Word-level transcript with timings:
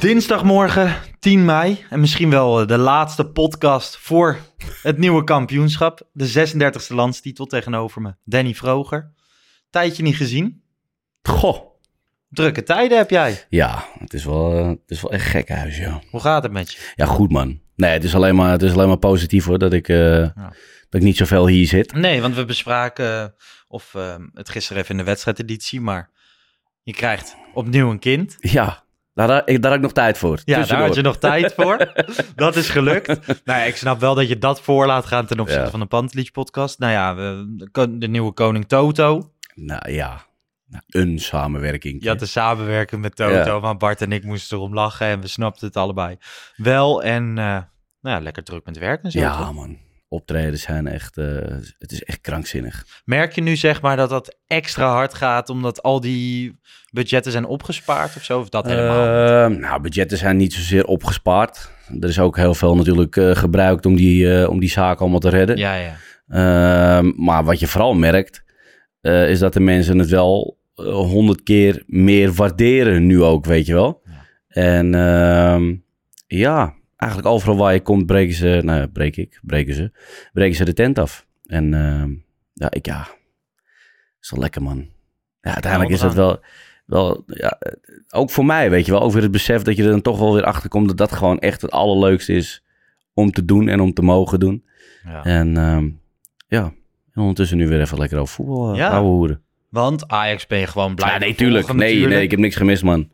Dinsdagmorgen 0.00 0.96
10 1.18 1.44
mei 1.44 1.84
en 1.90 2.00
misschien 2.00 2.30
wel 2.30 2.60
eh, 2.60 2.66
de 2.66 2.78
laatste 2.78 3.26
podcast 3.26 3.96
voor 3.96 4.38
het 4.82 4.98
nieuwe 4.98 5.24
kampioenschap. 5.24 6.08
De 6.12 6.50
36e 6.52 6.94
landstitel 6.94 7.46
tegenover 7.46 8.02
me, 8.02 8.14
Danny 8.24 8.54
Vroger. 8.54 9.12
Tijdje 9.70 10.02
niet 10.02 10.16
gezien. 10.16 10.62
Goh, 11.22 11.60
Drukke 12.28 12.62
tijden 12.62 12.98
heb 12.98 13.10
jij. 13.10 13.46
ja, 13.48 13.86
het 13.98 14.12
is 14.12 14.24
wel, 14.24 14.56
eh, 14.56 14.66
het 14.66 14.78
is 14.86 15.00
wel 15.00 15.12
echt 15.12 15.26
gek 15.26 15.48
huis, 15.48 15.76
ja. 15.76 16.02
Hoe 16.10 16.20
gaat 16.20 16.42
het 16.42 16.52
met 16.52 16.72
je? 16.72 16.92
Ja, 16.94 17.06
goed 17.06 17.32
man. 17.32 17.60
Nee, 17.76 17.92
het 17.92 18.04
is 18.04 18.14
alleen 18.14 18.34
maar, 18.34 18.50
het 18.50 18.62
is 18.62 18.72
alleen 18.72 18.88
maar 18.88 18.96
positief 18.98 19.44
hoor, 19.44 19.58
dat 19.58 19.72
ik, 19.72 19.88
eh, 19.88 20.28
dat 20.88 21.00
ik 21.00 21.02
niet 21.02 21.16
zoveel 21.16 21.46
hier 21.46 21.66
zit. 21.66 21.92
Nee, 21.92 22.20
want 22.20 22.34
we 22.34 22.44
bespraken 22.44 23.34
of 23.68 23.92
het 24.32 24.48
gisteren 24.48 24.82
even 24.82 24.94
in 24.94 25.00
de 25.00 25.10
wedstrijdeditie, 25.10 25.80
maar 25.80 26.10
je 26.82 26.92
krijgt 26.92 27.36
opnieuw 27.54 27.90
een 27.90 27.98
kind. 27.98 28.36
Ja, 28.38 28.84
daar, 29.14 29.26
daar, 29.26 29.42
ik, 29.44 29.62
daar 29.62 29.70
heb 29.70 29.80
ik 29.80 29.84
nog 29.86 29.92
tijd 29.94 30.18
voor. 30.18 30.40
Ja, 30.44 30.64
daar 30.64 30.80
had 30.80 30.94
je 30.94 31.02
nog 31.02 31.18
tijd 31.18 31.54
voor. 31.56 31.92
dat 32.34 32.56
is 32.56 32.68
gelukt. 32.68 33.06
nou 33.26 33.58
ja, 33.58 33.64
ik 33.64 33.76
snap 33.76 34.00
wel 34.00 34.14
dat 34.14 34.28
je 34.28 34.38
dat 34.38 34.60
voor 34.60 34.86
laat 34.86 35.06
gaan 35.06 35.26
ten 35.26 35.40
opzichte 35.40 35.64
Ja. 35.64 35.70
van 35.70 35.80
de 35.80 35.86
Pantelich 35.86 36.30
podcast. 36.30 36.78
Nou 36.78 36.92
ja, 36.92 37.14
de, 37.90 38.08
nieuwe 38.08 38.32
koning 38.32 38.68
Toto. 38.68 39.32
Nou 39.54 39.92
ja, 39.92 40.20
nou, 40.66 40.82
een 40.86 41.18
samenwerking. 41.18 42.02
Je 42.02 42.08
had 42.08 42.18
de 42.18 42.26
samenwerking 42.26 43.00
met 43.00 43.16
Toto, 43.16 43.54
Ja. 43.54 43.58
maar 43.58 43.76
Bart 43.76 44.02
en 44.02 44.12
ik 44.12 44.24
moesten 44.24 44.56
erom 44.56 44.74
lachen 44.74 45.06
en 45.06 45.20
we 45.20 45.26
snapten 45.28 45.66
het 45.66 45.76
allebei 45.76 46.16
wel. 46.56 47.02
En 47.02 47.22
eh, 47.38 47.44
nou 48.00 48.16
ja, 48.16 48.20
lekker 48.20 48.42
druk 48.44 48.64
met 48.64 48.78
werk 48.78 49.02
en 49.02 49.10
zo. 49.10 49.18
Ja 49.18 49.36
toch? 49.38 49.54
man, 49.54 49.78
optreden 50.12 50.58
zijn 50.58 50.86
echt, 50.86 51.16
eh, 51.16 51.26
het 51.78 51.92
is 51.92 52.02
echt 52.02 52.20
krankzinnig. 52.20 52.86
Merk 53.04 53.32
je 53.32 53.40
nu 53.40 53.56
zeg 53.56 53.82
maar 53.82 53.96
dat 53.96 54.08
dat 54.10 54.36
extra 54.46 54.92
hard 54.92 55.14
gaat 55.14 55.48
omdat 55.48 55.82
al 55.82 56.00
die 56.00 56.58
budgetten 56.92 57.32
zijn 57.32 57.46
opgespaard 57.46 58.16
of 58.16 58.24
zo? 58.24 58.38
Of 58.40 58.48
dat 58.48 58.66
helemaal? 58.66 59.04
Eh, 59.50 59.58
nou, 59.58 59.80
budgetten 59.80 60.18
zijn 60.18 60.36
niet 60.36 60.52
zozeer 60.52 60.84
opgespaard. 60.84 61.70
Er 62.00 62.08
is 62.08 62.18
ook 62.18 62.36
heel 62.36 62.54
veel 62.54 62.76
natuurlijk 62.76 63.16
eh, 63.16 63.30
gebruikt 63.30 63.86
om 63.86 63.96
die, 63.96 64.48
om 64.48 64.60
die 64.60 64.70
zaken 64.70 65.00
allemaal 65.00 65.18
te 65.18 65.28
redden. 65.28 65.56
Ja, 65.56 65.74
ja. 65.74 65.96
Ehm, 66.28 67.12
maar 67.16 67.44
wat 67.44 67.60
je 67.60 67.66
vooral 67.66 67.94
merkt, 67.94 68.42
is 69.00 69.38
dat 69.38 69.52
de 69.52 69.60
mensen 69.60 69.98
het 69.98 70.08
wel 70.08 70.58
honderd 70.84 71.42
keer 71.42 71.82
meer 71.86 72.32
waarderen 72.32 73.06
nu 73.06 73.22
ook, 73.22 73.44
weet 73.44 73.66
je 73.66 73.72
wel. 73.72 74.02
En 74.48 74.94
ehm, 74.94 75.74
ja, 76.26 76.74
eigenlijk 77.00 77.32
overal 77.34 77.56
waar 77.56 77.72
je 77.72 77.80
komt, 77.82 78.06
breken 78.06 78.34
ze, 78.34 78.60
nou 78.64 78.86
breek 78.86 79.16
ik, 79.16 79.40
breken 79.42 79.74
ze, 79.74 79.90
breken 80.32 80.56
ze 80.56 80.64
de 80.64 80.72
tent 80.72 80.98
af. 80.98 81.26
En 81.46 81.74
ehm, 81.74 82.10
ja, 82.52 82.70
ik 82.70 82.86
ja, 82.86 83.08
is 84.20 84.30
wel 84.30 84.40
lekker 84.40 84.62
man. 84.62 84.88
Ja, 85.40 85.52
uiteindelijk 85.52 85.92
is 85.92 86.00
dat 86.00 86.14
wel, 86.14 86.40
wel 86.86 87.22
ja, 87.26 87.50
eh, 87.58 87.72
ook 88.08 88.30
voor 88.30 88.44
mij, 88.44 88.70
weet 88.70 88.86
je 88.86 88.92
wel, 88.92 89.00
ook 89.00 89.12
weer 89.12 89.22
het 89.22 89.30
besef 89.30 89.62
dat 89.62 89.76
je 89.76 89.82
er 89.82 89.90
dan 89.90 90.02
toch 90.02 90.18
wel 90.18 90.34
weer 90.34 90.44
achter 90.44 90.68
komt 90.68 90.88
dat 90.88 90.96
dat 90.96 91.12
gewoon 91.12 91.38
echt 91.38 91.62
het 91.62 91.70
allerleukste 91.70 92.32
is 92.32 92.64
om 93.14 93.30
te 93.30 93.44
doen 93.44 93.68
en 93.68 93.80
om 93.80 93.92
te 93.92 94.02
mogen 94.02 94.40
doen. 94.40 94.64
Ja. 95.04 95.24
En 95.24 95.56
ehm, 95.56 95.88
ja, 96.48 96.62
en 97.12 97.20
ondertussen 97.20 97.56
nu 97.56 97.68
weer 97.68 97.80
even 97.80 97.98
lekker 97.98 98.18
over 98.18 98.34
voetbal 98.34 98.72
uh, 98.72 98.78
Ja. 98.78 98.88
ouwe 98.88 99.08
hoeren. 99.08 99.42
Want 99.68 100.08
Ajax 100.08 100.46
ben 100.46 100.58
je 100.58 100.66
gewoon 100.66 100.94
blij 100.94 101.12
Ja, 101.12 101.18
nee, 101.18 101.34
tuurlijk. 101.34 101.66
volgen 101.66 101.76
Nee, 101.76 101.88
natuurlijk. 101.88 102.14
nee, 102.14 102.24
ik 102.24 102.30
heb 102.30 102.40
niks 102.40 102.56
gemist, 102.56 102.82
man. 102.82 103.10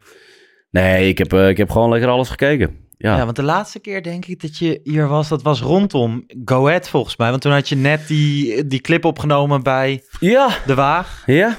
Nee, 0.70 1.08
ik 1.08 1.18
heb, 1.18 1.32
eh, 1.32 1.48
ik 1.48 1.56
heb 1.56 1.70
gewoon 1.70 1.90
lekker 1.90 2.08
alles 2.08 2.28
gekeken. 2.28 2.76
Ja, 2.98 3.16
Ja, 3.16 3.24
want 3.24 3.36
de 3.36 3.42
laatste 3.42 3.78
keer 3.78 4.02
denk 4.02 4.26
ik 4.26 4.40
dat 4.40 4.56
je 4.58 4.80
hier 4.82 5.08
was, 5.08 5.28
dat 5.28 5.42
was 5.42 5.60
rondom 5.60 6.24
Go 6.44 6.66
Ahead 6.66 6.88
volgens 6.88 7.16
mij. 7.16 7.30
Want 7.30 7.42
toen 7.42 7.52
had 7.52 7.68
je 7.68 7.76
net 7.76 8.06
die, 8.08 8.66
die 8.66 8.80
clip 8.80 9.04
opgenomen 9.04 9.62
bij 9.62 10.02
ja, 10.20 10.48
De 10.66 10.74
Waag 10.74 11.22
ja. 11.26 11.58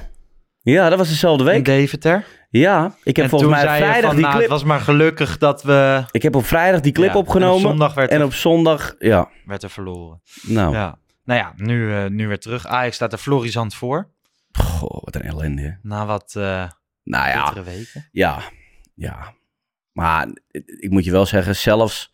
Ja, 0.61 0.89
dat 0.89 0.97
was 0.97 1.09
dezelfde 1.09 1.43
in 1.43 1.49
week. 1.49 1.65
Deventer. 1.65 2.25
Ja, 2.49 2.95
ik 3.03 3.15
heb 3.15 3.23
en 3.25 3.29
volgens 3.31 3.51
mij 3.51 3.61
vrijdag 3.77 4.01
van, 4.01 4.09
die 4.15 4.19
nou, 4.19 4.29
clip... 4.31 4.41
het 4.49 4.51
was 4.59 4.63
maar 4.63 4.79
gelukkig 4.79 5.37
dat 5.37 5.63
we... 5.63 6.03
Ik 6.11 6.21
heb 6.21 6.35
op 6.35 6.45
vrijdag 6.45 6.81
die 6.81 6.91
clip 6.91 7.07
Ja, 7.07 7.13
en 7.13 7.19
opgenomen. 7.19 7.55
op 7.55 7.61
zondag 7.61 7.93
werd 7.93 8.11
en 8.11 8.19
er- 8.19 8.25
op 8.25 8.33
zondag, 8.33 8.95
ja. 8.99 9.29
werd 9.45 9.63
er 9.63 9.69
verloren. 9.69 10.21
Nou, 10.41 10.73
Ja. 10.73 10.97
Nou 11.23 11.39
ja, 11.39 11.53
nu, 11.55 11.93
eh, 11.95 12.05
nu 12.09 12.27
weer 12.27 12.39
terug. 12.39 12.65
Ajax 12.67 12.95
staat 12.95 13.11
er 13.11 13.17
florisant 13.17 13.75
voor. 13.75 14.09
goh, 14.51 15.03
wat 15.03 15.15
een 15.15 15.21
ellende. 15.21 15.79
Na 15.81 16.05
wat 16.05 16.33
eh 16.37 16.69
Nou 17.03 17.27
ja, 17.27 17.63
weken. 17.63 18.07
Ja, 18.11 18.39
ja. 18.95 19.33
Maar 19.97 20.27
ik 20.79 20.89
moet 20.89 21.03
je 21.05 21.11
wel 21.11 21.25
zeggen, 21.25 21.55
zelfs 21.55 22.13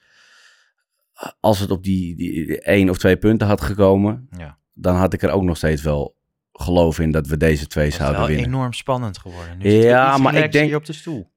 als 1.39 1.59
het 1.59 1.71
op 1.71 1.83
die, 1.83 2.15
die 2.15 2.61
één 2.61 2.89
of 2.89 2.97
twee 2.97 3.17
punten 3.17 3.47
had 3.47 3.61
gekomen, 3.61 4.27
Ja. 4.37 4.57
dan 4.73 4.95
had 4.95 5.13
ik 5.13 5.21
er 5.21 5.31
ook 5.31 5.43
nog 5.43 5.57
steeds 5.57 5.81
wel 5.81 6.15
geloof 6.53 6.99
in 6.99 7.11
dat 7.11 7.27
we 7.27 7.37
deze 7.37 7.67
twee 7.67 7.83
Het 7.83 7.93
is 7.93 7.99
zouden 7.99 8.19
wel 8.19 8.29
winnen. 8.29 8.45
enorm 8.47 8.73
spannend 8.73 9.17
geworden. 9.17 9.57
Nu 9.57 9.69
Ja, 9.71 10.17
maar 10.17 10.35
ik 10.35 10.51
denk- 10.51 10.75
op 10.75 10.85
de 10.85 10.93
stoel. 10.93 11.31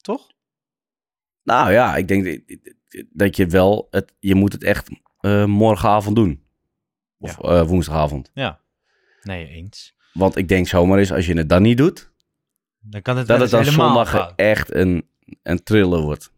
Toch? 0.00 0.26
Nou 1.42 1.72
ja, 1.72 1.96
ik 1.96 2.08
denk 2.08 2.42
dat- 3.12 3.36
je 3.36 3.46
wel, 3.46 3.86
het, 3.90 4.14
je 4.18 4.34
moet 4.34 4.52
het 4.52 4.64
echt 4.64 4.88
eh, 5.20 5.44
morgenavond 5.44 6.16
doen. 6.16 6.42
Of 7.18 7.40
eh, 7.40 7.62
woensdagavond. 7.62 8.30
Ja. 8.34 8.60
Nee, 9.22 9.48
eens. 9.48 9.96
Want 10.12 10.36
ik 10.36 10.48
denk 10.48 10.66
zomaar 10.66 10.98
eens, 10.98 11.12
als 11.12 11.26
je 11.26 11.34
het 11.36 11.48
dan 11.48 11.62
niet 11.62 11.76
doet, 11.76 12.12
Dan 12.80 13.02
kan 13.02 13.16
het 13.16 13.26
dat 13.26 13.40
het 13.40 13.50
dan 13.50 13.64
zondag 13.64 14.32
echt 14.36 14.74
een, 14.74 15.08
een 15.42 15.62
thriller 15.62 16.00
wordt. 16.00 16.32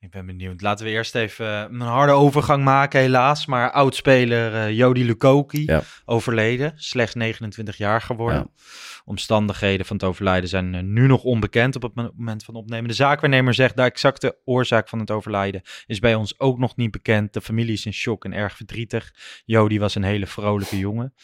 Ik 0.00 0.10
ben 0.10 0.26
benieuwd. 0.26 0.60
Laten 0.60 0.84
we 0.86 0.90
eerst 0.90 1.14
even 1.14 1.46
eh, 1.46 1.64
een 1.70 1.80
harde 1.80 2.12
overgang 2.12 2.64
maken, 2.64 3.00
helaas. 3.00 3.46
Maar 3.46 3.70
oudspeler 3.70 4.54
eh 4.54 4.76
Jody 4.76 5.02
Lukoki 5.02 5.62
Ja. 5.64 5.82
overleden. 6.04 6.72
Slechts 6.76 7.14
29 7.14 7.76
jaar 7.76 8.00
geworden. 8.00 8.38
Ja. 8.38 8.62
Omstandigheden 9.04 9.86
van 9.86 9.96
het 9.96 10.04
overlijden 10.04 10.48
zijn 10.48 10.74
eh, 10.74 10.82
nu 10.82 11.06
nog 11.06 11.22
onbekend 11.22 11.76
op 11.76 11.82
het 11.82 11.94
mo- 11.94 12.10
moment 12.16 12.44
van 12.44 12.54
opnemen. 12.54 12.88
De 12.88 12.94
zaakwaarnemer 12.94 13.54
zegt 13.54 13.76
de 13.76 13.82
exacte 13.82 14.38
oorzaak 14.44 14.88
van 14.88 14.98
het 14.98 15.10
overlijden 15.10 15.62
is 15.86 15.98
bij 15.98 16.14
ons 16.14 16.38
ook 16.40 16.58
nog 16.58 16.76
niet 16.76 16.90
bekend. 16.90 17.32
De 17.32 17.40
familie 17.40 17.72
is 17.72 17.86
in 17.86 17.92
shock 17.92 18.24
en 18.24 18.32
erg 18.32 18.56
verdrietig. 18.56 19.14
Jody 19.44 19.78
was 19.78 19.94
een 19.94 20.02
hele 20.04 20.26
vrolijke 20.26 20.78
jongen. 20.78 21.14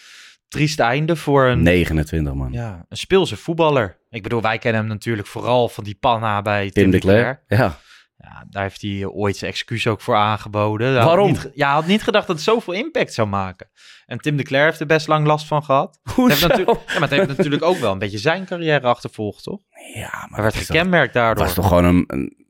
Triest 0.49 0.81
einde 0.81 1.17
voor 1.17 1.45
een, 1.47 1.63
29 1.63 2.35
man. 2.35 2.53
ja, 2.53 2.85
een 2.89 2.97
speelse 2.97 3.37
voetballer. 3.37 4.01
Ik 4.13 4.23
bedoel, 4.23 4.41
wij 4.43 4.59
kennen 4.59 4.81
hem 4.81 4.91
natuurlijk 4.91 5.29
vooral 5.29 5.69
van 5.69 5.85
die 5.85 5.95
panna 5.95 6.43
bij 6.43 6.71
Tim, 6.71 6.83
Tim 6.83 6.91
de 6.91 6.99
Cler. 6.99 7.43
Ja. 7.47 7.79
Ja, 8.17 8.47
daar 8.51 8.63
heeft 8.63 8.83
hij 8.83 9.07
ooit 9.07 9.37
zijn 9.37 9.51
excuus 9.51 9.87
ook 9.87 10.01
voor 10.01 10.15
aangeboden. 10.17 10.95
Hij 10.95 11.05
Waarom? 11.05 11.37
ja, 11.55 11.73
had 11.73 11.87
niet 11.87 12.03
gedacht 12.03 12.27
dat 12.27 12.37
het 12.37 12.45
zoveel 12.45 12.73
impact 12.75 13.13
zou 13.15 13.29
maken. 13.29 13.71
En 14.07 14.19
Tim 14.19 14.37
de 14.37 14.43
Cler 14.43 14.65
heeft 14.65 14.81
er 14.81 14.87
best 14.87 15.07
lang 15.09 15.27
last 15.27 15.47
van 15.47 15.65
gehad. 15.65 15.99
Het 16.03 16.15
heeft 16.17 16.17
Hoezo? 16.17 16.47
natuurlijk, 16.49 16.79
ja, 16.87 16.93
maar 16.93 17.09
het 17.09 17.11
heeft 17.19 17.29
natuurlijk 17.37 17.63
ook 17.63 17.77
wel 17.77 17.93
een 17.93 17.99
beetje 17.99 18.19
zijn 18.19 18.45
carrière 18.45 18.87
achtervolgd, 18.87 19.43
toch? 19.43 19.61
Ja, 19.95 20.01
maar 20.11 20.29
Hij 20.31 20.43
werd 20.43 20.55
dat 20.55 20.67
toch- 20.67 20.77
gekenmerkt 20.77 21.15
daardoor. 21.15 21.45
was 21.45 21.55
toch 21.55 21.69
gewoon 21.69 21.85
een... 21.85 22.05
een 22.07 22.47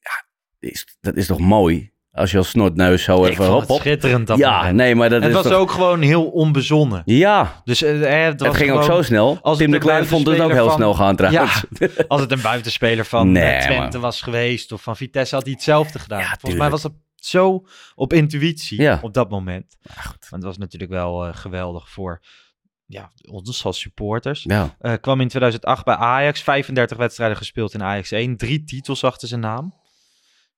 ja, 0.00 0.24
is, 0.58 0.96
dat 1.00 1.16
is 1.16 1.26
toch 1.26 1.38
mooi? 1.38 1.91
Als 2.12 2.30
je 2.30 2.38
als 2.38 2.48
snotneus 2.48 3.02
zo 3.02 3.24
even 3.24 3.46
hop, 3.46 3.70
schitterend 3.70 4.26
dat 4.26 4.38
Ja, 4.38 4.56
moment. 4.56 4.76
nee, 4.76 4.94
maar 4.94 5.08
dat 5.08 5.20
het 5.20 5.28
is 5.30 5.36
was 5.36 5.44
toch... 5.46 5.54
ook 5.54 5.70
gewoon 5.70 6.00
heel 6.02 6.24
onbezonnen. 6.24 7.02
Ja, 7.04 7.60
Dus 7.64 7.82
eh, 7.82 8.24
het, 8.24 8.46
ging 8.56 8.70
ook 8.70 8.82
zo 8.82 9.02
snel. 9.02 9.38
als 9.42 9.58
Tim 9.58 9.70
de 9.70 9.78
Klein 9.78 10.06
vond 10.06 10.26
het 10.26 10.40
ook 10.40 10.52
heel 10.52 10.70
snel 10.70 10.94
gaan 10.94 11.16
trouwens. 11.16 11.64
Ja, 11.78 11.88
als 12.08 12.20
het 12.20 12.32
een 12.32 12.40
buitenspeler 12.40 13.04
van 13.04 13.32
Nee, 13.32 13.42
eh, 13.44 13.60
Twente 13.62 13.90
maar- 13.90 14.00
was 14.00 14.20
geweest 14.22 14.72
of 14.72 14.82
van 14.82 14.96
Vitesse 14.96 15.34
had 15.34 15.44
hij 15.44 15.52
hetzelfde 15.52 15.98
gedaan. 15.98 16.20
Ja, 16.20 16.36
Volgens 16.40 16.60
mij 16.60 16.70
was 16.70 16.82
het 16.82 16.92
zo 17.14 17.66
op 17.94 18.12
intuïtie 18.12 18.80
Ja. 18.82 18.98
op 19.02 19.14
dat 19.14 19.30
moment. 19.30 19.76
Maar 19.82 20.04
goed. 20.04 20.20
Maar 20.30 20.38
het 20.38 20.48
was 20.48 20.58
natuurlijk 20.58 20.92
wel 20.92 21.26
eh, 21.26 21.34
geweldig 21.36 21.88
voor 21.90 22.20
ja, 22.86 23.10
ons 23.30 23.64
als 23.64 23.80
supporters. 23.80 24.42
Ja, 24.42 24.76
kwam 25.00 25.20
in 25.20 25.28
2008 25.28 25.84
bij 25.84 25.94
Ajax, 25.94 26.42
35 26.42 26.96
wedstrijden 26.96 27.36
gespeeld 27.36 27.74
in 27.74 27.82
Ajax 27.82 28.10
1, 28.10 28.36
drie 28.36 28.64
titels 28.64 29.04
achter 29.04 29.28
zijn 29.28 29.40
naam. 29.40 29.74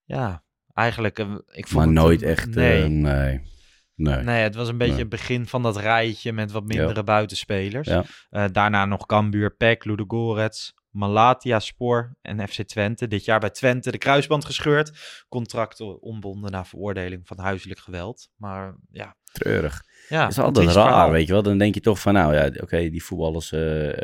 Ja, 0.05 0.43
eigenlijk... 0.75 1.19
eh, 1.19 1.25
ik 1.47 1.67
vond 1.67 1.71
maar 1.85 1.85
het 1.95 2.03
nooit 2.05 2.21
een- 2.21 2.27
echt... 2.27 2.55
Nee. 2.55 2.83
eh, 2.83 2.89
nee. 2.89 3.53
Nee. 3.95 4.23
Nee, 4.23 4.41
het 4.43 4.55
was 4.55 4.67
een 4.67 4.77
beetje 4.77 4.91
Nee. 4.93 5.01
het 5.01 5.09
begin 5.09 5.47
van 5.47 5.63
dat 5.63 5.77
rijtje 5.77 6.33
met 6.33 6.51
wat 6.51 6.65
mindere 6.65 7.03
buitenspelers. 7.03 7.87
Ja. 7.87 8.03
Eh, 8.29 8.45
daarna 8.51 8.85
nog 8.85 9.05
Cambuur, 9.05 9.55
PEC, 9.55 9.85
Ludogorets, 9.85 10.73
Malatia, 10.89 11.59
Spoor 11.59 12.17
en 12.21 12.47
FC 12.47 12.61
Twente. 12.61 13.07
Dit 13.07 13.25
jaar 13.25 13.39
bij 13.39 13.49
Twente 13.49 13.91
de 13.91 13.97
kruisband 13.97 14.45
gescheurd. 14.45 14.91
Contracten 15.29 16.01
ontbonden 16.01 16.51
na 16.51 16.65
veroordeling 16.65 17.27
van 17.27 17.39
huiselijk 17.39 17.79
geweld. 17.79 18.29
Maar 18.35 18.75
ja, 18.91 19.15
Treurig. 19.31 19.83
ja 20.09 20.21
Het 20.23 20.31
is 20.31 20.39
altijd 20.39 20.65
raar, 20.65 20.73
verhaal. 20.73 21.11
weet 21.11 21.27
je 21.27 21.33
wel. 21.33 21.43
Dan 21.43 21.57
denk 21.57 21.73
je 21.73 21.81
toch 21.81 21.99
van, 21.99 22.13
nou 22.13 22.35
ja, 22.35 22.45
oké, 22.61 22.89
die 22.89 23.03
voetballers... 23.03 23.51
eh 23.51 24.03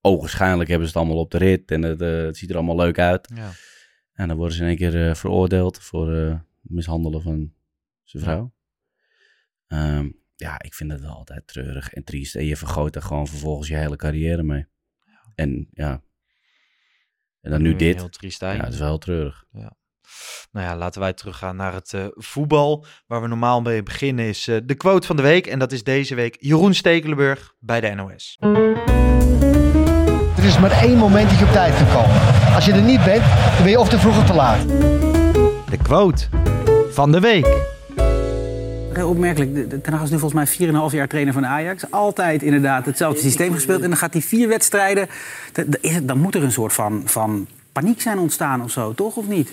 ogenschijnlijk 0.00 0.68
hebben 0.70 0.88
ze 0.88 0.92
het 0.98 1.02
allemaal 1.02 1.22
op 1.24 1.30
de 1.30 1.38
rit 1.38 1.70
en 1.70 1.82
het, 1.82 2.00
het 2.00 2.36
ziet 2.36 2.50
er 2.50 2.56
allemaal 2.56 2.76
leuk 2.76 2.98
uit. 2.98 3.28
Ja. 3.34 3.50
En 4.12 4.28
dan 4.28 4.36
worden 4.36 4.56
ze 4.56 4.62
in 4.62 4.68
één 4.68 4.76
keer 4.76 5.08
eh, 5.08 5.14
veroordeeld 5.14 5.78
voor 5.78 6.14
eh, 6.14 6.38
mishandelen 6.60 7.22
van 7.22 7.52
zijn 8.02 8.22
vrouw. 8.22 8.52
Ehm, 9.66 10.10
ja, 10.34 10.62
ik 10.62 10.74
vind 10.74 10.92
het 10.92 11.00
wel 11.00 11.14
altijd 11.14 11.46
treurig 11.46 11.92
en 11.92 12.04
triest. 12.04 12.34
En 12.34 12.44
je 12.44 12.56
vergooit 12.56 12.96
er 12.96 13.02
gewoon 13.02 13.26
vervolgens 13.26 13.68
je 13.68 13.76
hele 13.76 13.96
carrière 13.96 14.42
mee. 14.42 14.66
En 15.34 15.68
ja. 15.72 16.02
En 17.40 17.50
dan 17.50 17.62
nu 17.62 17.76
dit. 17.76 17.96
Heel 17.96 18.08
triest 18.08 18.40
Ja, 18.40 18.56
het 18.56 18.72
is 18.72 18.78
wel 18.78 18.88
heel 18.88 18.98
treurig. 18.98 19.44
Nou 20.52 20.66
ja, 20.66 20.76
laten 20.76 21.00
wij 21.00 21.12
teruggaan 21.12 21.56
naar 21.56 21.72
het 21.72 21.94
eh, 21.94 22.06
voetbal. 22.10 22.84
Waar 23.06 23.22
we 23.22 23.28
normaal 23.28 23.62
mee 23.62 23.82
beginnen 23.82 24.24
is 24.24 24.44
de 24.44 24.74
quote 24.76 25.06
van 25.06 25.16
de 25.16 25.22
week. 25.22 25.46
En 25.46 25.58
dat 25.58 25.72
is 25.72 25.84
deze 25.84 26.14
week 26.14 26.36
Jeroen 26.40 26.74
Stekelenburg 26.74 27.54
bij 27.58 27.80
de 27.80 27.88
NOS. 27.94 28.38
Maar 30.62 30.82
één 30.82 30.98
moment 30.98 31.30
dat 31.30 31.38
je 31.38 31.44
op 31.44 31.50
tijd 31.50 31.74
kan 31.76 31.86
komen. 31.86 32.20
Als 32.54 32.64
je 32.64 32.72
er 32.72 32.82
niet 32.82 33.04
bent, 33.04 33.22
dan 33.54 33.62
ben 33.62 33.70
je 33.70 33.78
of 33.78 33.88
te 33.88 33.98
vroeg 33.98 34.18
of 34.18 34.26
te 34.26 34.34
laat. 34.34 34.68
De 35.70 35.76
quote 35.82 36.24
van 36.90 37.12
de 37.12 37.20
week. 37.20 37.46
Heel 38.92 39.08
opmerkelijk. 39.08 39.82
Ten 39.82 39.92
Hag 39.92 40.02
is 40.02 40.10
nu 40.10 40.18
volgens 40.18 40.58
mij 40.58 40.68
4,5 40.90 40.94
jaar 40.94 41.08
trainer 41.08 41.32
van 41.32 41.46
Ajax. 41.46 41.90
Altijd 41.90 42.42
inderdaad 42.42 42.86
hetzelfde 42.86 43.20
systeem 43.20 43.52
gespeeld. 43.52 43.82
En 43.82 43.88
dan 43.88 43.98
gaat 43.98 44.12
hij 44.12 44.22
vier 44.22 44.48
wedstrijden. 44.48 45.08
Dan 46.02 46.18
moet 46.18 46.34
er 46.34 46.42
een 46.42 46.52
soort 46.52 46.72
van, 46.72 47.02
van 47.04 47.46
paniek 47.72 48.00
zijn 48.00 48.18
ontstaan 48.18 48.62
of 48.62 48.70
zo, 48.70 48.94
toch? 48.94 49.16
Of 49.16 49.28
niet? 49.28 49.52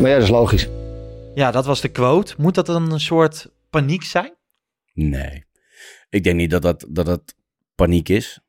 Maar 0.00 0.10
ja, 0.10 0.14
dat 0.14 0.22
is 0.22 0.28
logisch. 0.28 0.68
Ja, 1.34 1.50
dat 1.50 1.66
was 1.66 1.80
de 1.80 1.88
quote. 1.88 2.34
Moet 2.38 2.54
dat 2.54 2.66
dan 2.66 2.92
een 2.92 3.00
soort 3.00 3.48
paniek 3.70 4.02
zijn? 4.02 4.34
Nee. 4.92 5.44
Ik 6.10 6.24
denk 6.24 6.36
niet 6.36 6.50
dat 6.50 6.62
dat, 6.62 6.86
dat, 6.88 7.06
dat 7.06 7.34
paniek 7.74 8.08
is. 8.08 8.40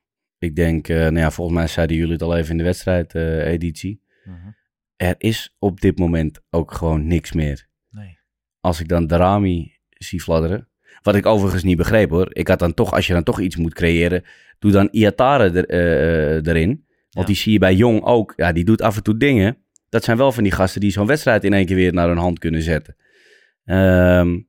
Ik 0.44 0.56
denk, 0.56 0.88
eh, 0.88 0.98
nou 0.98 1.18
ja, 1.18 1.32
volgens 1.32 1.58
mij 1.58 1.68
zeiden 1.68 1.96
jullie 1.98 2.12
het 2.14 2.22
al 2.22 2.38
even 2.38 2.52
in 2.52 2.58
de 2.58 2.64
wedstrijd-editie. 2.64 4.02
er 4.96 5.16
is 5.18 5.56
op 5.60 5.82
dit 5.82 5.98
moment 5.98 6.40
ook 6.50 6.72
gewoon 6.74 7.08
niks 7.08 7.32
meer. 7.32 7.68
Nee. 7.90 8.18
Als 8.60 8.80
ik 8.80 8.88
dan 8.88 9.08
Darami 9.08 9.78
zie 9.90 10.22
fladderen. 10.22 10.68
Wat 11.02 11.16
ik 11.16 11.26
overigens 11.26 11.64
niet 11.64 11.78
begreep 11.78 12.10
hoor. 12.10 12.28
Ik 12.36 12.48
had 12.48 12.60
dan 12.60 12.74
toch, 12.74 12.94
als 12.94 13.08
je 13.08 13.14
dan 13.14 13.24
toch 13.24 13.40
iets 13.40 13.56
moet 13.56 13.74
creëren. 13.74 14.24
Doe 14.60 14.72
dan 14.72 14.88
Iatare 14.92 15.50
er, 15.50 15.66
eh, 15.66 16.48
erin. 16.54 16.68
Want 16.68 16.88
Ja. 17.10 17.26
die 17.26 17.36
zie 17.36 17.52
je 17.54 17.60
bij 17.60 17.76
Jong 17.76 18.02
ook. 18.04 18.34
Ja, 18.36 18.52
die 18.52 18.64
doet 18.66 18.82
af 18.82 18.96
en 18.96 19.04
toe 19.04 19.18
dingen. 19.18 19.58
Dat 19.90 20.04
zijn 20.04 20.18
wel 20.18 20.32
van 20.32 20.44
die 20.44 20.52
gasten 20.52 20.82
die 20.82 20.92
zo'n 20.92 21.08
wedstrijd 21.08 21.44
in 21.44 21.54
één 21.54 21.66
keer 21.66 21.76
weer 21.76 21.94
naar 21.94 22.08
hun 22.08 22.18
hand 22.18 22.40
kunnen 22.40 22.62
zetten. 22.62 22.96
Ehm, 23.66 24.40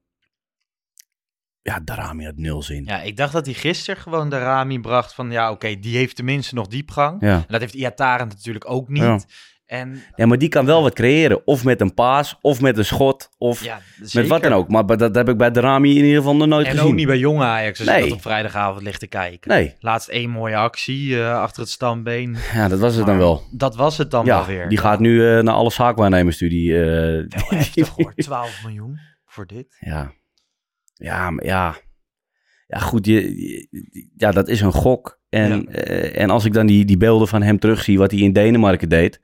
ja, 1.65 1.81
Darami 1.85 2.25
had 2.25 2.37
nul 2.37 2.63
zin. 2.63 2.85
Ja, 2.85 3.01
ik 3.03 3.17
dacht 3.17 3.33
dat 3.33 3.45
hij 3.45 3.55
gisteren 3.55 4.01
gewoon 4.03 4.29
de 4.31 4.39
Rami 4.39 4.81
bracht 4.81 5.15
van... 5.15 5.31
ja, 5.31 5.51
oké, 5.51 5.79
die 5.79 5.97
heeft 5.97 6.17
tenminste 6.17 6.55
nog 6.55 6.67
diepgang. 6.67 7.17
Ja. 7.21 7.35
En 7.35 7.45
dat 7.49 7.61
heeft 7.61 7.75
Iataren 7.75 8.29
natuurlijk 8.29 8.71
ook 8.71 8.89
niet. 8.89 9.03
Ja. 9.03 9.19
En 9.67 10.03
Ja, 10.17 10.27
maar 10.27 10.39
die 10.39 10.49
kan 10.49 10.67
wel 10.67 10.83
wat 10.83 10.95
creëren. 10.95 11.47
Of 11.47 11.65
met 11.65 11.81
een 11.81 11.95
paas, 11.95 12.39
of 12.41 12.61
met 12.61 12.79
een 12.79 12.85
schot, 12.85 13.29
of 13.39 13.65
ja, 13.65 13.81
met 14.13 14.27
wat 14.27 14.43
dan 14.43 14.53
ook. 14.53 14.69
Maar 14.69 14.87
dat 14.97 15.15
heb 15.15 15.29
ik 15.29 15.37
bij 15.37 15.51
Darami 15.51 15.91
in 15.91 16.05
ieder 16.05 16.17
geval 16.17 16.37
nog 16.37 16.47
nooit 16.47 16.67
En 16.67 16.73
gezien. 16.73 16.87
ook 16.89 16.95
niet 16.95 17.07
bij 17.07 17.19
jonge 17.19 17.45
Ajax, 17.45 17.79
als 17.79 17.89
Nee. 17.89 18.01
dat 18.03 18.13
op 18.13 18.23
vrijdagavond 18.23 18.83
ligt 18.83 19.01
te 19.01 19.07
kijken. 19.07 19.51
Nee, 19.51 19.75
Laatst 19.81 20.09
één 20.09 20.31
mooie 20.31 20.57
actie 20.57 21.21
eh, 21.23 21.41
achter 21.41 21.61
het 21.63 21.71
stambeen. 21.71 22.37
ja, 22.55 22.69
dat 22.69 22.79
was 22.79 22.95
het 22.95 23.07
dan 23.07 23.19
wel. 23.19 23.43
Dat 23.51 23.77
was 23.77 23.99
het 23.99 24.11
dan 24.11 24.25
Ja, 24.25 24.37
wel 24.37 24.47
weer. 24.47 24.69
die 24.69 24.79
gaat 24.79 25.01
nu 25.01 25.29
eh, 25.37 25.43
naar 25.43 25.55
alle 25.55 25.71
zaakwaarnemersstudie. 25.71 26.73
eh, 26.75 26.83
Wel 27.29 27.49
heftig 27.49 27.89
hoor, 27.89 28.13
12 28.17 28.61
miljoen 28.65 28.99
voor 29.27 29.47
dit. 29.47 29.77
ja. 29.81 30.13
Ja, 31.05 31.31
maar 31.31 31.45
ja. 31.45 31.77
Ja, 32.67 32.79
goed, 32.79 33.07
je, 33.07 33.47
je- 33.47 34.09
ja, 34.17 34.31
dat 34.31 34.49
is 34.49 34.61
een 34.61 34.73
gok. 34.73 35.21
En, 35.29 35.69
eh, 35.69 36.21
en 36.23 36.31
als 36.31 36.45
ik 36.45 36.53
dan 36.53 36.67
die, 36.67 36.85
die 36.85 36.97
beelden 36.97 37.29
van 37.29 37.43
hem 37.43 37.59
terugzie, 37.59 37.99
wat 37.99 38.11
hij 38.11 38.21
in 38.21 38.33
Denemarken 38.33 38.89
deed. 38.89 39.21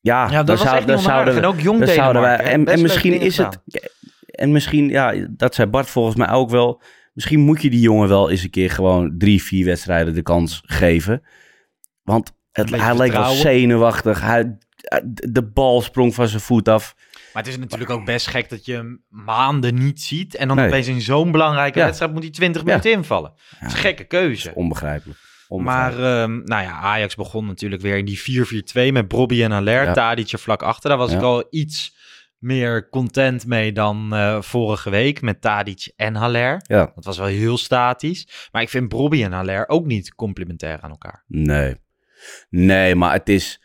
Ja, 0.00 0.30
Ja, 0.30 0.36
dat 0.36 0.46
dan 0.46 0.56
was 0.56 0.64
zou- 0.64 0.76
echt 0.76 0.86
dan 0.86 0.98
zouden 0.98 1.36
En 1.36 1.44
ook 1.44 1.60
jong 1.60 1.78
dan 1.78 1.88
zouden 1.88 2.22
wij- 2.22 2.36
Denemarken? 2.36 2.72
En, 2.72 2.82
misschien 2.82 3.20
is 3.20 3.36
het. 3.36 3.58
En 4.26 4.52
misschien, 4.52 4.88
ja, 4.88 5.26
dat 5.30 5.54
zei 5.54 5.68
Bart 5.68 5.88
volgens 5.90 6.16
mij 6.16 6.30
ook 6.30 6.50
wel. 6.50 6.82
Misschien 7.12 7.40
moet 7.40 7.62
je 7.62 7.70
die 7.70 7.80
jongen 7.80 8.08
wel 8.08 8.30
eens 8.30 8.42
een 8.42 8.50
keer 8.50 8.70
gewoon 8.70 9.14
drie, 9.18 9.42
vier 9.42 9.64
wedstrijden 9.64 10.14
de 10.14 10.22
kans 10.22 10.62
geven. 10.66 11.22
Want 12.02 12.32
het, 12.52 12.70
hij 12.70 12.96
leek 12.96 13.12
wel 13.12 13.24
zenuwachtig. 13.34 14.20
Hij, 14.20 14.58
de 15.30 15.42
bal 15.52 15.80
sprong 15.82 16.14
van 16.14 16.28
zijn 16.28 16.40
voet 16.42 16.68
af. 16.68 16.94
Maar 17.32 17.42
het 17.42 17.52
is 17.52 17.58
natuurlijk 17.58 17.90
ook 17.90 18.04
best 18.04 18.26
gek 18.26 18.48
dat 18.50 18.64
je 18.64 18.72
hem 18.74 19.04
maanden 19.08 19.74
niet 19.74 20.02
ziet. 20.02 20.34
En 20.34 20.48
dan 20.48 20.56
Nee. 20.56 20.66
opeens 20.66 20.86
in 20.86 21.00
zo'n 21.00 21.30
belangrijke 21.32 21.78
Ja. 21.78 21.84
wedstrijd 21.84 22.12
moet 22.12 22.22
hij 22.22 22.30
20 22.32 22.62
Ja. 22.62 22.66
minuten 22.68 22.90
invallen. 22.92 23.32
Dat 23.60 23.68
is 23.68 23.74
een 23.74 23.80
gekke 23.80 24.04
keuze. 24.04 24.54
Onbegrijpelijk. 24.54 25.18
Maar 25.48 25.92
ehm, 25.92 26.40
nou 26.44 26.62
ja, 26.62 26.72
Ajax 26.80 27.14
begon 27.14 27.46
natuurlijk 27.46 27.82
weer 27.82 27.96
in 27.96 28.04
die 28.04 28.18
4-4-2 28.20 28.92
met 28.92 29.08
Bobby 29.08 29.42
en 29.42 29.50
Haller. 29.50 29.82
Ja. 29.84 29.92
Tadic 29.92 30.32
er 30.32 30.38
vlak 30.38 30.62
achter. 30.62 30.88
Daar 30.88 30.98
was 30.98 31.10
Ja. 31.10 31.16
ik 31.16 31.22
al 31.22 31.44
iets 31.50 32.00
meer 32.38 32.88
content 32.88 33.46
mee 33.46 33.72
dan 33.72 34.14
eh, 34.14 34.42
vorige 34.42 34.90
week 34.90 35.20
met 35.20 35.40
Tadic 35.40 35.92
en 35.96 36.14
Haller. 36.14 36.60
ja, 36.66 36.92
Dat 36.94 37.04
was 37.04 37.18
wel 37.18 37.26
heel 37.26 37.58
statisch. 37.58 38.48
Maar 38.52 38.62
ik 38.62 38.68
vind 38.68 38.88
Bobby 38.88 39.22
en 39.24 39.32
Haller 39.32 39.68
ook 39.68 39.86
niet 39.86 40.14
complementair 40.14 40.80
aan 40.80 40.90
elkaar. 40.90 41.24
nee. 41.26 41.76
Nee, 42.50 42.94
maar 42.94 43.12
het 43.12 43.28
is... 43.28 43.61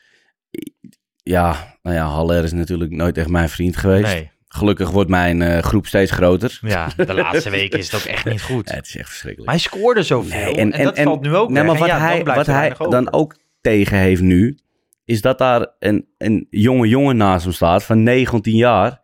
Ja, 1.27 1.77
nou 1.81 1.95
ja, 1.95 2.05
Haller 2.05 2.43
is 2.43 2.51
natuurlijk 2.51 2.91
nooit 2.91 3.17
echt 3.17 3.27
mijn 3.27 3.49
vriend 3.49 3.77
geweest. 3.77 4.13
Nee. 4.13 4.31
Gelukkig 4.47 4.89
wordt 4.89 5.09
mijn 5.09 5.41
eh, 5.41 5.61
groep 5.63 5.87
steeds 5.87 6.11
groter. 6.11 6.59
Ja, 6.61 6.89
de 6.97 7.13
laatste 7.13 7.49
weken 7.49 7.79
is 7.79 7.91
het 7.91 8.01
ook 8.01 8.07
echt 8.07 8.25
niet 8.25 8.41
goed. 8.41 8.69
Ja, 8.69 8.75
het 8.75 8.87
is 8.87 8.97
echt 8.97 9.09
verschrikkelijk. 9.09 9.51
Maar 9.51 9.59
hij 9.59 9.69
scoorde 9.69 10.03
zoveel. 10.03 10.55
en, 10.55 10.83
dat 10.83 10.99
valt 10.99 11.21
nu 11.21 11.35
ook 11.35 11.49
nee, 11.49 11.63
maar 11.63 11.73
En 11.73 11.79
wat 11.79 11.89
ja, 11.89 11.99
hij, 11.99 12.23
wat 12.23 12.45
hij 12.45 12.73
dan 12.89 13.13
ook 13.13 13.37
tegen 13.61 13.97
heeft 13.97 14.21
nu, 14.21 14.57
is 15.05 15.21
dat 15.21 15.37
daar 15.37 15.67
een, 15.79 16.07
een 16.17 16.47
jonge 16.49 16.87
jongen 16.87 17.17
naast 17.17 17.43
hem 17.43 17.53
staat 17.53 17.83
van 17.83 18.03
19 18.03 18.55
jaar, 18.55 19.01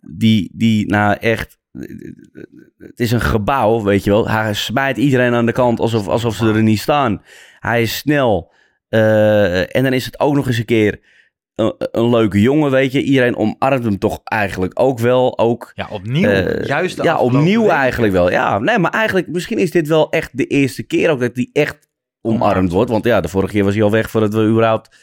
die, 0.00 0.50
die 0.54 0.86
nou 0.86 1.16
echt, 1.20 1.58
het 2.78 3.00
is 3.00 3.12
een 3.12 3.20
gebouw, 3.20 3.82
weet 3.82 4.04
je 4.04 4.10
wel. 4.10 4.28
Hij 4.28 4.54
smijt 4.54 4.96
iedereen 4.96 5.34
aan 5.34 5.46
de 5.46 5.52
kant 5.52 5.80
alsof, 5.80 6.08
alsof 6.08 6.34
ze 6.34 6.46
er 6.52 6.62
niet 6.62 6.80
staan. 6.80 7.22
Hij 7.58 7.82
is 7.82 7.96
snel. 7.96 8.52
eh, 8.88 9.76
en 9.76 9.82
dan 9.82 9.92
is 9.92 10.04
het 10.04 10.20
ook 10.20 10.34
nog 10.34 10.46
eens 10.46 10.58
een 10.58 10.64
keer 10.64 11.00
een, 11.58 11.74
een 11.90 12.08
leuke 12.10 12.40
jongen, 12.40 12.70
weet 12.70 12.92
je. 12.92 13.02
Iedereen 13.02 13.36
omarmt 13.36 13.84
hem 13.84 13.98
toch 13.98 14.20
eigenlijk 14.24 14.80
ook 14.80 14.98
wel. 14.98 15.38
Ook 15.38 15.72
Ja, 15.74 15.88
opnieuw. 15.90 16.28
eh, 16.28 16.64
Juist 16.66 17.02
ja, 17.02 17.18
opnieuw 17.18 17.68
eigenlijk 17.68 18.12
wel. 18.12 18.30
Ja, 18.30 18.58
nee, 18.58 18.78
maar 18.78 18.90
eigenlijk, 18.90 19.28
misschien 19.28 19.58
is 19.58 19.70
dit 19.70 19.88
wel 19.88 20.10
echt 20.10 20.36
de 20.36 20.46
eerste 20.46 20.82
keer 20.82 21.10
ook 21.10 21.20
dat 21.20 21.30
hij 21.34 21.50
echt 21.52 21.88
omarmd 22.20 22.72
wordt. 22.72 22.90
Want 22.90 23.04
ja, 23.04 23.20
de 23.20 23.28
vorige 23.28 23.52
keer 23.52 23.64
was 23.64 23.74
hij 23.74 23.82
al 23.82 23.90
weg 23.90 24.10
voordat 24.10 24.34
we 24.34 24.40
überhaupt, 24.40 24.96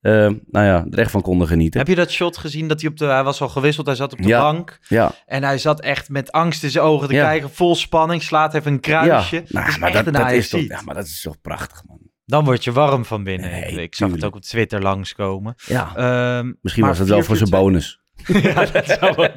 eh, 0.00 0.12
nou 0.46 0.66
ja, 0.66 0.86
er 0.90 0.98
echt 0.98 1.10
van 1.10 1.22
konden 1.22 1.46
genieten. 1.48 1.78
Heb 1.80 1.88
je 1.88 1.94
dat 1.94 2.10
shot 2.10 2.36
gezien 2.36 2.68
dat 2.68 2.80
hij 2.80 2.90
op 2.90 2.96
de... 2.96 3.04
Hij 3.04 3.24
was 3.24 3.40
al 3.40 3.48
gewisseld, 3.48 3.86
hij 3.86 3.94
zat 3.96 4.12
op 4.12 4.22
de 4.22 4.28
Ja. 4.28 4.40
bank. 4.40 4.78
Ja, 4.88 5.12
En 5.26 5.42
hij 5.42 5.58
zat 5.58 5.80
echt 5.80 6.08
met 6.08 6.32
angst 6.32 6.62
in 6.62 6.70
zijn 6.70 6.84
ogen 6.84 7.08
te 7.08 7.14
Ja. 7.14 7.24
kijken. 7.24 7.50
Vol 7.50 7.74
spanning, 7.74 8.22
slaat 8.22 8.54
even 8.54 8.72
een 8.72 8.78
ja. 8.82 9.00
kruisje. 9.02 9.34
Nou, 9.48 9.64
dat 9.64 9.66
is 9.74 9.78
maar 9.78 9.88
echt 9.94 10.04
dat, 10.04 10.14
is 10.14 10.20
Ajaxiet. 10.20 10.68
toch, 10.68 10.78
ja, 10.78 10.84
maar 10.84 10.94
dat 10.94 11.04
is 11.06 11.20
toch 11.22 11.40
prachtig, 11.40 11.82
man. 11.86 11.98
Dan 12.30 12.44
word 12.44 12.64
je 12.64 12.72
warm 12.72 13.04
van 13.04 13.24
binnen. 13.24 13.50
Nee, 13.50 13.82
ik 13.82 13.94
zag 13.94 14.10
het 14.10 14.24
ook 14.24 14.34
op 14.34 14.42
Twitter 14.42 14.82
langskomen. 14.82 15.54
Ja, 15.66 15.92
Ehm, 15.96 16.52
misschien 16.60 16.84
was 16.86 16.98
het 16.98 17.08
wel 17.08 17.22
voor 17.22 17.36
zijn 17.36 17.48
4-4-2 17.48 17.52
bonus. 17.52 18.00
ja, 18.42 18.64
dat 18.64 18.86
zou 18.86 19.16
ook. 19.16 19.32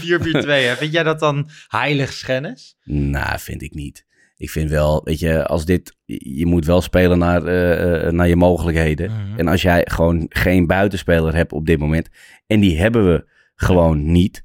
Die 0.00 0.18
4-4-2, 0.18 0.46
hè. 0.46 0.76
Vind 0.76 0.92
jij 0.92 1.02
dat 1.02 1.20
dan 1.20 1.48
heiligschennis? 1.68 2.76
Nou, 2.84 3.38
vind 3.38 3.62
ik 3.62 3.74
niet. 3.74 4.06
ik 4.36 4.50
vind 4.50 4.70
wel, 4.70 5.04
weet 5.04 5.18
je, 5.18 5.46
als 5.46 5.64
dit, 5.64 5.96
je 6.06 6.46
moet 6.46 6.64
wel 6.66 6.80
spelen 6.80 7.18
naar, 7.18 7.44
eh, 7.44 8.06
eh, 8.06 8.12
naar 8.12 8.28
je 8.28 8.36
mogelijkheden. 8.36 9.10
Mhm. 9.10 9.38
En 9.38 9.48
als 9.48 9.62
jij 9.62 9.86
gewoon 9.90 10.26
geen 10.28 10.66
buitenspeler 10.66 11.34
hebt 11.34 11.52
op 11.52 11.66
dit 11.66 11.78
moment, 11.78 12.08
en 12.46 12.60
die 12.60 12.78
hebben 12.78 13.12
we 13.12 13.24
gewoon 13.54 14.12
niet, 14.12 14.44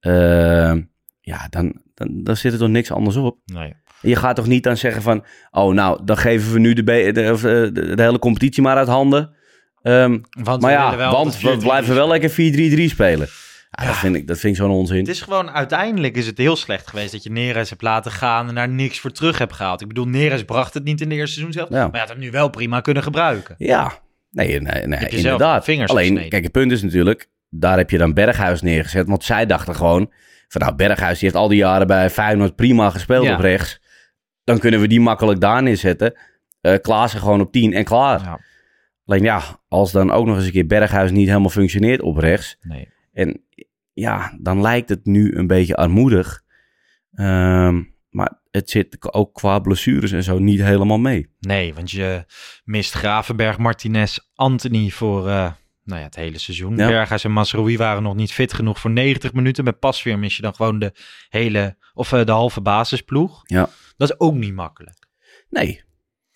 eh, 0.00 0.74
ja, 1.20 1.46
dan, 1.50 1.82
dan, 1.94 2.22
dan 2.22 2.36
zit 2.36 2.52
er 2.52 2.58
toch 2.58 2.68
niks 2.68 2.90
anders 2.90 3.16
op. 3.16 3.38
Nee. 3.44 3.74
Je 4.00 4.16
gaat 4.16 4.36
toch 4.36 4.46
niet 4.46 4.62
dan 4.62 4.76
zeggen 4.76 5.02
van, 5.02 5.24
oh 5.50 5.74
nou, 5.74 6.00
dan 6.04 6.16
geven 6.16 6.52
we 6.52 6.58
nu 6.58 6.72
de, 6.72 6.92
eh, 6.92 7.14
de, 7.14 7.70
de 7.94 8.02
hele 8.02 8.18
competitie 8.18 8.62
maar 8.62 8.76
uit 8.76 8.88
handen. 8.88 9.34
Want 9.82 10.60
maar 10.60 10.60
we 10.60 10.66
ja, 10.70 10.96
wel 10.96 11.10
want 11.12 11.40
we 11.40 11.54
4-3-3 11.54 11.58
blijven 11.58 11.94
wel 11.94 12.08
lekker 12.08 12.30
4-3-3 12.30 12.34
spelen. 12.84 13.28
Ja, 13.70 13.86
Dat, 13.86 13.96
vind 13.96 14.16
ik, 14.16 14.26
dat 14.26 14.38
vind 14.38 14.52
ik 14.56 14.60
zo'n 14.60 14.70
onzin. 14.70 14.98
Het 14.98 15.08
is 15.08 15.20
gewoon, 15.20 15.50
uiteindelijk 15.50 16.16
is 16.16 16.26
het 16.26 16.38
heel 16.38 16.56
slecht 16.56 16.86
geweest 16.86 17.12
dat 17.12 17.22
je 17.22 17.30
Neres 17.30 17.70
hebt 17.70 17.82
laten 17.82 18.10
gaan 18.12 18.48
en 18.48 18.54
daar 18.54 18.68
niks 18.68 18.98
voor 19.00 19.10
terug 19.12 19.38
hebt 19.38 19.52
gehaald. 19.52 19.80
Ik 19.80 19.88
bedoel, 19.88 20.06
Neres 20.06 20.44
bracht 20.44 20.74
het 20.74 20.84
niet 20.84 21.00
in 21.00 21.08
de 21.08 21.14
eerste 21.14 21.32
seizoen 21.32 21.52
zelf, 21.52 21.68
Ja. 21.68 21.76
maar 21.84 21.92
je 21.92 21.98
had 21.98 22.08
hem 22.08 22.18
nu 22.18 22.30
wel 22.30 22.48
prima 22.48 22.80
kunnen 22.80 23.02
gebruiken. 23.02 23.54
Ja, 23.58 23.92
nee, 24.30 24.60
nee, 24.60 24.86
nee 24.86 25.08
inderdaad. 25.08 25.64
vingers 25.64 25.90
Alleen, 25.90 26.04
gesneden. 26.04 26.28
kijk, 26.30 26.42
het 26.42 26.52
punt 26.52 26.72
is 26.72 26.82
natuurlijk, 26.82 27.28
daar 27.50 27.76
heb 27.76 27.90
je 27.90 27.98
dan 27.98 28.14
Berghuis 28.14 28.62
neergezet. 28.62 29.06
Want 29.06 29.24
zij 29.24 29.46
dachten 29.46 29.74
gewoon, 29.74 30.12
van 30.48 30.60
nou, 30.60 30.74
Berghuis 30.74 31.18
die 31.18 31.28
heeft 31.28 31.40
al 31.40 31.48
die 31.48 31.58
jaren 31.58 31.86
bij 31.86 32.10
Feyenoord 32.10 32.56
prima 32.56 32.90
gespeeld 32.90 33.30
op 33.30 33.40
rechts. 33.40 33.79
Dan 34.50 34.58
kunnen 34.58 34.80
we 34.80 34.86
die 34.86 35.00
makkelijk 35.00 35.40
daar 35.40 35.62
neerzetten. 35.62 36.14
Eh 36.60 36.78
Klaassen 36.80 37.20
gewoon 37.20 37.40
op 37.40 37.52
10 37.52 37.72
en 37.72 37.84
klaar. 37.84 38.22
Ja. 38.22 38.40
Alleen 39.04 39.22
ja, 39.22 39.42
als 39.68 39.92
dan 39.92 40.10
ook 40.10 40.26
nog 40.26 40.36
eens 40.36 40.44
een 40.44 40.52
keer 40.52 40.66
Berghuis 40.66 41.10
niet 41.10 41.28
helemaal 41.28 41.50
functioneert 41.50 42.00
op 42.00 42.16
rechts. 42.16 42.56
Nee. 42.60 42.88
En 43.12 43.44
ja, 43.92 44.36
dan 44.40 44.60
lijkt 44.60 44.88
het 44.88 45.06
nu 45.06 45.36
een 45.36 45.46
beetje 45.46 45.76
armoedig. 45.76 46.42
Ehm, 47.14 47.82
maar 48.10 48.40
het 48.50 48.70
zit 48.70 49.12
ook 49.12 49.34
qua 49.34 49.58
blessures 49.58 50.12
en 50.12 50.22
zo 50.22 50.38
niet 50.38 50.62
helemaal 50.62 50.98
mee. 50.98 51.28
Nee, 51.40 51.74
want 51.74 51.90
je 51.90 52.24
mist 52.64 52.92
Gravenberg, 52.92 53.58
Martinez, 53.58 54.18
Anthony 54.34 54.90
voor 54.90 55.28
eh, 55.28 55.52
nou 55.84 56.00
ja, 56.00 56.06
het 56.06 56.16
hele 56.16 56.38
seizoen. 56.38 56.76
Ja. 56.76 56.86
Berghuis 56.86 57.24
en 57.24 57.32
Masrowi 57.32 57.76
waren 57.76 58.02
nog 58.02 58.14
niet 58.14 58.32
fit 58.32 58.52
genoeg 58.52 58.80
voor 58.80 58.90
90 58.90 59.32
minuten. 59.32 59.64
Met 59.64 59.78
Pasveer 59.78 60.18
mis 60.18 60.36
je 60.36 60.42
dan 60.42 60.54
gewoon 60.54 60.78
de 60.78 60.92
hele, 61.28 61.76
of 61.94 62.12
eh, 62.12 62.24
de 62.24 62.32
halve 62.32 62.60
basisploeg. 62.60 63.42
Ja. 63.44 63.68
Dat 64.00 64.10
is 64.10 64.20
ook 64.20 64.34
niet 64.34 64.54
makkelijk. 64.54 65.06
Nee. 65.48 65.82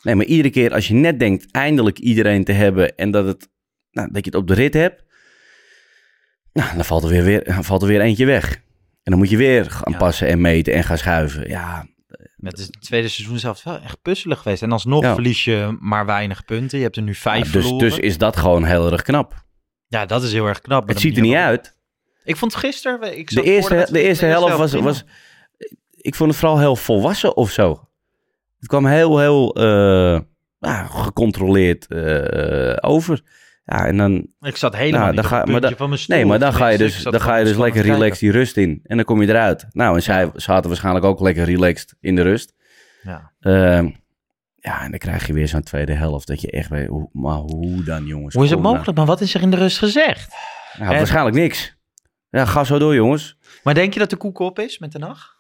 Nee, 0.02 0.14
maar 0.14 0.24
iedere 0.24 0.50
keer 0.50 0.72
als 0.72 0.88
je 0.88 0.94
net 0.94 1.18
denkt 1.18 1.50
eindelijk 1.50 1.98
iedereen 1.98 2.44
te 2.44 2.52
hebben 2.52 2.96
en 2.96 3.10
dat, 3.10 3.26
het, 3.26 3.48
nou, 3.90 4.08
dat 4.12 4.24
je 4.24 4.30
het 4.30 4.40
op 4.40 4.48
de 4.48 4.54
rit 4.54 4.74
hebt, 4.74 5.04
nou, 6.52 6.74
dan 6.74 6.84
valt 6.84 7.02
er 7.02 7.08
weer, 7.08 7.24
weer, 7.24 7.56
valt 7.60 7.82
er 7.82 7.88
weer 7.88 8.00
eentje 8.00 8.26
weg. 8.26 8.54
En 9.02 9.10
dan 9.10 9.18
moet 9.18 9.30
je 9.30 9.36
weer 9.36 9.70
gaan 9.70 9.92
Ja. 9.92 9.98
passen 9.98 10.28
en 10.28 10.40
meten 10.40 10.72
en 10.72 10.84
gaan 10.84 10.98
schuiven. 10.98 11.48
Ja, 11.48 11.86
Het 12.36 12.58
is 12.58 12.66
het 12.66 12.80
tweede 12.80 13.08
seizoen 13.08 13.38
zelf 13.38 13.62
wel 13.62 13.80
echt 13.80 14.02
puzzelig 14.02 14.38
geweest. 14.40 14.62
En 14.62 14.72
alsnog 14.72 15.02
Ja. 15.02 15.14
verlies 15.14 15.44
je 15.44 15.76
maar 15.80 16.06
weinig 16.06 16.44
punten. 16.44 16.78
Je 16.78 16.84
hebt 16.84 16.96
er 16.96 17.02
nu 17.02 17.14
vijf 17.14 17.46
ja, 17.46 17.52
dus, 17.52 17.62
verloren. 17.62 17.88
dus 17.88 17.98
is 17.98 18.18
dat 18.18 18.36
gewoon 18.36 18.64
heel 18.64 18.92
erg 18.92 19.02
knap. 19.02 19.44
Ja, 19.86 20.06
dat 20.06 20.22
is 20.22 20.32
heel 20.32 20.46
erg 20.46 20.60
knap. 20.60 20.88
Het 20.88 21.00
ziet 21.00 21.16
er 21.16 21.22
niet 21.22 21.34
uit. 21.34 21.76
Ik 22.24 22.36
vond 22.36 22.54
gisteren... 22.54 23.18
Ik 23.18 23.30
De 23.30 23.42
eerste, 23.42 23.88
de 23.90 24.00
eerste 24.02 24.26
helft 24.26 24.56
was, 24.56 24.72
was, 24.72 25.04
ik 26.04 26.14
vond 26.14 26.30
het 26.30 26.38
vooral 26.38 26.58
heel 26.58 26.76
volwassen 26.76 27.36
of 27.36 27.50
zo. 27.50 27.88
Het 28.58 28.68
kwam 28.68 28.86
heel, 28.86 29.18
heel 29.18 29.54
eh, 29.54 30.20
gecontroleerd 31.02 31.86
eh, 31.86 32.76
over. 32.90 33.20
Ja, 33.64 33.86
en 33.86 33.96
dan, 33.96 34.26
Ik 34.40 34.56
zat 34.56 34.76
helemaal 34.76 35.00
Nou, 35.00 35.14
dan 35.14 35.24
ga- 35.24 35.44
maar 35.44 35.60
dan- 35.60 35.76
van 35.76 35.88
mijn 35.88 36.00
stoel. 36.00 36.16
Nee, 36.16 36.26
maar 36.26 36.38
dan 36.38 36.52
ga 36.52 36.68
je 36.68 36.78
dus, 36.78 37.02
dan 37.02 37.20
ga 37.20 37.36
je 37.36 37.44
dus 37.44 37.56
lekker 37.56 37.82
relaxed 37.82 38.18
die 38.18 38.30
rust 38.30 38.56
in. 38.56 38.80
En 38.84 38.96
dan 38.96 39.04
kom 39.04 39.22
je 39.22 39.28
eruit. 39.28 39.66
Nou, 39.70 39.96
en 39.96 40.02
zij 40.02 40.30
zaten 40.34 40.68
waarschijnlijk 40.68 41.04
ook 41.04 41.20
lekker 41.20 41.44
relaxed 41.44 41.94
in 42.00 42.14
de 42.16 42.22
rust. 42.22 42.54
Ja. 43.02 43.32
Ehm, 43.40 43.88
ja, 44.56 44.82
en 44.82 44.90
dan 44.90 44.98
krijg 44.98 45.26
je 45.26 45.32
weer 45.32 45.48
zo'n 45.48 45.62
tweede 45.62 45.92
helft. 45.92 46.26
Dat 46.26 46.40
je 46.40 46.50
echt 46.50 46.68
weet, 46.68 46.90
maar 47.12 47.36
hoe 47.36 47.82
dan 47.84 48.04
jongens? 48.06 48.34
Hoe 48.34 48.44
is 48.44 48.50
het 48.50 48.60
nou. 48.60 48.72
mogelijk? 48.74 48.96
Maar 48.98 49.06
wat 49.06 49.20
is 49.20 49.34
er 49.34 49.42
in 49.42 49.50
de 49.50 49.56
rust 49.56 49.78
gezegd? 49.78 50.34
Nou, 50.78 50.90
En- 50.90 50.96
waarschijnlijk 50.96 51.36
niks. 51.36 51.76
Ja, 52.30 52.44
ga 52.44 52.64
zo 52.64 52.78
door 52.78 52.94
jongens. 52.94 53.36
Maar 53.62 53.74
denk 53.74 53.92
je 53.92 53.98
dat 53.98 54.10
de 54.10 54.16
koek 54.16 54.38
op 54.38 54.58
is 54.58 54.78
met 54.78 54.92
de 54.92 54.98
nacht? 54.98 55.33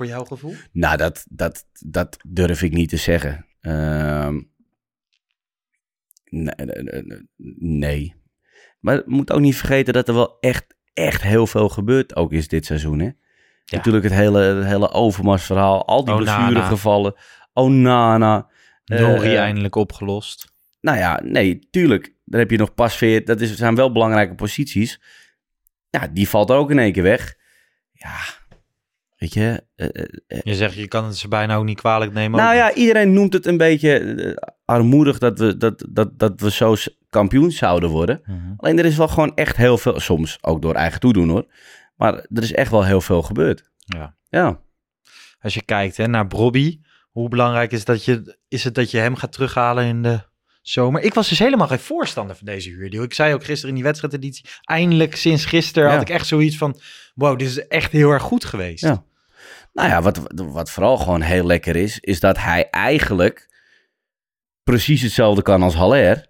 Voor 0.00 0.08
jouw 0.08 0.24
gevoel? 0.24 0.54
Nou, 0.72 0.96
dat, 0.96 1.26
dat, 1.28 1.64
dat 1.86 2.16
durf 2.28 2.62
ik 2.62 2.72
niet 2.72 2.88
te 2.88 2.96
zeggen. 2.96 3.46
Ehm, 3.60 4.40
nee, 6.24 6.54
nee, 6.56 7.02
nee, 7.02 7.28
nee. 7.58 8.14
Maar 8.78 8.94
je 8.94 9.02
moet 9.06 9.32
ook 9.32 9.40
niet 9.40 9.56
vergeten 9.56 9.92
dat 9.92 10.08
er 10.08 10.14
wel 10.14 10.36
echt, 10.40 10.74
echt 10.92 11.22
heel 11.22 11.46
veel 11.46 11.68
gebeurt 11.68 12.16
ook 12.16 12.32
is 12.32 12.48
dit 12.48 12.66
seizoen. 12.66 12.98
Hè? 12.98 13.10
Natuurlijk 13.66 14.04
het 14.04 14.12
hele, 14.12 14.40
het 14.40 14.64
hele 14.64 14.90
Overmars-verhaal, 14.90 15.86
al 15.86 16.04
die 16.04 16.14
Onana. 16.14 16.46
blessuregevallen. 16.46 17.14
Onana. 17.52 18.48
Nori 18.84 19.34
eh, 19.34 19.40
eindelijk 19.40 19.74
opgelost. 19.74 20.52
Nou 20.80 20.98
ja, 20.98 21.20
nee, 21.24 21.68
tuurlijk. 21.70 22.14
Dan 22.24 22.40
heb 22.40 22.50
je 22.50 22.58
nog 22.58 22.74
Pasveer. 22.74 23.24
Dat 23.24 23.40
is, 23.40 23.56
zijn 23.56 23.74
wel 23.74 23.92
belangrijke 23.92 24.34
posities. 24.34 25.00
Ja, 25.90 26.08
die 26.08 26.28
valt 26.28 26.50
ook 26.50 26.70
in 26.70 26.78
één 26.78 26.92
keer 26.92 27.02
weg. 27.02 27.36
Ja, 27.92 28.16
weet 29.20 29.32
je. 29.34 29.64
eh, 29.76 29.88
eh, 30.26 30.38
Je 30.42 30.54
zegt, 30.54 30.74
je 30.74 30.88
kan 30.88 31.04
het 31.04 31.16
ze 31.16 31.28
bijna 31.28 31.56
ook 31.56 31.64
niet 31.64 31.78
kwalijk 31.78 32.12
nemen. 32.12 32.40
nou 32.40 32.54
ja, 32.54 32.74
iedereen 32.74 33.12
noemt 33.12 33.32
het 33.32 33.46
een 33.46 33.56
beetje 33.56 33.98
eh, 33.98 34.36
armoedig 34.64 35.18
dat 35.18 35.38
we, 35.38 35.56
dat, 35.56 35.86
dat, 35.90 36.18
dat 36.18 36.40
we 36.40 36.50
zo 36.50 36.74
kampioen 37.10 37.50
zouden 37.50 37.88
worden. 37.90 38.20
Mhm. 38.24 38.52
Alleen 38.56 38.78
er 38.78 38.84
is 38.84 38.96
wel 38.96 39.08
gewoon 39.08 39.34
echt 39.34 39.56
heel 39.56 39.78
veel, 39.78 40.00
soms 40.00 40.38
ook 40.40 40.62
door 40.62 40.74
eigen 40.74 41.00
toedoen 41.00 41.28
hoor. 41.28 41.46
Maar 41.96 42.14
er 42.14 42.42
is 42.42 42.52
echt 42.52 42.70
wel 42.70 42.84
heel 42.84 43.00
veel 43.00 43.22
gebeurd. 43.22 43.70
Ja. 43.78 44.16
Ja. 44.28 44.60
Als 45.40 45.54
je 45.54 45.62
kijkt 45.62 45.96
hè, 45.96 46.06
naar 46.06 46.26
Bobby, 46.26 46.80
hoe 47.10 47.28
belangrijk 47.28 47.72
is, 47.72 47.84
dat 47.84 48.04
je, 48.04 48.38
is 48.48 48.64
het 48.64 48.74
dat 48.74 48.90
je 48.90 48.98
hem 48.98 49.16
gaat 49.16 49.32
terughalen 49.32 49.84
in 49.84 50.02
de 50.02 50.20
zomer? 50.62 51.02
Ik 51.02 51.14
was 51.14 51.28
dus 51.28 51.38
helemaal 51.38 51.66
geen 51.66 51.78
voorstander 51.78 52.36
van 52.36 52.46
deze 52.46 52.70
huurdeal. 52.70 53.02
Ik 53.02 53.14
zei 53.14 53.34
ook 53.34 53.44
gisteren 53.44 53.68
in 53.68 53.74
die 53.74 53.84
wedstrijdeditie, 53.84 54.44
eindelijk 54.62 55.16
sinds 55.16 55.44
gisteren 55.44 55.88
Ja. 55.88 55.94
had 55.94 56.02
ik 56.02 56.14
echt 56.14 56.26
zoiets 56.26 56.56
van, 56.56 56.80
wow, 57.14 57.38
dit 57.38 57.48
is 57.48 57.66
echt 57.66 57.92
heel 57.92 58.10
erg 58.10 58.22
goed 58.22 58.44
geweest. 58.44 58.84
Ja. 58.84 59.04
Nou 59.72 59.88
ja, 59.88 60.02
wat, 60.02 60.20
wat 60.34 60.70
vooral 60.70 60.96
gewoon 60.96 61.20
heel 61.20 61.46
lekker 61.46 61.76
is, 61.76 61.98
is 62.00 62.20
dat 62.20 62.38
hij 62.38 62.70
eigenlijk 62.70 63.48
precies 64.62 65.02
hetzelfde 65.02 65.42
kan 65.42 65.62
als 65.62 65.74
Haller, 65.74 66.26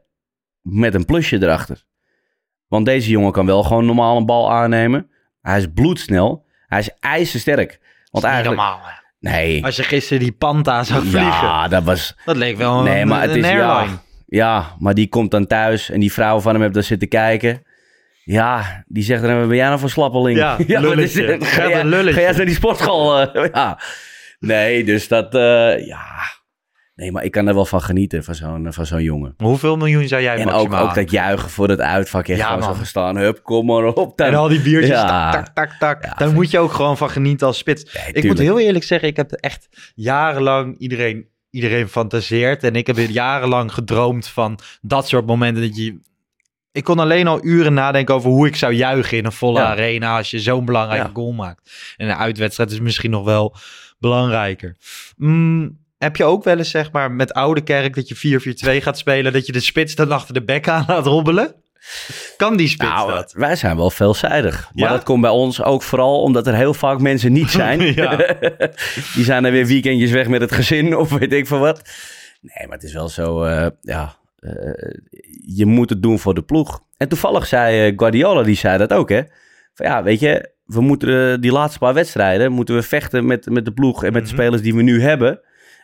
met 0.60 0.94
een 0.94 1.04
plusje 1.04 1.42
erachter. 1.42 1.84
Want 2.66 2.86
deze 2.86 3.10
jongen 3.10 3.32
kan 3.32 3.46
wel 3.46 3.62
gewoon 3.62 3.86
normaal 3.86 4.16
een 4.16 4.26
bal 4.26 4.52
aannemen. 4.52 5.10
Hij 5.40 5.58
is 5.58 5.66
bloedsnel. 5.74 6.46
Hij 6.66 6.78
is 6.78 6.90
ijzersterk. 7.00 7.80
Want 8.10 8.24
eigenlijk... 8.24 8.56
normaal. 8.56 8.80
hè. 8.82 8.92
Nee. 9.30 9.64
Als 9.64 9.76
je 9.76 9.82
gisteren 9.82 10.22
die 10.22 10.32
Panta 10.32 10.84
zag 10.84 11.00
vliegen, 11.00 11.20
Ja, 11.20 11.68
dat 11.68 11.82
was... 11.84 12.16
dat 12.24 12.36
leek 12.36 12.56
wel 12.56 12.78
een, 12.78 12.84
Nee, 12.84 13.04
maar 13.04 13.22
het 13.22 13.30
een 13.30 13.36
is... 13.36 13.44
airline. 13.44 13.90
Ja, 13.90 14.00
ja, 14.26 14.76
maar 14.78 14.94
die 14.94 15.08
komt 15.08 15.30
dan 15.30 15.46
thuis 15.46 15.90
en 15.90 16.00
die 16.00 16.12
vrouw 16.12 16.40
van 16.40 16.52
hem 16.52 16.62
heeft 16.62 16.74
daar 16.74 16.82
zitten 16.82 17.08
kijken. 17.08 17.62
Ja, 18.24 18.84
die 18.86 19.02
zegt 19.02 19.22
dan, 19.22 19.48
ben 19.48 19.56
jij 19.56 19.66
nou 19.66 19.78
voor 19.80 19.90
slappeling? 19.90 20.38
Ja, 20.38 20.56
lulletje. 20.80 21.26
dit? 21.26 21.44
Ga, 21.46 21.68
jij- 21.68 21.84
lulletje. 21.84 22.12
ga 22.12 22.18
jij 22.18 22.28
eens 22.28 22.36
naar 22.36 22.46
die 22.46 22.54
sportschool? 22.54 23.20
eh? 23.20 23.44
ja. 23.52 23.80
Nee, 24.38 24.84
dus 24.84 25.08
dat... 25.08 25.34
eh, 25.34 25.86
ja... 25.86 26.02
Nee, 26.94 27.12
maar 27.12 27.24
ik 27.24 27.30
kan 27.30 27.46
er 27.48 27.54
wel 27.54 27.64
van 27.64 27.80
genieten, 27.82 28.24
van 28.24 28.34
zo'n, 28.34 28.72
van 28.72 28.86
zo'n 28.86 29.02
jongen. 29.02 29.34
Maar 29.36 29.46
Hoeveel 29.48 29.76
miljoen 29.76 30.08
zou 30.08 30.22
jij 30.22 30.34
En 30.36 30.40
ook, 30.46 30.52
maximaal 30.52 30.88
ook 30.88 30.94
dat 30.94 31.10
juichen 31.10 31.50
voor 31.50 31.68
het 31.68 31.80
uitvak. 31.80 32.28
Echt 32.28 32.38
Ja, 32.38 32.58
gewoon 32.60 32.76
gestaan. 32.76 33.16
Hup, 33.16 33.42
kom 33.42 33.66
maar 33.66 33.84
op. 33.84 34.16
Dan. 34.18 34.26
En 34.26 34.34
al 34.34 34.48
die 34.48 34.60
biertjes, 34.60 34.90
Ja. 34.96 35.30
tak, 35.32 35.46
tak, 35.46 35.72
tak, 35.78 36.00
tak. 36.02 36.18
Daar 36.18 36.32
moet 36.32 36.50
je 36.50 36.58
ook 36.58 36.72
gewoon 36.72 36.96
van 36.96 37.10
genieten 37.10 37.46
als 37.46 37.58
spits. 37.58 37.94
ik 38.12 38.24
moet 38.24 38.38
heel 38.38 38.58
eerlijk 38.60 38.84
zeggen, 38.84 39.08
ik 39.08 39.16
heb 39.16 39.32
echt 39.32 39.68
jarenlang 39.94 40.78
iedereen, 40.78 41.26
iedereen 41.50 41.88
fantaseerd. 41.88 42.62
En 42.64 42.74
ik 42.74 42.86
heb 42.86 42.96
jarenlang 42.96 43.72
gedroomd 43.72 44.28
van 44.28 44.58
dat 44.80 45.08
soort 45.08 45.26
momenten 45.26 45.62
dat 45.62 45.76
je... 45.76 46.00
Ik 46.72 46.84
kon 46.84 46.98
alleen 46.98 47.26
al 47.26 47.44
uren 47.44 47.74
nadenken 47.74 48.14
over 48.14 48.30
hoe 48.30 48.46
ik 48.46 48.56
zou 48.56 48.72
juichen 48.72 49.18
in 49.18 49.24
een 49.24 49.32
volle 49.32 49.58
Ja. 49.58 49.66
arena 49.66 50.16
als 50.16 50.30
je 50.30 50.40
zo'n 50.40 50.64
belangrijke 50.64 51.06
Ja. 51.06 51.10
goal 51.14 51.32
maakt. 51.32 51.70
En 51.96 52.08
een 52.08 52.16
uitwedstrijd 52.16 52.70
is 52.70 52.80
misschien 52.80 53.10
nog 53.10 53.24
wel 53.24 53.56
belangrijker. 53.98 54.76
Mm, 55.16 55.78
heb 55.98 56.16
je 56.16 56.24
ook 56.24 56.44
wel 56.44 56.58
eens, 56.58 56.70
zeg 56.70 56.92
maar, 56.92 57.10
met 57.12 57.32
Oude 57.32 57.60
Kerk 57.60 57.94
dat 57.94 58.08
je 58.08 58.14
4-4-2 58.16 58.80
gaat 58.82 58.98
spelen, 58.98 59.32
dat 59.32 59.46
je 59.46 59.52
de 59.52 59.60
spits 59.60 59.94
dan 59.94 60.12
achter 60.12 60.34
de 60.34 60.44
bek 60.44 60.68
aan 60.68 60.84
laat 60.86 61.04
hobbelen? 61.06 61.54
Kan 62.36 62.56
die 62.56 62.68
spits 62.68 62.90
Nou, 62.90 63.10
dat? 63.12 63.32
wij 63.32 63.56
zijn 63.56 63.76
wel 63.76 63.90
veelzijdig. 63.90 64.70
Maar 64.74 64.88
Ja? 64.88 64.94
dat 64.94 65.02
komt 65.04 65.20
bij 65.20 65.30
ons 65.30 65.62
ook 65.62 65.82
vooral 65.82 66.22
omdat 66.22 66.46
er 66.46 66.54
heel 66.54 66.74
vaak 66.74 67.00
mensen 67.00 67.32
niet 67.32 67.50
zijn. 67.50 67.78
Die 69.14 69.24
zijn 69.24 69.44
er 69.44 69.52
weer 69.52 69.66
weekendjes 69.66 70.10
weg 70.10 70.28
met 70.28 70.40
het 70.40 70.52
gezin 70.52 70.96
of 70.96 71.10
weet 71.10 71.32
ik 71.32 71.46
veel 71.46 71.58
wat. 71.58 71.82
Nee, 72.40 72.66
maar 72.66 72.76
het 72.76 72.86
is 72.86 72.92
wel 72.92 73.08
zo, 73.08 73.42
eh, 73.42 73.66
ja, 73.80 74.14
je 75.56 75.66
moet 75.66 75.90
het 75.90 76.02
doen 76.02 76.18
voor 76.18 76.34
de 76.34 76.42
ploeg. 76.42 76.80
En 76.96 77.08
toevallig 77.08 77.46
zei 77.46 77.86
eh, 77.88 77.92
Guardiola, 77.96 78.42
die 78.42 78.56
zei 78.56 78.78
dat 78.78 78.92
ook, 78.92 79.08
hè. 79.08 79.22
Van 79.74 79.86
ja, 79.86 80.02
weet 80.02 80.20
je, 80.20 80.50
we 80.64 80.80
moeten 80.80 81.32
eh, 81.32 81.40
die 81.40 81.52
laatste 81.52 81.78
paar 81.78 81.94
wedstrijden, 81.94 82.52
moeten 82.52 82.74
we 82.74 82.82
vechten 82.82 83.26
met, 83.26 83.46
met 83.50 83.64
de 83.64 83.72
ploeg 83.72 84.04
en 84.04 84.12
met 84.12 84.22
Mhm. 84.22 84.30
de 84.30 84.36
spelers 84.42 84.62
die 84.62 84.74
we 84.74 84.82
nu 84.82 85.02
hebben. 85.02 85.40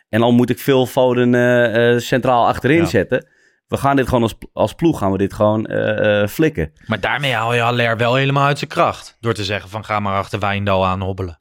En 0.09 0.21
al 0.21 0.31
moet 0.31 0.49
ik 0.49 0.59
veel 0.59 0.85
Foden 0.85 1.35
eh, 1.35 1.93
eh, 1.93 1.99
centraal 1.99 2.47
achterin 2.47 2.77
Ja. 2.77 2.85
zetten. 2.85 3.27
We 3.67 3.77
gaan 3.77 3.95
dit 3.95 4.07
gewoon 4.07 4.23
als, 4.23 4.35
als 4.53 4.73
ploeg, 4.73 4.97
gaan 4.99 5.11
we 5.11 5.17
dit 5.17 5.33
gewoon 5.33 5.65
eh, 5.65 6.21
eh, 6.21 6.27
flikken. 6.27 6.71
Maar 6.85 6.99
daarmee 6.99 7.33
haal 7.33 7.53
je 7.53 7.61
Haller 7.61 7.97
wel 7.97 8.15
helemaal 8.15 8.45
uit 8.47 8.57
zijn 8.57 8.69
kracht. 8.69 9.17
Door 9.19 9.33
te 9.33 9.43
zeggen 9.43 9.69
van 9.69 9.85
ga 9.85 9.99
maar 9.99 10.17
achter 10.17 10.39
Wijndal 10.39 10.85
aan 10.85 11.01
hobbelen. 11.01 11.39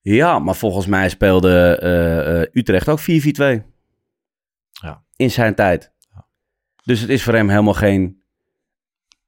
Ja, 0.00 0.38
maar 0.38 0.54
volgens 0.54 0.86
mij 0.86 1.08
speelde 1.08 1.78
eh, 1.80 2.40
eh, 2.40 2.48
Utrecht 2.52 2.88
ook 2.88 3.00
4-4-2. 3.00 3.62
Ja. 4.82 5.02
In 5.16 5.30
zijn 5.30 5.54
tijd. 5.54 5.92
Dus 6.84 7.00
het 7.00 7.10
is 7.10 7.22
voor 7.22 7.34
hem 7.34 7.48
helemaal 7.48 7.74
geen... 7.74 8.22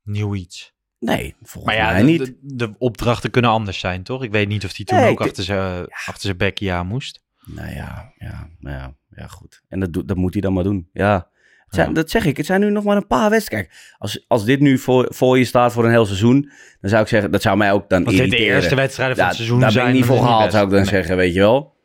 Nieuw 0.02 0.34
iets. 0.34 0.74
Nee, 0.98 1.34
volgens 1.42 1.64
Maar 1.76 1.84
ja, 1.84 1.92
mij 1.92 2.02
niet. 2.02 2.24
De, 2.24 2.36
de 2.40 2.74
opdrachten 2.78 3.30
kunnen 3.30 3.50
anders 3.50 3.78
zijn, 3.78 4.02
toch? 4.02 4.22
Ik 4.22 4.30
weet 4.30 4.48
niet 4.48 4.64
of 4.64 4.76
hij 4.76 4.84
toen 4.84 4.98
Nee, 4.98 5.10
ook 5.10 5.20
achter 5.20 5.44
zijn 5.44 5.86
achter 5.88 6.20
zijn 6.22 6.36
bekje 6.36 6.72
aan 6.72 6.86
moest. 6.86 7.24
Nou 7.44 7.70
ja, 7.74 8.12
ja, 8.18 8.48
nou 8.58 8.76
ja, 8.76 8.94
ja 9.16 9.26
goed. 9.26 9.62
En 9.68 9.80
dat, 9.80 10.08
dat 10.08 10.16
moet 10.16 10.32
hij 10.32 10.42
dan 10.42 10.52
maar 10.52 10.64
doen. 10.64 10.88
Ja. 10.92 11.28
Zijn, 11.68 11.92
Dat 11.92 12.10
zeg 12.10 12.24
ik, 12.24 12.36
het 12.36 12.46
zijn 12.46 12.60
nu 12.60 12.70
nog 12.70 12.84
maar 12.84 12.96
een 12.96 13.06
paar 13.06 13.30
wedstrijden. 13.30 13.68
Kijk, 13.70 13.94
als, 13.98 14.24
als 14.28 14.44
dit 14.44 14.60
nu 14.60 14.78
voor, 14.78 15.06
voor 15.14 15.38
je 15.38 15.44
staat 15.44 15.72
voor 15.72 15.84
een 15.84 15.90
heel 15.90 16.06
seizoen, 16.06 16.50
dan 16.80 16.90
zou 16.90 17.02
ik 17.02 17.08
zeggen, 17.08 17.30
dat 17.30 17.42
zou 17.42 17.56
mij 17.56 17.72
ook 17.72 17.88
dan 17.88 18.04
Als 18.04 18.14
dit 18.14 18.22
de 18.22 18.26
irriteren. 18.28 18.54
eerste 18.54 18.74
wedstrijden 18.74 19.14
van 19.16 19.24
Ja, 19.24 19.30
het 19.30 19.38
seizoen 19.38 19.60
Daar 19.60 19.70
zijn, 19.72 19.84
ben 19.84 19.94
ik 19.94 20.00
niet 20.00 20.08
voor 20.08 20.18
gehaald, 20.18 20.52
zou 20.52 20.64
ik 20.64 20.70
dan. 20.70 20.80
Nee. 20.80 20.88
zeggen, 20.88 21.16
weet 21.16 21.34
je 21.34 21.40
wel. 21.40 21.75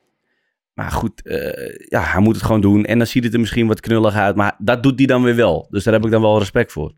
Maar 0.81 0.91
goed, 0.91 1.21
eh, 1.21 1.87
ja, 1.89 2.03
hij 2.03 2.21
moet 2.21 2.35
het 2.35 2.45
gewoon 2.45 2.61
doen. 2.61 2.85
En 2.85 2.97
dan 2.97 3.07
ziet 3.07 3.23
het 3.23 3.33
er 3.33 3.39
misschien 3.39 3.67
wat 3.67 3.79
knullig 3.79 4.15
uit, 4.15 4.35
maar 4.35 4.55
dat 4.57 4.83
doet 4.83 4.97
hij 4.97 5.07
dan 5.07 5.23
weer 5.23 5.35
wel. 5.35 5.67
Dus 5.69 5.83
daar 5.83 5.93
heb 5.93 6.05
ik 6.05 6.11
dan 6.11 6.21
wel 6.21 6.39
respect 6.39 6.71
voor. 6.71 6.93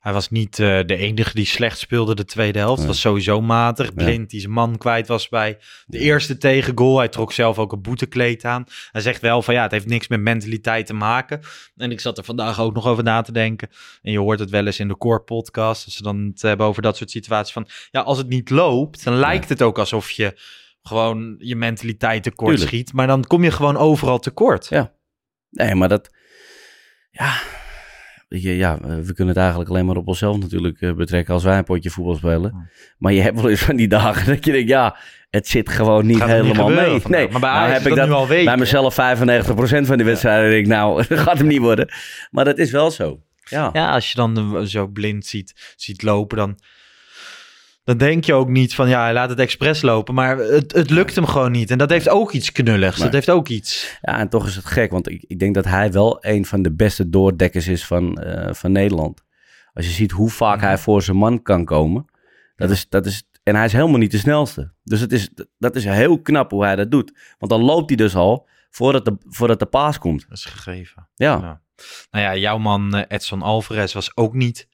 Hij 0.00 0.12
was 0.12 0.30
niet 0.30 0.58
eh, 0.58 0.80
de 0.86 0.96
enige 0.96 1.34
die 1.34 1.46
slecht 1.46 1.78
speelde 1.78 2.14
de 2.14 2.24
tweede 2.24 2.58
helft. 2.58 2.84
Was 2.84 3.00
sowieso 3.00 3.40
matig. 3.40 3.94
Blind 3.94 4.30
die 4.30 4.40
zijn 4.40 4.52
man 4.52 4.78
kwijt 4.78 5.08
was 5.08 5.28
bij 5.28 5.58
de 5.86 5.98
eerste 5.98 6.38
tegengoal. 6.38 6.98
Hij 6.98 7.08
trok 7.08 7.32
zelf 7.32 7.58
ook 7.58 7.72
een 7.72 7.82
boetekleed 7.82 8.44
aan. 8.44 8.64
Hij 8.92 9.00
zegt 9.00 9.20
wel 9.20 9.42
van 9.42 9.54
ja, 9.54 9.62
het 9.62 9.70
heeft 9.70 9.86
niks 9.86 10.08
met 10.08 10.20
mentaliteit 10.20 10.86
te 10.86 10.94
maken. 10.94 11.40
En 11.76 11.90
ik 11.90 12.00
zat 12.00 12.18
er 12.18 12.24
vandaag 12.24 12.60
ook 12.60 12.74
nog 12.74 12.86
over 12.86 13.02
na 13.02 13.20
te 13.20 13.32
denken. 13.32 13.68
En 14.02 14.12
je 14.12 14.18
hoort 14.18 14.38
het 14.38 14.50
wel 14.50 14.66
eens 14.66 14.80
in 14.80 14.88
de 14.88 14.96
Core 14.96 15.22
podcast. 15.22 15.84
Als 15.84 15.96
ze 15.96 16.02
dan 16.02 16.30
het 16.32 16.42
hebben 16.42 16.66
over 16.66 16.82
dat 16.82 16.96
soort 16.96 17.10
situaties 17.10 17.52
van... 17.52 17.66
Ja, 17.90 18.00
als 18.00 18.18
het 18.18 18.28
niet 18.28 18.50
loopt, 18.50 19.04
dan 19.04 19.14
lijkt 19.14 19.48
het 19.48 19.62
ook 19.62 19.78
alsof 19.78 20.10
je 20.10 20.36
gewoon 20.82 21.34
je 21.38 21.56
mentaliteit 21.56 22.22
tekort 22.22 22.50
Tuurlijk. 22.50 22.70
schiet. 22.70 22.92
Maar 22.92 23.06
dan 23.06 23.24
kom 23.24 23.44
je 23.44 23.50
gewoon 23.50 23.76
overal 23.76 24.18
tekort. 24.18 24.66
Ja. 24.68 24.92
Nee, 25.50 25.74
maar 25.74 25.88
dat... 25.88 26.10
Ja, 27.10 27.40
ja, 28.40 28.78
eh, 28.82 28.96
we 28.96 29.14
kunnen 29.14 29.28
het 29.34 29.36
eigenlijk 29.36 29.70
alleen 29.70 29.86
maar 29.86 29.96
op 29.96 30.08
onszelf 30.08 30.38
natuurlijk 30.38 30.80
eh, 30.80 30.92
betrekken 30.92 31.34
als 31.34 31.44
wij 31.44 31.58
een 31.58 31.64
potje 31.64 31.90
voetbal 31.90 32.14
spelen. 32.14 32.70
Maar 32.98 33.12
je 33.12 33.20
hebt 33.20 33.40
wel 33.40 33.50
eens 33.50 33.62
van 33.62 33.76
die 33.76 33.88
dagen 33.88 34.26
dat 34.26 34.44
je 34.44 34.52
denkt, 34.52 34.68
ja, 34.68 34.96
het 35.30 35.48
zit 35.48 35.68
gewoon 35.68 36.06
niet 36.06 36.24
helemaal 36.24 36.68
mee. 36.68 37.00
vandaag. 37.00 37.08
Nee, 37.08 37.28
Maar 37.28 37.40
bij 37.40 37.50
nou 37.50 37.62
Ajax 37.62 37.84
is 37.84 37.94
dat 37.94 38.06
nu 38.06 38.12
al 38.12 38.26
bij 38.26 38.56
mezelf 38.56 38.94
95% 38.94 38.96
van 39.86 39.96
die 39.96 40.06
wedstrijden 40.06 40.50
denk 40.50 40.62
ik, 40.64 40.70
nou, 40.70 41.02
dat 41.08 41.18
gaat 41.18 41.38
hem 41.38 41.46
niet 41.46 41.60
worden. 41.60 41.92
Maar 42.30 42.44
dat 42.44 42.58
is 42.58 42.70
wel 42.70 42.90
zo. 42.90 43.22
Ja. 43.44 43.70
Ja, 43.72 43.92
als 43.92 44.08
je 44.08 44.14
dan 44.14 44.56
eh, 44.56 44.62
zo 44.62 44.86
blind 44.86 45.26
ziet, 45.26 45.74
ziet 45.76 46.02
lopen, 46.02 46.36
dan, 46.36 46.58
dan 47.84 47.96
denk 47.96 48.24
je 48.24 48.34
ook 48.34 48.48
niet 48.48 48.74
van 48.74 48.88
ja, 48.88 49.02
hij 49.02 49.12
laat 49.12 49.28
het 49.28 49.38
expres 49.38 49.82
lopen. 49.82 50.14
Maar 50.14 50.38
het, 50.38 50.72
het 50.72 50.90
lukt 50.90 51.14
hem 51.14 51.26
gewoon 51.26 51.52
niet. 51.52 51.70
En 51.70 51.78
dat 51.78 51.90
heeft 51.90 52.08
ook 52.08 52.32
iets 52.32 52.52
knulligs. 52.52 52.98
Dat 52.98 53.12
heeft 53.12 53.30
ook 53.30 53.48
iets. 53.48 53.98
Ja, 54.00 54.18
en 54.18 54.28
toch 54.28 54.46
is 54.46 54.56
het 54.56 54.64
gek, 54.64 54.90
want 54.90 55.08
ik, 55.08 55.24
ik 55.26 55.38
denk 55.38 55.54
dat 55.54 55.64
hij 55.64 55.92
wel 55.92 56.18
een 56.20 56.46
van 56.46 56.62
de 56.62 56.72
beste 56.72 57.08
doordekkers 57.08 57.68
is 57.68 57.86
van, 57.86 58.18
eh, 58.18 58.54
van 58.54 58.72
Nederland. 58.72 59.24
Als 59.72 59.86
je 59.86 59.92
ziet 59.92 60.10
hoe 60.10 60.30
vaak 60.30 60.60
hij 60.60 60.78
voor 60.78 61.02
zijn 61.02 61.16
man 61.16 61.42
kan 61.42 61.64
komen. 61.64 62.04
Dat 62.56 62.70
is, 62.70 62.88
dat 62.88 63.06
is, 63.06 63.28
en 63.42 63.54
hij 63.54 63.64
is 63.64 63.72
helemaal 63.72 63.98
niet 63.98 64.10
de 64.10 64.18
snelste. 64.18 64.72
Dus 64.84 65.00
het 65.00 65.12
is, 65.12 65.30
dat 65.58 65.76
is 65.76 65.84
heel 65.84 66.20
knap 66.20 66.50
hoe 66.50 66.64
hij 66.64 66.76
dat 66.76 66.90
doet. 66.90 67.12
Want 67.38 67.50
dan 67.50 67.62
loopt 67.62 67.88
hij 67.88 67.96
dus 67.96 68.14
al 68.14 68.48
voordat 68.70 69.04
de, 69.04 69.16
voordat 69.28 69.58
de 69.58 69.66
paas 69.66 69.98
komt. 69.98 70.24
Dat 70.28 70.38
is 70.38 70.44
gegeven. 70.44 71.08
Ja. 71.14 71.38
Ja. 71.40 71.60
Nou 72.10 72.24
ja, 72.24 72.36
jouw 72.36 72.58
man 72.58 72.94
eh, 72.94 73.04
Edson 73.08 73.42
Alvarez 73.42 73.92
was 73.92 74.16
ook 74.16 74.34
niet 74.34 74.68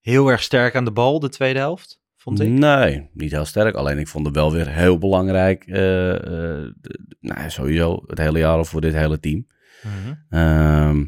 heel 0.00 0.28
erg 0.28 0.42
sterk 0.42 0.76
aan 0.76 0.84
de 0.84 0.92
bal 0.92 1.20
de 1.20 1.28
tweede 1.28 1.58
helft, 1.58 1.97
vond 2.36 2.40
ik. 2.40 2.58
Nee, 2.58 3.10
niet 3.12 3.30
heel 3.30 3.44
sterk. 3.44 3.74
Alleen 3.74 3.98
ik 3.98 4.08
vond 4.08 4.26
het 4.26 4.34
wel 4.34 4.52
weer 4.52 4.68
heel 4.68 4.98
belangrijk. 4.98 5.64
eh, 5.66 6.14
eh, 6.14 6.20
de- 6.20 6.74
de- 7.08 7.16
nou, 7.20 7.50
sowieso 7.50 8.02
het 8.06 8.18
hele 8.18 8.38
jaar 8.38 8.56
al 8.56 8.64
voor 8.64 8.80
dit 8.80 8.94
hele 8.94 9.20
team. 9.20 9.46
Mhm. 9.82 10.14
Ehm, 10.30 11.04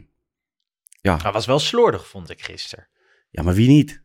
ja. 1.00 1.16
Hij 1.22 1.32
was 1.32 1.46
wel 1.46 1.58
slordig, 1.58 2.06
vond 2.08 2.30
ik 2.30 2.42
gisteren. 2.44 2.88
ja, 3.30 3.42
maar 3.42 3.54
wie 3.54 3.68
niet? 3.68 4.02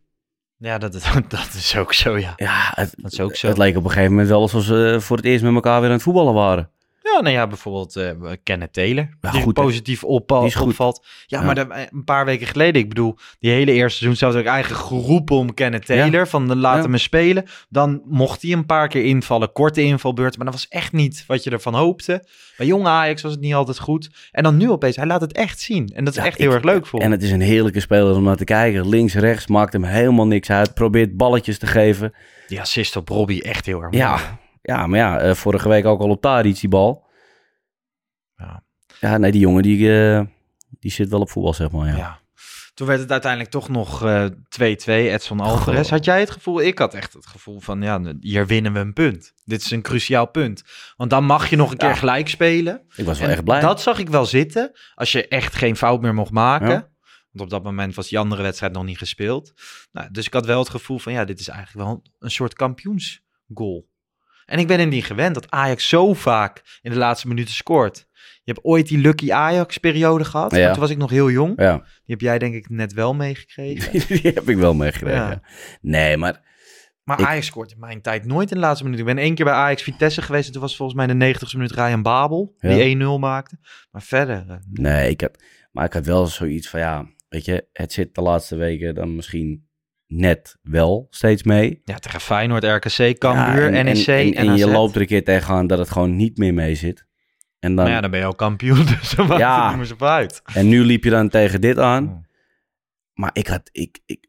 Ja, 0.58 0.78
dat, 0.78 0.92
dat 1.28 1.48
is 1.54 1.76
ook 1.76 1.92
zo, 1.92 2.18
ja. 2.18 2.32
Ja, 2.36 2.72
het, 2.74 2.94
Dat 2.98 3.12
is 3.12 3.20
ook 3.20 3.36
zo. 3.36 3.48
het 3.48 3.58
leek 3.58 3.76
op 3.76 3.84
een 3.84 3.90
gegeven 3.90 4.10
moment 4.10 4.28
wel 4.28 4.40
alsof 4.40 4.64
ze 4.64 4.96
voor 5.00 5.16
het 5.16 5.26
eerst 5.26 5.44
met 5.44 5.54
elkaar 5.54 5.78
weer 5.80 5.88
aan 5.88 5.94
het 5.94 6.02
voetballen 6.04 6.34
waren. 6.34 6.70
Ja, 7.14 7.20
nou 7.22 7.34
ja, 7.34 7.46
bijvoorbeeld 7.46 7.96
eh 7.96 8.10
Kenneth 8.42 8.72
Taylor. 8.72 9.08
Ja, 9.20 9.30
die 9.30 9.40
goed, 9.42 9.54
positief 9.54 10.04
oppa- 10.04 10.38
Die 10.38 10.46
is 10.48 10.54
goed. 10.54 10.66
opvalt. 10.68 11.06
Ja, 11.26 11.38
Ja. 11.40 11.44
maar 11.46 11.54
de- 11.54 11.88
een 11.92 12.04
paar 12.04 12.24
weken 12.24 12.46
geleden, 12.46 12.82
ik 12.82 12.88
bedoel, 12.88 13.18
die 13.38 13.50
hele 13.50 13.72
eerste 13.72 13.98
seizoen 13.98 14.16
zelfs 14.18 14.36
ook 14.36 14.44
eigenlijk 14.52 14.84
geroepen 14.84 15.36
om 15.36 15.54
Kenneth 15.54 15.86
Taylor. 15.86 16.26
Van 16.26 16.48
de, 16.48 16.68
hem 16.68 16.92
eens 16.92 17.02
spelen. 17.02 17.44
Dan 17.68 18.02
mocht 18.04 18.42
hij 18.42 18.52
een 18.52 18.66
paar 18.66 18.88
keer 18.88 19.04
invallen, 19.04 19.52
korte 19.52 19.82
invalbeurten. 19.82 20.36
Maar 20.42 20.52
dat 20.52 20.60
was 20.60 20.68
echt 20.68 20.92
niet 20.92 21.24
wat 21.26 21.44
je 21.44 21.50
ervan 21.50 21.74
hoopte. 21.74 22.24
Bij 22.56 22.66
jonge 22.66 22.88
Ajax 22.88 23.22
was 23.22 23.32
het 23.32 23.40
niet 23.40 23.54
altijd 23.54 23.78
goed. 23.78 24.10
En 24.32 24.42
dan 24.42 24.56
nu 24.56 24.70
opeens, 24.70 24.96
hij 24.96 25.06
laat 25.06 25.20
het 25.20 25.32
echt 25.32 25.60
zien. 25.60 25.88
En 25.94 26.04
dat 26.04 26.16
is 26.16 26.24
echt 26.24 26.38
heel 26.38 26.48
ik- 26.48 26.54
erg 26.54 26.64
leuk 26.64 26.86
voor 26.86 27.00
En 27.00 27.10
het 27.10 27.22
is 27.22 27.30
een 27.30 27.40
heerlijke 27.40 27.80
speler 27.80 28.14
om 28.16 28.22
naar 28.22 28.36
te 28.36 28.44
kijken. 28.44 28.88
Links, 28.88 29.14
rechts, 29.14 29.46
maakt 29.46 29.72
hem 29.72 29.84
helemaal 29.84 30.26
niks 30.26 30.50
uit. 30.50 30.74
Probeert 30.74 31.16
balletjes 31.16 31.58
te 31.58 31.66
geven. 31.66 32.12
Die 32.48 32.60
assist 32.60 32.96
op 32.96 33.08
Robbie, 33.08 33.42
echt 33.42 33.66
heel 33.66 33.80
erg 33.82 33.90
mooi. 33.90 34.02
Ja, 34.02 34.38
ja 34.66 34.86
maar 34.86 34.98
ja, 34.98 35.18
eh, 35.20 35.34
vorige 35.34 35.68
week 35.68 35.84
ook 35.84 36.00
al 36.00 36.10
op 36.10 36.20
Tadic 36.20 36.60
die 36.60 36.68
bal. 36.68 37.06
Ja. 38.36 38.64
Ja, 39.00 39.18
nee, 39.18 39.32
die 39.32 39.40
jongen 39.40 39.62
die, 39.62 39.92
eh, 39.92 40.20
die 40.68 40.90
zit 40.90 41.08
wel 41.08 41.20
op 41.20 41.30
voetbal, 41.30 41.54
zeg 41.54 41.70
maar. 41.70 41.86
Ja. 41.86 41.96
Ja. 41.96 42.20
Toen 42.74 42.86
werd 42.86 43.00
het 43.00 43.10
uiteindelijk 43.10 43.50
toch 43.50 43.68
nog 43.68 44.04
eh, 44.04 44.24
2-2, 44.48 45.10
Edson 45.10 45.40
Alvarez. 45.40 45.90
Had 45.90 46.04
jij 46.04 46.20
het 46.20 46.30
gevoel? 46.30 46.62
Ik 46.62 46.78
had 46.78 46.94
echt 46.94 47.12
het 47.12 47.26
gevoel 47.26 47.60
van, 47.60 47.82
ja, 47.82 48.00
hier 48.20 48.46
winnen 48.46 48.72
we 48.72 48.78
een 48.78 48.92
punt. 48.92 49.32
Dit 49.44 49.60
is 49.60 49.70
een 49.70 49.82
cruciaal 49.82 50.30
punt. 50.30 50.62
Want 50.96 51.10
dan 51.10 51.24
mag 51.24 51.50
je 51.50 51.56
nog 51.56 51.70
een 51.70 51.76
keer 51.76 51.96
gelijk 51.96 52.28
spelen. 52.28 52.82
Ik 52.94 53.04
was 53.04 53.18
wel 53.18 53.28
En 53.28 53.34
echt 53.34 53.44
blij. 53.44 53.60
Dat 53.60 53.80
zag 53.80 53.98
ik 53.98 54.08
wel 54.08 54.26
zitten. 54.26 54.72
Als 54.94 55.12
je 55.12 55.28
echt 55.28 55.54
geen 55.54 55.76
fout 55.76 56.00
meer 56.00 56.14
mocht 56.14 56.30
maken. 56.30 56.68
Ja. 56.68 56.88
Want 57.30 57.44
op 57.44 57.50
dat 57.50 57.62
moment 57.62 57.94
was 57.94 58.08
die 58.08 58.18
andere 58.18 58.42
wedstrijd 58.42 58.72
nog 58.72 58.84
niet 58.84 58.98
gespeeld. 58.98 59.52
Nou, 59.92 60.10
dus 60.10 60.26
ik 60.26 60.32
had 60.32 60.46
wel 60.46 60.58
het 60.58 60.68
gevoel 60.68 60.98
van, 60.98 61.12
ja, 61.12 61.24
dit 61.24 61.40
is 61.40 61.48
eigenlijk 61.48 61.86
wel 61.86 62.02
een 62.18 62.30
soort 62.30 62.54
kampioensgoal. 62.54 63.86
En 64.46 64.58
ik 64.58 64.66
ben 64.66 64.78
er 64.80 64.86
niet 64.86 65.04
gewend 65.04 65.34
dat 65.34 65.50
Ajax 65.50 65.88
zo 65.88 66.14
vaak 66.14 66.78
in 66.82 66.90
de 66.90 66.96
laatste 66.96 67.28
minuten 67.28 67.54
scoort. 67.54 68.06
Je 68.44 68.52
hebt 68.52 68.64
ooit 68.64 68.88
die 68.88 68.98
Lucky 68.98 69.32
Ajax-periode 69.32 70.24
gehad. 70.24 70.54
Ja. 70.56 70.70
Toen 70.72 70.80
was 70.80 70.90
ik 70.90 70.96
nog 70.96 71.10
heel 71.10 71.30
jong. 71.30 71.52
Ja, 71.60 71.76
Die 71.76 71.84
heb 72.06 72.20
jij 72.20 72.38
denk 72.38 72.54
ik 72.54 72.68
net 72.68 72.92
wel 72.92 73.14
meegekregen. 73.14 73.92
die 74.22 74.32
heb 74.34 74.48
ik 74.48 74.56
wel 74.56 74.74
meegekregen. 74.74 75.18
Ja. 75.20 75.42
Nee, 75.80 76.16
maar 76.16 76.44
Maar 77.04 77.20
Ik- 77.20 77.26
Ajax 77.26 77.46
scoort 77.46 77.72
in 77.72 77.78
mijn 77.78 78.02
tijd 78.02 78.24
nooit 78.24 78.48
in 78.50 78.56
de 78.56 78.62
laatste 78.62 78.84
minuut. 78.84 78.98
Ik 78.98 79.04
ben 79.04 79.18
één 79.18 79.34
keer 79.34 79.44
bij 79.44 79.54
Ajax 79.54 79.82
Vitesse 79.82 80.22
geweest. 80.22 80.46
En 80.46 80.52
toen 80.52 80.60
was 80.62 80.76
volgens 80.76 80.98
mij 80.98 81.06
de 81.06 81.34
90ste 81.34 81.52
minuut 81.56 81.72
Ryan 81.72 82.02
Babel. 82.02 82.54
Die 82.58 82.96
1-0 82.96 83.00
maakte. 83.20 83.58
Maar 83.90 84.02
verder... 84.02 84.44
eh, 84.48 84.56
Nee, 84.72 85.10
ik 85.10 85.20
had, 85.20 85.42
maar 85.72 85.84
ik 85.84 85.92
had 85.92 86.06
wel 86.06 86.26
zoiets 86.26 86.68
van, 86.68 86.80
ja, 86.80 87.06
weet 87.28 87.44
je, 87.44 87.66
het 87.72 87.92
zit 87.92 88.14
de 88.14 88.20
laatste 88.20 88.56
weken 88.56 88.94
dan 88.94 89.14
misschien 89.16 89.65
net 90.06 90.56
wel 90.62 91.06
steeds 91.10 91.42
mee. 91.42 91.80
ja, 91.84 91.98
tegen 91.98 92.20
Feyenoord, 92.20 92.64
RKC, 92.64 93.18
Cambuur, 93.18 93.72
Ja, 93.72 93.78
en, 93.78 93.84
NEC 93.84 94.06
en, 94.06 94.34
en, 94.34 94.56
je 94.56 94.66
loopt 94.66 94.94
er 94.94 95.00
een 95.00 95.06
keer 95.06 95.24
tegenaan 95.24 95.66
dat 95.66 95.78
het 95.78 95.90
gewoon 95.90 96.16
niet 96.16 96.36
meer 96.36 96.54
mee 96.54 96.74
zit. 96.74 97.06
En, 97.58 97.74
dan, 97.74 97.84
Maar 97.84 97.94
ja, 97.94 98.00
dan 98.00 98.10
ben 98.10 98.20
je 98.20 98.26
ook 98.26 98.38
kampioen. 98.38 98.86
Dus 99.00 99.10
dan 99.10 99.26
maakt 99.26 99.40
Ja. 99.40 99.60
het 99.60 99.68
niet 99.68 99.88
meer 99.88 99.98
zo 99.98 100.04
uit. 100.04 100.42
en 100.44 100.68
nu 100.68 100.84
liep 100.84 101.04
je 101.04 101.10
dan 101.10 101.28
tegen 101.28 101.60
dit 101.60 101.78
aan. 101.78 102.08
Oh. 102.08 102.24
Maar 103.12 103.30
ik 103.32 103.46
had, 103.46 103.68
ik, 103.72 103.98
ik, 104.06 104.28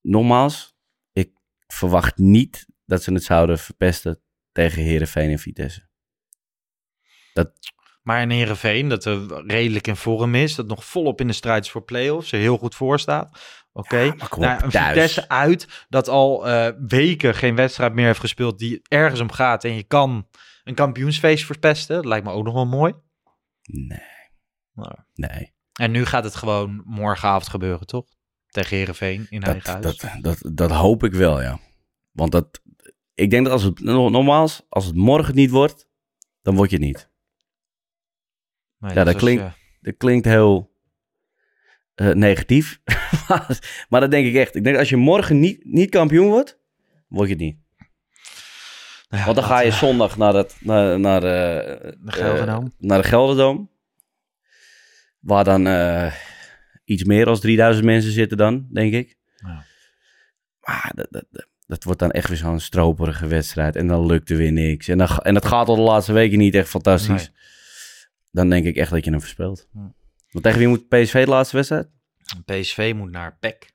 nogmaals, 0.00 0.76
ik 1.12 1.30
verwacht 1.66 2.16
niet 2.18 2.66
dat 2.86 3.02
ze 3.02 3.12
het 3.12 3.22
zouden 3.24 3.58
verpesten 3.58 4.20
tegen 4.52 4.82
Herenveen 4.82 5.30
en 5.30 5.38
Vitesse. 5.38 5.90
Maar 8.02 8.22
in 8.22 8.30
Heerenveen, 8.30 8.88
dat 8.88 9.04
er 9.04 9.46
redelijk 9.46 9.86
in 9.86 9.96
vorm 9.96 10.34
is. 10.34 10.54
Dat 10.54 10.66
nog 10.66 10.84
volop 10.84 11.20
in 11.20 11.26
de 11.26 11.32
strijd 11.32 11.64
is 11.64 11.70
voor 11.70 11.84
play-offs. 11.84 12.32
Er 12.32 12.38
heel 12.38 12.58
goed 12.58 12.74
voor 12.74 13.00
staat. 13.00 13.40
Oké. 13.72 13.98
Ja, 13.98 14.12
op, 14.30 14.36
Nou, 14.36 14.62
een. 14.64 14.70
Vitesse 14.70 15.28
uit 15.28 15.86
dat 15.88 16.08
al 16.08 16.48
eh, 16.48 16.68
weken 16.86 17.34
geen 17.34 17.54
wedstrijd 17.54 17.92
meer 17.94 18.06
heeft 18.06 18.20
gespeeld 18.20 18.58
die 18.58 18.80
ergens 18.88 19.20
om 19.20 19.30
gaat. 19.32 19.64
En 19.64 19.74
je 19.74 19.82
kan 19.82 20.28
een 20.64 20.74
kampioensfeest 20.74 21.44
verpesten. 21.44 21.96
Dat 21.96 22.04
lijkt 22.04 22.24
me 22.26 22.32
ook 22.32 22.44
nog 22.44 22.54
wel 22.54 22.66
mooi. 22.66 22.94
Nee, 23.62 23.98
Nou, 24.74 24.94
nee. 25.14 25.54
En 25.72 25.90
nu 25.90 26.04
gaat 26.04 26.24
het 26.24 26.34
gewoon 26.34 26.82
morgenavond 26.84 27.48
gebeuren, 27.48 27.86
toch? 27.86 28.06
Tegen 28.46 28.76
Heerenveen 28.76 29.26
in 29.28 29.42
eigen 29.42 29.80
Dat, 29.80 30.00
huis. 30.00 30.20
dat, 30.22 30.40
dat, 30.42 30.56
dat 30.56 30.70
hoop 30.70 31.04
ik 31.04 31.12
wel, 31.12 31.42
ja. 31.42 31.58
Want 32.10 32.32
dat, 32.32 32.60
ik 33.14 33.30
denk 33.30 33.44
dat 33.44 33.52
als 33.52 33.62
het, 33.62 33.80
no- 33.80 34.08
nogmaals, 34.08 34.62
als 34.68 34.84
het 34.86 34.94
morgen 34.94 35.34
niet 35.34 35.50
wordt, 35.50 35.88
dan 36.42 36.54
word 36.54 36.70
je 36.70 36.76
het 36.76 36.84
niet. 36.84 37.10
Nee, 38.78 38.94
ja, 38.94 39.04
dat 39.04 39.16
klinkt- 39.16 39.60
Dat 39.80 39.96
klinkt 39.96 40.24
heel 40.26 40.71
eh, 42.02 42.14
negatief. 42.14 42.80
maar 43.88 44.00
dat 44.00 44.10
denk 44.10 44.26
ik 44.26 44.34
echt. 44.34 44.54
Ik 44.54 44.64
denk 44.64 44.76
als 44.76 44.88
je 44.88 44.96
morgen 44.96 45.40
niet, 45.40 45.64
niet 45.64 45.90
kampioen 45.90 46.28
wordt, 46.28 46.58
word 47.08 47.28
je 47.28 47.34
het 47.34 47.42
niet. 47.42 47.56
nou 49.08 49.20
ja, 49.20 49.24
Want 49.24 49.24
dan 49.24 49.34
dat, 49.34 49.44
ga 49.44 49.60
je 49.60 49.70
eh, 49.70 49.76
zondag 49.76 50.16
naar, 50.16 50.34
het, 50.34 50.56
naar, 50.60 51.00
naar, 51.00 51.22
eh, 51.22 51.92
De 52.00 52.12
Gelderdoom. 52.12 52.72
naar 52.78 53.02
de 53.02 53.08
Gelderdoom. 53.08 53.70
Waar 55.20 55.44
dan 55.44 55.66
iets 56.84 57.04
meer 57.04 57.24
dan 57.24 57.38
3000 57.38 57.84
mensen 57.86 58.12
zitten 58.12 58.36
dan, 58.36 58.66
denk 58.72 58.92
ik. 58.92 59.16
Ja. 59.36 59.64
Maar 60.60 60.92
dat, 60.94 61.06
dat, 61.10 61.46
dat, 61.66 61.84
wordt 61.84 62.00
dan 62.00 62.10
echt 62.10 62.28
weer 62.28 62.36
zo'n 62.36 62.60
stroperige 62.60 63.26
wedstrijd. 63.26 63.76
En 63.76 63.86
dan 63.86 64.06
lukt 64.06 64.30
er 64.30 64.36
weer 64.36 64.52
niks. 64.52 64.88
En, 64.88 64.98
dan, 64.98 65.08
en 65.08 65.34
dat 65.34 65.46
gaat 65.46 65.68
al 65.68 65.76
de 65.76 65.82
laatste 65.82 66.12
weken 66.12 66.38
niet 66.38 66.54
echt 66.54 66.68
fantastisch. 66.68 67.32
Dan 68.30 68.48
denk 68.48 68.64
ik 68.64 68.76
echt 68.76 68.90
dat 68.90 69.04
je 69.04 69.10
hem 69.10 69.20
verspeelt. 69.20 69.68
Want 70.32 70.44
tegen 70.44 70.58
wie 70.58 70.68
moet 70.68 70.88
PSV 70.88 71.24
de 71.24 71.30
laatste 71.30 71.56
wedstrijd? 71.56 71.88
PSV 72.44 72.92
moet 72.96 73.10
naar 73.10 73.36
PEC. 73.40 73.70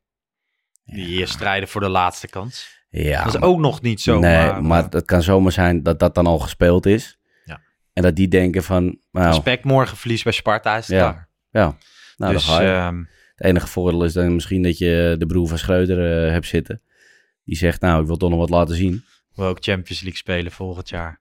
Die 0.86 1.22
eh, 1.22 1.28
strijden 1.28 1.70
voor 1.70 1.82
de 1.82 1.90
laatste 1.90 2.28
kans. 2.28 2.76
Ja, 2.90 3.24
dat 3.24 3.34
is 3.34 3.40
maar- 3.40 3.50
ook 3.50 3.60
nog 3.60 3.82
niet 3.82 4.02
zo. 4.02 4.20
nee, 4.20 4.46
maar, 4.46 4.64
maar, 4.64 4.88
het 4.90 5.06
kan 5.06 5.22
zomaar 5.24 5.52
zijn 5.52 5.84
dat 5.84 6.00
dat 6.00 6.16
dan 6.16 6.26
al 6.28 6.40
gespeeld 6.40 6.86
is. 6.86 7.20
Ja. 7.46 7.62
En 7.94 8.04
dat 8.04 8.16
die 8.16 8.28
denken 8.28 8.64
van... 8.64 9.00
Nou, 9.12 9.28
als 9.28 9.42
PEC 9.42 9.64
morgen 9.64 9.98
verliest 9.98 10.24
bij 10.24 10.34
Sparta 10.34 10.78
is 10.78 10.88
het 10.88 10.96
ja, 10.98 11.12
klaar. 11.12 11.30
ja. 11.50 11.78
Nou, 12.18 12.34
Dus, 12.34 12.46
dan 12.46 12.56
ga 12.56 12.62
je. 12.62 12.68
ehm, 12.72 12.98
het 13.36 13.46
enige 13.48 13.68
voordeel 13.68 14.04
is 14.04 14.14
dan 14.14 14.34
misschien 14.36 14.64
dat 14.64 14.78
je 14.78 15.16
de 15.18 15.26
broer 15.26 15.48
van 15.48 15.58
Schreuder 15.58 16.26
eh, 16.26 16.32
hebt 16.32 16.46
zitten. 16.48 16.82
Die 17.44 17.56
zegt, 17.58 17.82
nou, 17.82 18.02
ik 18.02 18.08
wil 18.08 18.18
toch 18.18 18.30
nog 18.30 18.40
wat 18.40 18.50
laten 18.50 18.76
zien. 18.76 19.04
wil 19.34 19.46
ook 19.48 19.58
Champions 19.64 20.00
League 20.02 20.18
spelen 20.20 20.52
volgend 20.52 20.90
jaar. 20.90 21.20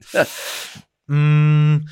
Mm, 1.04 1.84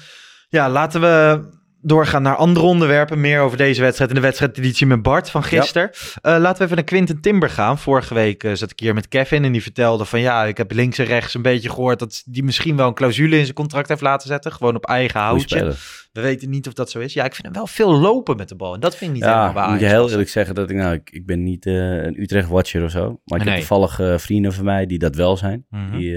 ja, 0.48 0.70
laten 0.70 1.00
we 1.00 1.42
doorgaan 1.84 2.22
naar 2.22 2.36
andere 2.36 2.66
onderwerpen. 2.66 3.20
Meer 3.20 3.40
over 3.40 3.56
deze 3.56 3.80
wedstrijd 3.80 4.10
en 4.10 4.16
de 4.16 4.22
wedstrijdeditie 4.22 4.86
met 4.86 5.02
Bart 5.02 5.30
van 5.30 5.42
gisteren. 5.44 5.90
Eh, 5.90 6.36
laten 6.38 6.58
we 6.58 6.64
even 6.64 6.76
naar 6.76 6.84
Quinten 6.84 7.20
Timber 7.20 7.50
gaan. 7.50 7.78
Vorige 7.78 8.14
week 8.14 8.44
eh, 8.44 8.52
zat 8.52 8.70
ik 8.70 8.80
hier 8.80 8.94
met 8.94 9.08
Kevin 9.08 9.44
en 9.44 9.52
die 9.52 9.62
vertelde 9.62 10.04
van... 10.04 10.20
ja, 10.20 10.44
ik 10.44 10.56
heb 10.56 10.72
links 10.72 10.98
en 10.98 11.04
rechts 11.04 11.34
een 11.34 11.42
beetje 11.42 11.68
gehoord... 11.70 11.98
dat 11.98 12.22
die 12.26 12.42
misschien 12.44 12.76
wel 12.76 12.86
een 12.88 12.94
clausule 12.94 13.36
in 13.36 13.42
zijn 13.42 13.54
contract 13.54 13.88
heeft 13.88 14.00
laten 14.00 14.28
zetten. 14.28 14.52
Gewoon 14.52 14.76
op 14.76 14.86
eigen 14.86 15.20
houtje. 15.20 15.74
We 16.12 16.20
weten 16.20 16.50
niet 16.50 16.66
of 16.66 16.72
dat 16.72 16.90
zo 16.90 16.98
is. 16.98 17.12
Ja, 17.12 17.24
ik 17.24 17.32
vind 17.34 17.46
hem 17.46 17.56
wel 17.56 17.66
veel 17.66 17.98
lopen 17.98 18.36
met 18.36 18.48
de 18.48 18.56
bal. 18.56 18.74
En 18.74 18.80
dat 18.80 18.96
vind 18.96 19.10
ik 19.10 19.16
niet 19.16 19.24
Ja, 19.24 19.40
helemaal 19.40 19.62
bij 19.62 19.70
moet 19.72 19.80
je 19.80 19.86
heel 19.86 20.10
eerlijk 20.10 20.28
zeggen 20.28 20.54
dat 20.54 20.70
ik, 20.70 20.76
nou, 20.76 20.94
ik, 20.94 21.10
ik 21.10 21.26
ben 21.26 21.42
niet 21.42 21.66
eh, 21.66 21.74
een 21.74 22.20
Utrecht-watcher 22.22 22.84
of 22.84 22.90
zo. 22.90 23.20
Maar 23.24 23.38
ik 23.38 23.44
Nee. 23.44 23.54
heb 23.54 23.66
toevallig 23.66 24.20
vrienden 24.22 24.52
van 24.52 24.64
mij 24.64 24.86
die 24.86 24.98
dat 24.98 25.14
wel 25.16 25.36
zijn. 25.36 25.66
Mhm. 25.70 25.96
Die 25.96 26.10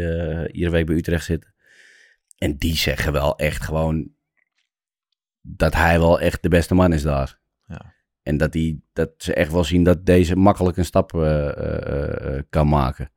iedere 0.51 0.71
week 0.71 0.85
bij 0.85 0.95
Utrecht 0.95 1.25
zitten. 1.25 1.53
En 2.37 2.57
die 2.57 2.75
zeggen 2.75 3.11
wel 3.11 3.37
echt 3.37 3.63
gewoon 3.63 4.15
dat 5.55 5.73
hij 5.73 5.99
wel 5.99 6.19
echt 6.19 6.43
de 6.43 6.49
beste 6.49 6.75
man 6.75 6.93
is 6.93 7.01
daar. 7.01 7.39
Ja. 7.67 7.93
En 8.23 8.37
dat, 8.37 8.51
die, 8.51 8.83
dat 8.93 9.09
ze 9.17 9.33
echt 9.33 9.51
wel 9.51 9.63
zien 9.63 9.83
dat 9.83 10.05
deze 10.05 10.35
makkelijk 10.35 10.77
een 10.77 10.85
stap 10.85 11.13
eh, 11.13 11.47
eh, 11.47 12.35
eh, 12.35 12.43
kan 12.49 12.67
maken. 12.67 13.11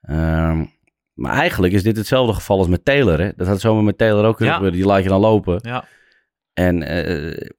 Ehm, 0.00 0.64
maar 1.12 1.32
eigenlijk 1.32 1.72
is 1.72 1.82
dit 1.82 1.96
hetzelfde 1.96 2.34
geval 2.34 2.58
als 2.58 2.68
met 2.68 2.84
Taylor. 2.84 3.20
Hè? 3.20 3.30
Dat 3.36 3.46
had 3.46 3.60
zomaar 3.60 3.84
met 3.84 3.98
Taylor 3.98 4.24
ook 4.24 4.36
kunnen 4.36 4.54
Ja. 4.54 4.60
gebeuren. 4.60 4.80
Die 4.80 4.88
laat 4.88 5.02
je 5.02 5.08
dan 5.08 5.20
lopen. 5.20 5.58
Ja. 5.62 5.84
En 6.52 6.76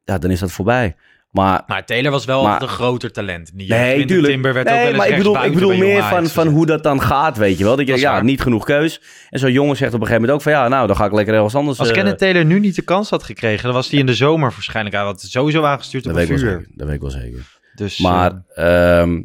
ja, 0.03 0.17
dan 0.17 0.31
is 0.31 0.39
dat 0.39 0.51
voorbij. 0.51 0.95
Maar 1.31 1.63
Maar 1.67 1.85
Taylor 1.85 2.11
was 2.11 2.25
wel 2.25 2.43
Maar- 2.43 2.61
een 2.61 2.67
groter 2.67 3.11
talent. 3.11 3.51
jeugd. 3.55 3.69
Nee, 3.69 4.05
tuurlijk. 4.05 4.33
Timber 4.33 4.53
werd 4.53 4.67
nee, 4.67 4.77
ook 4.77 4.87
wel 4.87 4.95
maar 4.97 5.07
ik 5.09 5.17
bedoel, 5.17 5.43
ik 5.43 5.53
bedoel 5.53 5.77
meer 5.77 6.03
van, 6.03 6.27
van 6.27 6.47
hoe 6.47 6.65
dat 6.65 6.83
dan 6.83 7.01
gaat, 7.01 7.37
weet 7.37 7.57
je 7.57 7.63
wel. 7.63 7.75
Dat 7.75 7.85
je, 7.85 7.91
Dat 7.91 8.01
ja, 8.01 8.11
waar. 8.11 8.23
niet 8.23 8.41
genoeg 8.41 8.65
keus. 8.65 9.01
En 9.29 9.39
zo'n 9.39 9.51
jongen 9.51 9.75
zegt 9.77 9.93
op 9.93 9.99
een 10.01 10.05
gegeven 10.07 10.21
moment 10.21 10.37
ook 10.47 10.53
van, 10.53 10.61
ja, 10.61 10.67
nou, 10.67 10.87
dan 10.87 10.95
ga 10.95 11.05
ik 11.05 11.11
lekker 11.11 11.33
ergens 11.33 11.55
anders. 11.55 11.79
Als 11.79 11.87
eh, 11.87 11.93
Kenneth 11.93 12.17
Taylor 12.17 12.45
nu 12.45 12.59
niet 12.59 12.75
de 12.75 12.81
kans 12.81 13.09
had 13.09 13.23
gekregen, 13.23 13.63
dan 13.63 13.73
was 13.73 13.89
hij 13.89 13.99
in 13.99 14.05
de 14.05 14.13
zomer 14.13 14.49
waarschijnlijk. 14.51 14.95
Hij 14.95 15.05
had 15.05 15.21
het 15.21 15.31
sowieso 15.31 15.63
aangestuurd 15.63 16.03
dat 16.03 16.13
op 16.13 16.19
weet 16.19 16.29
een 16.29 16.35
ik 16.35 16.41
wel 16.41 16.51
vuur. 16.53 16.67
Dat 16.75 16.85
weet 16.87 16.95
ik 16.95 17.01
wel 17.01 17.09
zeker. 17.09 17.59
Dus, 17.75 17.99
Maar, 17.99 18.43
eh, 18.53 18.99
ehm, 18.99 19.21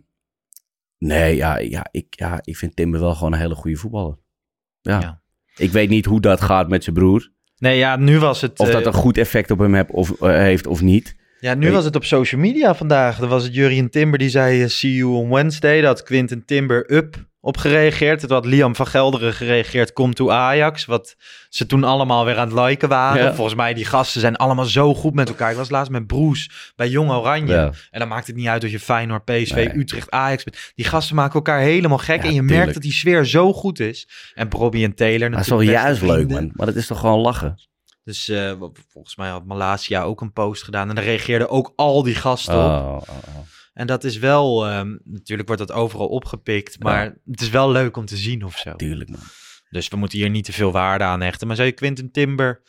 nee, 0.98 1.36
ja, 1.36 1.58
ja, 1.58 1.86
ik, 1.90 2.06
ja, 2.10 2.38
ik 2.42 2.56
vind 2.56 2.76
Timber 2.76 3.00
wel 3.00 3.14
gewoon 3.14 3.32
een 3.32 3.38
hele 3.38 3.54
goede 3.54 3.76
voetballer. 3.76 4.16
Ja. 4.80 5.00
Ja. 5.00 5.20
Ik 5.56 5.70
weet 5.70 5.88
niet 5.88 6.04
hoe 6.04 6.20
dat 6.20 6.40
gaat 6.40 6.68
met 6.68 6.84
zijn 6.84 6.96
broer. 6.96 7.30
nee, 7.58 7.78
ja, 7.78 7.96
nu 7.96 8.18
was 8.18 8.40
het. 8.40 8.58
Of 8.58 8.66
eh, 8.66 8.72
dat 8.72 8.86
een 8.86 8.92
goed 8.92 9.18
effect 9.18 9.50
op 9.50 9.58
hem 9.58 9.74
heb 9.74 9.90
of, 9.90 10.20
eh, 10.20 10.30
heeft 10.30 10.66
of 10.66 10.80
niet. 10.82 11.16
Ja, 11.40 11.54
nu 11.54 11.70
was 11.70 11.84
het 11.84 11.96
op 11.96 12.04
social 12.04 12.40
media 12.40 12.74
vandaag. 12.74 13.18
Dan 13.18 13.28
was 13.28 13.42
het 13.44 13.54
Jurien 13.54 13.90
Timber 13.90 14.18
die 14.18 14.28
zei: 14.28 14.68
See 14.68 14.94
you 14.94 15.14
on 15.14 15.30
Wednesday. 15.30 15.80
Dat 15.80 15.98
had 15.98 16.02
Quinten 16.02 16.44
Timber 16.44 16.92
up 16.92 17.26
op 17.46 17.56
gereageerd. 17.56 18.22
Het 18.22 18.30
had 18.30 18.46
Liam 18.46 18.76
van 18.76 18.86
Gelderen 18.86 19.32
gereageerd. 19.32 19.92
Kom 19.92 20.14
to 20.14 20.30
Ajax. 20.30 20.84
Wat 20.84 21.16
ze 21.48 21.66
toen 21.66 21.84
allemaal 21.84 22.24
weer 22.24 22.36
aan 22.36 22.48
het 22.48 22.58
liken 22.68 22.88
waren. 22.88 23.22
Ja. 23.22 23.34
Volgens 23.34 23.56
mij, 23.56 23.74
die 23.74 23.84
gasten 23.84 24.20
zijn 24.20 24.36
allemaal 24.36 24.64
zo 24.64 24.94
goed 24.94 25.14
met 25.14 25.28
elkaar. 25.28 25.50
Ik 25.50 25.56
was 25.56 25.70
laatst 25.70 25.92
met 25.92 26.06
Broes 26.06 26.72
bij 26.76 26.88
Jong 26.88 27.10
Oranje. 27.10 27.52
Ja. 27.52 27.72
En 27.90 27.98
dan 27.98 28.08
maakt 28.08 28.26
het 28.26 28.36
niet 28.36 28.46
uit 28.46 28.64
of 28.64 28.70
je 28.70 28.80
Feyenoord, 28.80 29.24
PSV, 29.24 29.54
Nee. 29.54 29.76
Utrecht, 29.76 30.10
Ajax 30.10 30.44
bent. 30.44 30.72
Die 30.74 30.84
gasten 30.84 31.16
maken 31.16 31.34
elkaar 31.34 31.60
helemaal 31.60 31.98
gek. 31.98 32.22
Ja, 32.22 32.28
en 32.28 32.34
je 32.34 32.42
merkt 32.42 32.74
dat 32.74 32.82
die 32.82 32.92
sfeer 32.92 33.24
zo 33.24 33.52
goed 33.52 33.80
is. 33.80 34.08
En 34.34 34.50
Robbie 34.50 34.84
en 34.84 34.94
Taylor 34.94 35.30
Dat 35.30 35.40
is 35.40 35.48
wel 35.48 35.60
juist 35.60 36.02
leuk, 36.02 36.28
man. 36.28 36.50
Maar 36.52 36.66
dat 36.66 36.76
is 36.76 36.86
toch 36.86 37.00
gewoon 37.00 37.20
lachen. 37.20 37.58
Dus 38.06 38.28
eh, 38.28 38.52
volgens 38.88 39.16
mij 39.16 39.28
had 39.28 39.44
Malasia 39.44 40.02
ook 40.02 40.20
een 40.20 40.32
post 40.32 40.62
gedaan. 40.62 40.88
En 40.88 40.94
daar 40.94 41.04
reageerden 41.04 41.48
ook 41.48 41.72
al 41.76 42.02
die 42.02 42.14
gasten 42.14 42.54
op. 42.54 42.60
Oh, 42.60 43.00
oh, 43.00 43.08
oh. 43.08 43.46
En 43.72 43.86
dat 43.86 44.04
is 44.04 44.18
wel, 44.18 44.66
ehm, 44.66 44.96
natuurlijk 45.04 45.48
wordt 45.48 45.66
dat 45.66 45.76
overal 45.76 46.08
opgepikt. 46.08 46.82
Maar 46.82 47.16
het 47.30 47.40
is 47.40 47.50
wel 47.50 47.70
leuk 47.70 47.96
om 47.96 48.06
te 48.06 48.16
zien 48.16 48.44
of 48.44 48.56
zo. 48.56 48.76
Tuurlijk, 48.76 49.10
man. 49.10 49.20
Dus 49.70 49.88
we 49.88 49.96
moeten 49.96 50.18
hier 50.18 50.30
niet 50.30 50.44
te 50.44 50.52
veel 50.52 50.72
waarde 50.72 51.04
aan 51.04 51.20
hechten. 51.20 51.46
Maar 51.46 51.56
zou 51.56 51.68
je 51.68 51.74
Quinten 51.74 52.10
Timber 52.10 52.62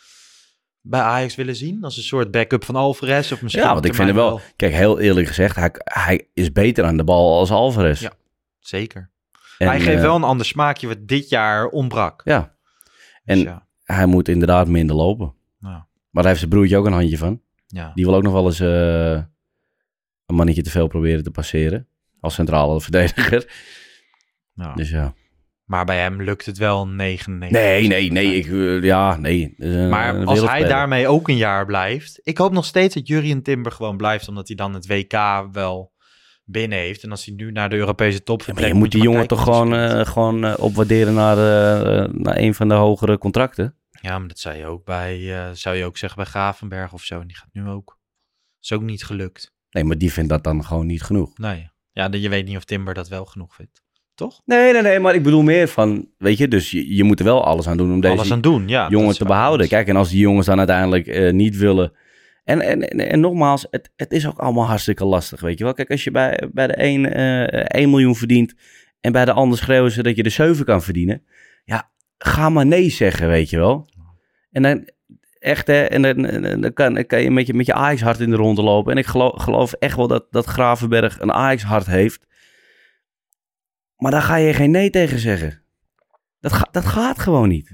bij 0.82 1.02
Ajax 1.02 1.36
willen 1.36 1.56
zien? 1.56 1.84
Als 1.84 1.98
een 1.98 2.04
soort 2.04 2.32
backup 2.32 2.64
van 2.64 2.76
Alvarez? 2.76 3.32
Of 3.32 3.42
misschien 3.42 3.64
Ja, 3.64 3.74
want 3.74 3.86
ik 3.86 3.94
vind 3.94 4.08
hem 4.08 4.16
wel... 4.18 4.42
Kijk, 4.56 4.74
heel 4.74 5.00
eerlijk 5.00 5.28
gezegd, 5.28 5.56
hij, 5.56 5.72
hij 5.84 6.30
is 6.34 6.52
beter 6.52 6.86
aan 6.86 6.98
de 6.98 7.04
bal 7.04 7.38
als 7.38 7.52
Alvarez. 7.52 8.02
Ja. 8.02 8.12
Zeker. 8.60 9.12
En, 9.58 9.68
Hij 9.68 9.80
geeft 9.80 9.98
eh, 9.98 10.02
wel 10.02 10.16
een 10.16 10.24
ander 10.24 10.46
smaakje 10.46 10.88
wat 10.88 11.08
dit 11.08 11.30
jaar 11.30 11.68
ontbrak. 11.68 12.22
Ja. 12.24 12.56
En 13.26 13.36
Dus 13.36 13.44
ja. 13.44 13.67
Hij 13.96 14.06
moet 14.06 14.28
inderdaad 14.28 14.68
minder 14.68 14.96
lopen. 14.96 15.34
Ja. 15.60 15.88
Maar 16.10 16.24
daar 16.24 16.26
heeft 16.26 16.40
zijn 16.40 16.50
broertje 16.50 16.78
ook 16.78 16.86
een 16.86 16.92
handje 16.94 17.18
van. 17.18 17.42
Ja. 17.68 17.92
Die 17.96 18.06
wil 18.06 18.16
ook 18.16 18.24
nog 18.24 18.34
wel 18.34 18.46
eens 18.46 18.60
eh, 18.60 19.12
een 20.26 20.36
mannetje 20.36 20.62
te 20.62 20.70
veel 20.70 20.88
proberen 20.88 21.24
te 21.24 21.32
passeren. 21.32 21.88
Als 22.20 22.34
centrale 22.34 22.82
verdediger. 22.82 23.52
Ja. 24.54 24.74
Dus 24.74 24.90
ja. 24.90 25.14
Maar 25.66 25.86
bij 25.86 26.00
hem 26.00 26.22
lukt 26.22 26.46
het 26.46 26.58
wel 26.58 26.88
99. 26.88 27.60
Nee, 27.62 27.88
nee, 27.88 28.12
nee. 28.12 28.36
Ik, 28.36 28.46
eh, 28.46 28.84
ja, 28.84 29.16
nee. 29.18 29.56
Een- 29.58 29.90
Maar 29.90 30.16
een 30.16 30.26
als 30.26 30.42
hij 30.46 30.64
daarmee 30.64 31.08
ook 31.08 31.28
een 31.28 31.36
jaar 31.38 31.66
blijft. 31.66 32.20
Ik 32.24 32.38
hoop 32.38 32.52
nog 32.52 32.66
steeds 32.66 32.94
dat 32.94 33.08
Jurien 33.08 33.42
Timber 33.44 33.72
gewoon 33.72 33.98
blijft. 33.98 34.28
Omdat 34.28 34.48
hij 34.48 34.56
dan 34.56 34.74
het 34.74 34.88
WK 34.88 35.48
wel 35.52 35.92
binnen 36.50 36.78
heeft. 36.78 37.04
En 37.04 37.12
als 37.12 37.26
hij 37.26 37.36
nu 37.36 37.52
naar 37.52 37.70
de 37.70 37.76
Europese 37.76 38.24
top 38.24 38.40
Ja, 38.40 38.46
vertrekt. 38.46 38.68
maar 38.70 38.78
je 38.78 38.84
moet 38.84 38.92
die 38.92 39.02
jongen 39.02 39.28
toch 39.28 39.44
gewoon, 39.44 39.74
eh, 39.76 40.06
gewoon 40.06 40.46
eh, 40.46 40.54
opwaarderen 40.58 41.14
naar, 41.14 41.38
eh, 41.38 42.10
naar 42.14 42.38
een 42.38 42.54
van 42.54 42.68
de 42.68 42.74
hogere 42.74 43.18
contracten. 43.18 43.76
Ja, 44.02 44.20
maar 44.20 44.28
dat 44.28 44.40
zou 44.40 44.56
je 44.56 44.66
ook 44.66 44.86
bij. 44.86 45.34
zou 45.54 45.76
je 45.76 45.86
ook 45.86 45.98
zeggen 45.98 46.24
bij 46.24 46.32
Gravenberg 46.32 46.94
of 46.94 47.04
zo. 47.04 47.20
En 47.20 47.28
die 47.28 47.38
gaat 47.38 47.50
nu 47.52 47.68
ook. 47.68 47.98
Is 48.62 48.72
ook 48.72 48.82
niet 48.82 49.04
gelukt. 49.04 49.54
Nee, 49.70 49.84
maar 49.84 49.98
die 49.98 50.14
vindt 50.14 50.30
dat 50.30 50.44
dan 50.44 50.66
gewoon 50.66 50.86
niet 50.86 51.04
genoeg. 51.04 51.38
Nee. 51.38 51.70
Ja, 51.92 52.08
je 52.12 52.30
weet 52.30 52.46
niet 52.46 52.58
of 52.58 52.64
Timber 52.64 52.94
dat 52.94 53.08
wel 53.08 53.26
genoeg 53.26 53.56
vindt. 53.56 53.84
Toch? 54.16 54.42
Nee, 54.46 54.74
nee, 54.74 54.82
nee. 54.82 55.00
Maar 55.00 55.16
ik 55.16 55.24
bedoel 55.24 55.42
meer 55.42 55.68
van, 55.68 56.08
weet 56.18 56.38
je, 56.38 56.48
dus 56.48 56.72
je, 56.72 56.96
je 56.96 57.04
moet 57.04 57.20
er 57.20 57.26
wel 57.26 57.46
alles 57.46 57.68
aan 57.68 57.78
doen 57.78 57.92
om 57.94 58.00
deze 58.00 58.14
Alles 58.14 58.32
aan 58.32 58.42
doen, 58.42 58.68
ja. 58.68 58.90
jongen 58.90 59.16
te 59.16 59.26
behouden. 59.26 59.68
Kijk, 59.68 59.88
en 59.88 59.96
als 59.96 60.10
die 60.10 60.20
jongens 60.20 60.46
dan 60.46 60.58
uiteindelijk 60.58 61.32
niet 61.34 61.58
willen. 61.58 61.92
En, 62.48 62.62
en, 62.62 62.90
en, 62.90 63.10
en 63.10 63.20
nogmaals, 63.20 63.68
het, 63.70 63.92
het 63.96 64.12
is 64.12 64.28
ook 64.28 64.38
allemaal 64.40 64.66
hartstikke 64.66 65.06
lastig, 65.06 65.42
weet 65.42 65.58
je 65.58 65.64
wel. 65.64 65.74
Kijk, 65.74 65.92
als 65.92 66.04
je 66.04 66.12
bij, 66.12 66.50
bij 66.54 66.68
de 66.68 66.74
een 66.78 67.06
eh 67.06 67.82
1 67.82 67.90
miljoen 67.90 68.16
verdient 68.16 68.54
en 69.02 69.12
bij 69.12 69.26
de 69.26 69.32
ander 69.32 69.58
schreeuwen 69.58 69.92
ze 69.92 70.04
dat 70.04 70.16
je 70.16 70.24
de 70.24 70.30
7 70.30 70.66
kan 70.66 70.82
verdienen. 70.82 71.24
Ja, 71.66 71.90
ga 72.18 72.50
maar 72.50 72.66
nee 72.66 72.90
zeggen, 72.90 73.28
weet 73.28 73.50
je 73.50 73.58
wel. 73.58 73.90
En 74.52 74.62
dan 74.62 74.90
echt, 75.40 75.68
hè, 75.68 75.84
en 75.84 76.02
dan, 76.02 76.22
dan- 76.62 76.74
kan, 76.74 76.94
dan 76.94 77.06
kan 77.06 77.22
je 77.22 77.32
met 77.32 77.48
je, 77.48 77.54
met 77.54 77.66
je 77.66 77.74
Ajax-hart 77.74 78.20
in 78.20 78.30
de 78.30 78.36
ronde 78.36 78.62
lopen. 78.62 78.92
En 78.92 78.98
ik 78.98 79.06
geloof, 79.06 79.42
geloof 79.42 79.74
echt 79.74 79.96
wel 79.96 80.08
dat, 80.08 80.28
dat 80.32 80.46
Gravenberg 80.46 81.20
een 81.20 81.34
Ajax-hart 81.34 81.86
heeft. 81.86 82.26
Maar 83.96 84.12
daar 84.12 84.22
ga 84.22 84.36
je 84.36 84.54
geen 84.54 84.72
nee 84.72 84.90
tegen 84.90 85.20
zeggen. 85.20 85.62
Dat, 86.40 86.54
ga, 86.54 86.68
dat 86.72 86.86
gaat 86.86 87.20
gewoon 87.20 87.50
niet. 87.50 87.70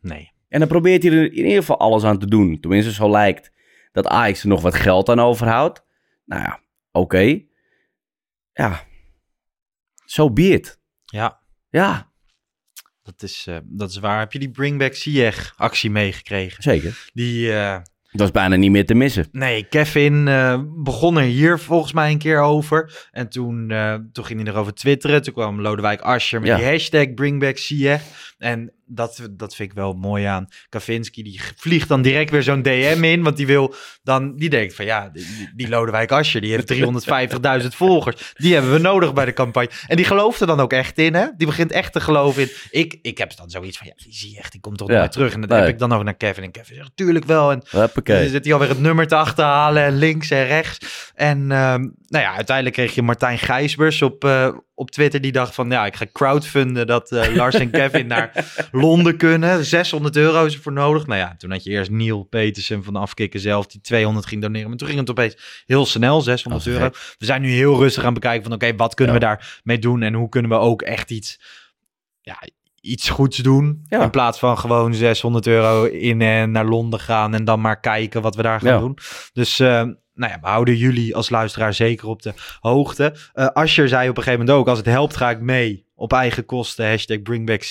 Nee. 0.00 0.30
En 0.48 0.58
dan 0.58 0.68
probeert 0.68 1.02
hij 1.02 1.12
er 1.12 1.24
in 1.24 1.44
ieder 1.44 1.52
geval 1.60 1.78
alles 1.78 2.04
aan 2.04 2.18
te 2.18 2.26
doen. 2.26 2.60
Tenminste, 2.60 2.92
zo 2.92 3.10
lijkt 3.10 3.50
dat 3.92 4.06
Ajax 4.06 4.42
er 4.42 4.48
nog 4.48 4.62
wat 4.62 4.74
geld 4.74 5.08
aan 5.08 5.20
overhoudt. 5.20 5.84
Nou 6.24 6.42
ja, 6.42 6.60
oké. 6.92 7.40
Ja. 8.52 8.70
Zo 10.04 10.22
so 10.26 10.30
be 10.30 10.42
it. 10.42 10.80
Ja, 11.04 11.40
Ja, 11.70 12.10
dat 13.02 13.22
is, 13.22 13.46
eh, 13.46 13.56
dat 13.64 13.90
is 13.90 13.96
waar. 13.98 14.18
Heb 14.18 14.32
je 14.32 14.38
die 14.38 14.50
Bring 14.50 14.78
Back 14.78 14.94
Ziyech 14.94 15.52
actie 15.56 15.90
meegekregen? 15.90 16.62
zeker. 16.62 17.08
Die, 17.12 17.52
eh, 17.52 17.78
Dat 18.10 18.26
is 18.26 18.30
bijna 18.32 18.56
niet 18.56 18.70
meer 18.70 18.86
te 18.86 18.94
missen. 18.94 19.28
nee, 19.32 19.68
Kevin 19.68 20.28
eh, 20.28 20.62
begon 20.76 21.16
er 21.16 21.22
hier 21.24 21.58
volgens 21.58 21.92
mij 21.92 22.10
een 22.10 22.18
keer 22.18 22.40
over. 22.40 23.08
En 23.10 23.28
toen, 23.28 23.70
eh, 23.70 23.94
toen 24.12 24.24
ging 24.24 24.42
hij 24.42 24.52
erover 24.52 24.74
twitteren. 24.74 25.22
Toen 25.22 25.32
kwam 25.34 25.60
Lodewijk 25.60 26.00
Asscher 26.00 26.40
met 26.40 26.48
Ja. 26.48 26.56
die 26.56 26.64
hashtag 26.66 27.14
Bring 27.14 27.40
Back 27.40 27.58
Ziyech. 27.58 28.34
En 28.38 28.72
dat, 28.86 29.28
dat 29.30 29.54
vind 29.54 29.70
ik 29.70 29.76
wel 29.76 29.92
mooi 29.92 30.24
aan 30.24 30.48
Kavinski. 30.68 31.22
Die 31.22 31.40
vliegt 31.56 31.88
dan 31.88 32.02
direct 32.02 32.30
weer 32.30 32.42
zo'n 32.42 32.62
DM 32.62 33.00
in. 33.04 33.22
Want 33.22 33.36
die 33.36 33.46
wil 33.46 33.74
dan, 34.02 34.36
die 34.36 34.50
denkt 34.50 34.74
van 34.74 34.84
ja, 34.84 35.08
die, 35.08 35.50
die 35.54 35.68
Lodewijk 35.68 36.12
Asscher, 36.12 36.40
die 36.40 36.50
heeft 36.50 36.72
350.000 37.62 37.68
volgers. 37.68 38.32
Die 38.36 38.54
hebben 38.54 38.72
we 38.72 38.78
nodig 38.78 39.12
bij 39.12 39.24
de 39.24 39.32
campagne. 39.32 39.70
En 39.86 39.96
die 39.96 40.04
gelooft 40.04 40.40
er 40.40 40.46
dan 40.46 40.60
ook 40.60 40.72
echt 40.72 40.98
in, 40.98 41.14
hè? 41.14 41.26
Die 41.36 41.46
begint 41.46 41.72
echt 41.72 41.92
te 41.92 42.00
geloven 42.00 42.42
in. 42.42 42.48
Ik, 42.70 42.98
ik 43.02 43.18
heb 43.18 43.36
dan 43.36 43.50
zoiets 43.50 43.78
van, 43.78 43.86
ja, 43.86 43.92
die 44.04 44.14
zie 44.14 44.30
je 44.30 44.38
echt, 44.38 44.52
die 44.52 44.60
komt 44.60 44.78
toch 44.78 44.88
Ja. 44.90 45.08
terug. 45.08 45.32
En 45.34 45.40
dat 45.40 45.50
Nee. 45.50 45.58
heb 45.60 45.68
ik 45.68 45.78
dan 45.78 45.92
over 45.92 46.04
naar 46.04 46.14
Kevin. 46.14 46.42
En 46.44 46.50
Kevin 46.50 46.76
zegt, 46.76 46.90
tuurlijk 46.94 47.24
wel. 47.24 47.50
En 47.50 47.62
Hoppakee. 47.70 48.20
dan 48.20 48.28
zit 48.28 48.44
hij 48.44 48.52
alweer 48.52 48.68
het 48.68 48.80
nummer 48.80 49.06
te 49.06 49.14
achterhalen 49.16 49.82
en 49.84 49.96
links 49.96 50.30
en 50.30 50.46
rechts. 50.46 50.78
En 51.14 51.38
ehm, 51.52 51.80
nou 52.06 52.24
ja, 52.24 52.34
uiteindelijk 52.34 52.76
kreeg 52.76 52.94
je 52.94 53.02
Martijn 53.02 53.38
Gijsbers 53.38 54.02
op, 54.02 54.24
eh, 54.24 54.48
op 54.82 54.90
Twitter 54.90 55.20
die 55.20 55.32
dacht 55.32 55.54
van... 55.54 55.70
ja, 55.70 55.86
ik 55.86 55.96
ga 55.96 56.06
crowdfunden 56.12 56.86
dat 56.86 57.12
eh, 57.12 57.34
Lars 57.34 57.54
en 57.54 57.70
Kevin 57.70 58.06
naar 58.06 58.44
Londen 58.72 59.16
kunnen. 59.16 59.64
600 59.64 60.16
euro 60.16 60.44
is 60.44 60.54
er 60.54 60.60
voor 60.60 60.72
nodig. 60.72 61.06
Nou 61.06 61.18
ja, 61.20 61.34
toen 61.38 61.50
had 61.50 61.64
je 61.64 61.70
eerst 61.70 61.90
Neil 61.90 62.22
Petersen 62.22 62.84
van 62.84 62.96
Afkikken 62.96 63.40
zelf... 63.40 63.66
die 63.66 63.80
200 63.80 64.26
ging 64.26 64.42
doneren. 64.42 64.68
Maar 64.68 64.78
toen 64.78 64.88
ging 64.88 65.00
het 65.00 65.10
opeens 65.10 65.62
heel 65.66 65.86
snel, 65.86 66.20
600 66.20 66.64
Dat 66.64 66.74
is 66.74 66.80
euro. 66.80 66.94
We 67.18 67.24
zijn 67.24 67.42
nu 67.42 67.50
heel 67.50 67.78
rustig 67.78 68.02
aan 68.04 68.12
het 68.12 68.20
bekijken 68.20 68.42
van... 68.44 68.52
oké, 68.52 68.76
wat 68.76 68.94
kunnen 68.94 69.14
Ja. 69.14 69.20
we 69.20 69.26
daarmee 69.26 69.78
doen? 69.78 70.02
En 70.02 70.14
hoe 70.14 70.28
kunnen 70.28 70.50
we 70.50 70.56
ook 70.56 70.82
echt 70.82 71.10
iets... 71.10 71.40
Ja, 72.20 72.38
iets 72.80 73.08
goeds 73.10 73.36
doen. 73.36 73.84
Ja. 73.88 74.02
In 74.02 74.10
plaats 74.10 74.38
van 74.38 74.58
gewoon 74.58 74.94
600 74.94 75.46
euro 75.46 75.84
in 75.84 76.20
en 76.20 76.50
naar 76.50 76.64
Londen 76.66 77.00
gaan... 77.00 77.34
en 77.34 77.44
dan 77.44 77.60
maar 77.60 77.80
kijken 77.80 78.22
wat 78.22 78.34
we 78.36 78.42
daar 78.42 78.60
gaan 78.60 78.72
Ja. 78.72 78.78
doen. 78.78 78.98
Dus... 79.32 79.58
eh, 79.60 79.84
nou 80.14 80.32
ja, 80.32 80.38
we 80.40 80.46
houden 80.46 80.76
jullie 80.76 81.16
als 81.16 81.30
luisteraar 81.30 81.74
zeker 81.74 82.08
op 82.08 82.22
de 82.22 82.32
hoogte. 82.60 83.14
Eh 83.32 83.46
Ascher 83.46 83.88
zei 83.88 84.08
op 84.08 84.16
een 84.16 84.22
gegeven 84.22 84.44
moment 84.44 84.58
ook, 84.58 84.68
als 84.68 84.78
het 84.78 84.86
helpt 84.86 85.16
ga 85.16 85.30
ik 85.30 85.40
mee 85.40 85.86
op 85.94 86.12
eigen 86.12 86.44
kosten, 86.44 86.88
hashtag 86.88 87.22
bringback. 87.22 87.62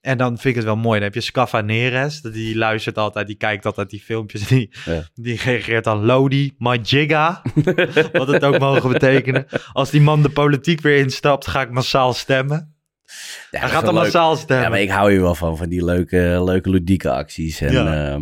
En 0.00 0.18
dan 0.18 0.28
vind 0.28 0.44
ik 0.44 0.54
het 0.54 0.64
wel 0.64 0.76
mooi. 0.76 0.94
Dan 0.94 1.04
heb 1.04 1.14
je 1.14 1.20
Scaffa 1.20 1.60
Neres, 1.60 2.20
die 2.20 2.56
luistert 2.56 2.98
altijd, 2.98 3.26
die 3.26 3.36
kijkt 3.36 3.66
altijd 3.66 3.90
die 3.90 4.00
filmpjes. 4.00 4.46
Die, 4.46 4.70
Ja. 4.84 5.02
die 5.14 5.36
reageert 5.44 5.84
dan 5.84 6.04
Lodi, 6.04 6.54
Majiga, 6.58 7.42
wat 8.12 8.28
het 8.28 8.44
ook 8.44 8.58
mogen 8.58 8.92
betekenen. 8.92 9.46
Als 9.72 9.90
die 9.90 10.00
man 10.00 10.22
de 10.22 10.28
politiek 10.30 10.80
weer 10.80 10.96
instapt, 10.98 11.46
ga 11.46 11.60
ik 11.62 11.70
massaal 11.70 12.12
stemmen. 12.14 12.74
Ja, 13.50 13.58
Hij 13.60 13.68
gaat 13.68 13.84
dan 13.84 13.94
leuk. 13.94 14.02
massaal 14.02 14.36
stemmen. 14.36 14.64
Ja, 14.64 14.70
maar 14.70 14.80
ik 14.80 14.90
hou 14.90 15.10
hier 15.10 15.20
wel 15.20 15.34
van, 15.34 15.56
van 15.56 15.68
die 15.68 15.84
leuke, 15.84 16.40
leuke 16.44 16.70
ludieke 16.70 17.10
acties. 17.10 17.60
En 17.60 17.72
Ja. 17.72 18.18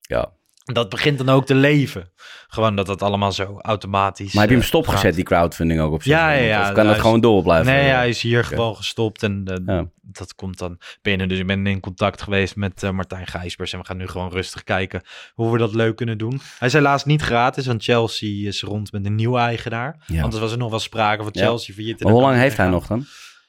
ja. 0.00 0.32
Dat 0.72 0.88
begint 0.88 1.18
dan 1.18 1.28
ook 1.28 1.46
te 1.46 1.54
leven. 1.54 2.10
Gewoon 2.48 2.76
dat 2.76 2.86
dat 2.86 3.02
allemaal 3.02 3.32
zo 3.32 3.58
automatisch 3.60 4.32
Maar 4.32 4.40
heb 4.42 4.50
je 4.50 4.54
hem 4.56 4.62
eh, 4.64 4.68
stopgezet, 4.70 5.00
gaat. 5.00 5.14
die 5.14 5.24
crowdfunding 5.24 5.80
ook 5.80 5.92
op 5.92 6.02
zich? 6.02 6.12
Ja, 6.12 6.30
ja, 6.32 6.42
ja. 6.44 6.60
Of 6.60 6.66
kan 6.66 6.74
Nou, 6.76 6.88
dat 6.88 7.00
gewoon 7.00 7.20
door 7.20 7.42
blijven? 7.42 7.72
Nee, 7.72 7.82
hij 7.88 8.08
is 8.08 8.22
hier 8.22 8.44
gewoon 8.44 8.76
gestopt 8.76 9.22
en 9.22 9.42
eh, 9.44 9.56
Ja. 9.66 9.88
dat 10.02 10.34
komt 10.34 10.58
dan 10.58 10.78
binnen. 11.02 11.28
Dus 11.28 11.38
ik 11.38 11.46
ben 11.46 11.66
in 11.66 11.80
contact 11.80 12.22
geweest 12.22 12.56
met 12.56 12.82
eh, 12.82 12.90
Martijn 12.90 13.26
Gijsbers 13.26 13.72
en 13.72 13.78
we 13.78 13.84
gaan 13.84 13.96
nu 13.96 14.06
gewoon 14.06 14.30
rustig 14.30 14.64
kijken 14.64 15.02
hoe 15.34 15.52
we 15.52 15.58
dat 15.58 15.74
leuk 15.74 15.96
kunnen 15.96 16.18
doen. 16.18 16.40
Hij 16.58 16.68
is 16.68 16.74
helaas 16.74 17.04
niet 17.04 17.22
gratis, 17.22 17.66
want 17.66 17.82
Chelsea 17.84 18.46
is 18.48 18.62
rond 18.62 18.92
met 18.92 19.06
een 19.06 19.14
nieuwe 19.14 19.38
eigenaar. 19.38 20.04
Ja. 20.06 20.22
Anders 20.22 20.40
was 20.42 20.52
er 20.52 20.58
nog 20.58 20.70
wel 20.70 20.78
sprake 20.78 21.22
van 21.22 21.32
Ja. 21.34 21.42
Chelsea 21.42 21.74
en 21.76 21.96
Maar 21.98 22.12
hoe 22.12 22.22
lang 22.22 22.36
heeft 22.36 22.56
hij 22.56 22.64
gaan. 22.64 22.74
nog 22.74 22.86
dan? 22.86 23.04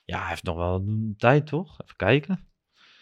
Ja, 0.06 0.20
hij 0.20 0.30
heeft 0.30 0.44
nog 0.44 0.56
wel 0.56 0.76
een 0.76 1.16
tijd, 1.18 1.48
toch? 1.48 1.78
Even 1.84 1.96
kijken. 1.96 2.34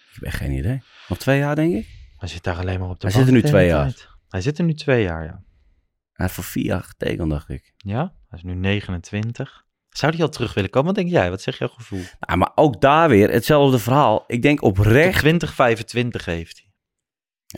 Ik 0.10 0.13
heb 0.13 0.23
echt 0.23 0.38
geen 0.38 0.51
idee. 0.51 0.82
Nog 1.08 1.17
twee 1.17 1.38
jaar, 1.39 1.56
denk 1.56 1.73
ik? 1.75 1.94
Hij 2.25 2.33
zit 2.33 2.43
daar 2.43 2.57
alleen 2.57 2.79
maar 2.79 2.89
op 2.89 2.99
de 2.99 3.07
Hij 3.07 3.15
zit 3.15 3.27
er 3.27 3.33
nu 3.33 3.41
twee 3.41 3.67
jaar. 3.67 3.83
tijd. 3.83 4.09
Hij 4.29 4.41
zit 4.41 4.57
er 4.57 4.63
nu 4.63 4.73
twee 4.73 5.03
jaar, 5.03 5.23
ja. 5.23 5.43
Hij 6.11 6.25
heeft 6.25 6.33
voor 6.33 6.43
vier 6.43 6.63
jaar 6.63 6.83
getekend, 6.83 7.29
dacht 7.29 7.49
ik. 7.49 7.73
Ja, 7.77 8.13
hij 8.27 8.38
is 8.38 8.43
nu 8.43 8.53
29. 8.53 9.65
Zou 9.89 10.13
hij 10.15 10.21
al 10.23 10.29
terug 10.29 10.53
willen 10.53 10.69
komen? 10.69 10.88
Wat 10.88 10.95
denk 10.95 11.09
jij? 11.09 11.29
Wat 11.29 11.41
zeg 11.41 11.57
jouw 11.57 11.67
gevoel? 11.67 12.01
Nou, 12.19 12.38
maar 12.39 12.51
ook 12.55 12.81
daar 12.81 13.09
weer 13.09 13.31
hetzelfde 13.31 13.79
verhaal. 13.79 14.23
Ik 14.27 14.41
denk 14.41 14.61
oprecht... 14.61 15.19
2025 15.19 16.25
heeft 16.25 16.61
hij. 16.61 16.71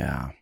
Ja. 0.06 0.36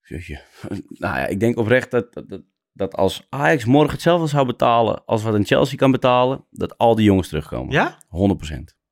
Jeetje. 0.00 0.42
Nou 0.88 1.18
ja, 1.18 1.26
ik 1.26 1.40
denk 1.40 1.58
oprecht 1.58 1.90
dat, 1.90 2.12
dat, 2.12 2.28
dat, 2.28 2.42
dat 2.72 2.94
als 2.94 3.26
Ajax 3.28 3.64
morgen 3.64 3.92
hetzelfde 3.92 4.26
zou 4.26 4.46
betalen 4.46 5.04
als 5.04 5.22
wat 5.22 5.34
een 5.34 5.46
Chelsea 5.46 5.76
kan 5.76 5.90
betalen, 5.90 6.44
dat 6.50 6.78
al 6.78 6.94
die 6.94 7.04
jongens 7.04 7.28
terugkomen. 7.28 7.72
Ja? 7.72 8.02
100%. 8.06 8.82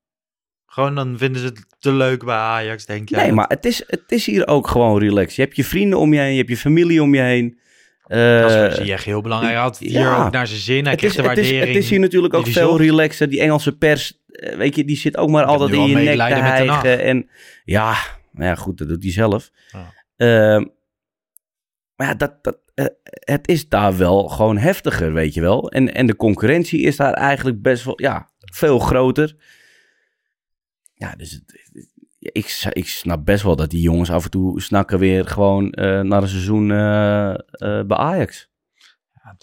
Gewoon 0.73 0.95
dan 0.95 1.17
vinden 1.17 1.41
ze 1.41 1.47
het 1.47 1.65
te 1.79 1.91
leuk 1.91 2.25
bij 2.25 2.35
Ajax, 2.35 2.85
denk 2.85 3.09
jij? 3.09 3.23
Nee, 3.23 3.31
maar 3.31 3.47
het 3.47 3.65
is, 3.65 3.83
het 3.87 4.03
is 4.07 4.25
hier 4.25 4.47
ook 4.47 4.67
gewoon 4.67 4.99
relaxed. 4.99 5.35
Je 5.35 5.41
hebt 5.41 5.55
je 5.55 5.63
vrienden 5.63 5.99
om 5.99 6.13
je 6.13 6.19
heen, 6.19 6.31
je 6.31 6.37
hebt 6.37 6.49
je 6.49 6.57
familie 6.57 7.01
om 7.01 7.15
je 7.15 7.21
heen. 7.21 7.59
Eh, 8.03 8.41
Dat 8.41 8.51
is 8.51 8.57
voor 8.57 8.85
Ziyech 8.85 9.03
heel 9.03 9.21
belangrijk. 9.21 9.53
Hij 9.53 9.63
had 9.63 9.77
hier 9.77 9.91
ja. 9.91 10.25
ook 10.25 10.31
naar 10.31 10.47
zijn 10.47 10.59
zin. 10.59 10.81
Hij 10.81 10.91
het, 10.91 10.99
kreeg 10.99 11.11
is, 11.11 11.21
de 11.21 11.29
het, 11.29 11.37
is, 11.37 11.49
het 11.49 11.75
is 11.75 11.89
hier 11.89 11.99
natuurlijk 11.99 12.33
ook 12.33 12.47
veel 12.47 12.77
relaxer. 12.77 13.29
Die 13.29 13.39
Engelse 13.39 13.77
pers, 13.77 14.21
eh, 14.27 14.55
weet 14.55 14.75
je, 14.75 14.85
die 14.85 14.97
zit 14.97 15.17
ook 15.17 15.29
maar 15.29 15.43
altijd 15.43 15.71
in 15.71 15.87
je 15.87 15.95
nek 15.95 16.17
te 16.17 16.33
hijgen. 16.33 17.01
En 17.01 17.29
ja, 17.63 17.95
nou 18.31 18.47
ja, 18.49 18.55
goed, 18.55 18.77
dat 18.77 18.87
doet 18.87 19.03
hij 19.03 19.11
zelf. 19.11 19.49
Ja. 19.71 19.93
Ehm, 20.17 20.65
maar 21.95 22.07
ja, 22.07 22.13
dat, 22.13 22.43
dat, 22.43 22.57
eh, 22.73 22.85
het 23.09 23.47
is 23.47 23.69
daar 23.69 23.97
wel 23.97 24.27
gewoon 24.27 24.57
heftiger, 24.57 25.13
weet 25.13 25.33
je 25.33 25.41
wel. 25.41 25.71
En, 25.71 25.93
en 25.93 26.05
de 26.05 26.15
concurrentie 26.15 26.81
is 26.81 26.95
daar 26.95 27.13
eigenlijk 27.13 27.61
best 27.61 27.83
wel, 27.83 28.01
ja, 28.01 28.29
veel 28.39 28.79
groter. 28.79 29.35
Ja, 31.03 31.15
dus 31.15 31.31
het, 31.31 31.71
ik, 32.19 32.65
ik 32.69 32.87
snap 32.87 33.25
best 33.25 33.43
wel 33.43 33.55
dat 33.55 33.69
die 33.69 33.81
jongens 33.81 34.11
af 34.11 34.23
en 34.23 34.29
toe 34.29 34.61
snakken 34.61 34.99
weer 34.99 35.27
gewoon 35.27 35.71
eh, 35.71 35.99
naar 35.99 36.21
een 36.21 36.27
seizoen 36.27 36.71
eh, 36.71 37.29
eh, 37.33 37.85
bij 37.85 37.97
Ajax. 37.97 38.49
Ja, 39.23 39.37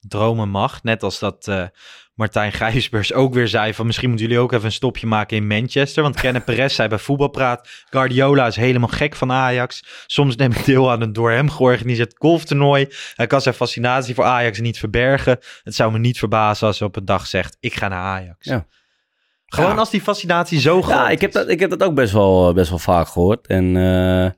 dromen 0.00 0.48
mag. 0.48 0.82
Net 0.82 1.02
als 1.02 1.18
dat 1.18 1.70
Martijn 2.14 2.52
Gijsbers 2.52 3.12
ook 3.12 3.34
weer 3.34 3.48
zei 3.48 3.74
van 3.74 3.86
misschien 3.86 4.08
moeten 4.08 4.26
jullie 4.26 4.42
ook 4.42 4.52
even 4.52 4.64
een 4.64 4.72
stopje 4.72 5.06
maken 5.06 5.36
in 5.36 5.46
Manchester. 5.46 6.02
Want 6.02 6.20
Kenneth 6.20 6.44
Perez 6.54 6.74
zei 6.74 6.88
bij 6.88 6.98
Voetbalpraat, 6.98 7.68
Guardiola 7.90 8.46
is 8.46 8.56
helemaal 8.56 8.88
gek 8.88 9.14
van 9.14 9.32
Ajax. 9.32 10.04
Soms 10.06 10.36
neem 10.36 10.52
ik 10.52 10.64
deel 10.64 10.90
aan 10.90 11.00
een 11.00 11.12
door 11.12 11.30
hem 11.30 11.50
georganiseerd 11.50 12.14
golftoernooi. 12.18 12.88
Hij 13.14 13.26
kan 13.26 13.40
zijn 13.40 13.54
fascinatie 13.54 14.14
voor 14.14 14.24
Ajax 14.24 14.60
niet 14.60 14.78
verbergen. 14.78 15.38
Het 15.62 15.74
zou 15.74 15.92
me 15.92 15.98
niet 15.98 16.18
verbazen 16.18 16.66
als 16.66 16.78
hij 16.78 16.88
op 16.88 16.96
een 16.96 17.04
dag 17.04 17.26
zegt, 17.26 17.56
ik 17.60 17.74
ga 17.74 17.88
naar 17.88 18.02
Ajax. 18.02 18.46
Ja. 18.46 18.66
Gewoon 19.54 19.70
Ja. 19.70 19.76
als 19.76 19.90
die 19.90 20.00
fascinatie 20.00 20.60
zo 20.60 20.82
groot 20.82 20.94
Ja, 20.96 21.08
ik 21.08 21.20
heb 21.20 21.30
is. 21.30 21.36
dat, 21.36 21.48
ik 21.48 21.60
heb 21.60 21.70
dat 21.70 21.82
ook 21.82 21.94
best 21.94 22.12
wel, 22.12 22.52
best 22.52 22.68
wel 22.70 22.78
vaak 22.78 23.08
gehoord. 23.08 23.46
En 23.46 23.76
eh, 23.76 24.30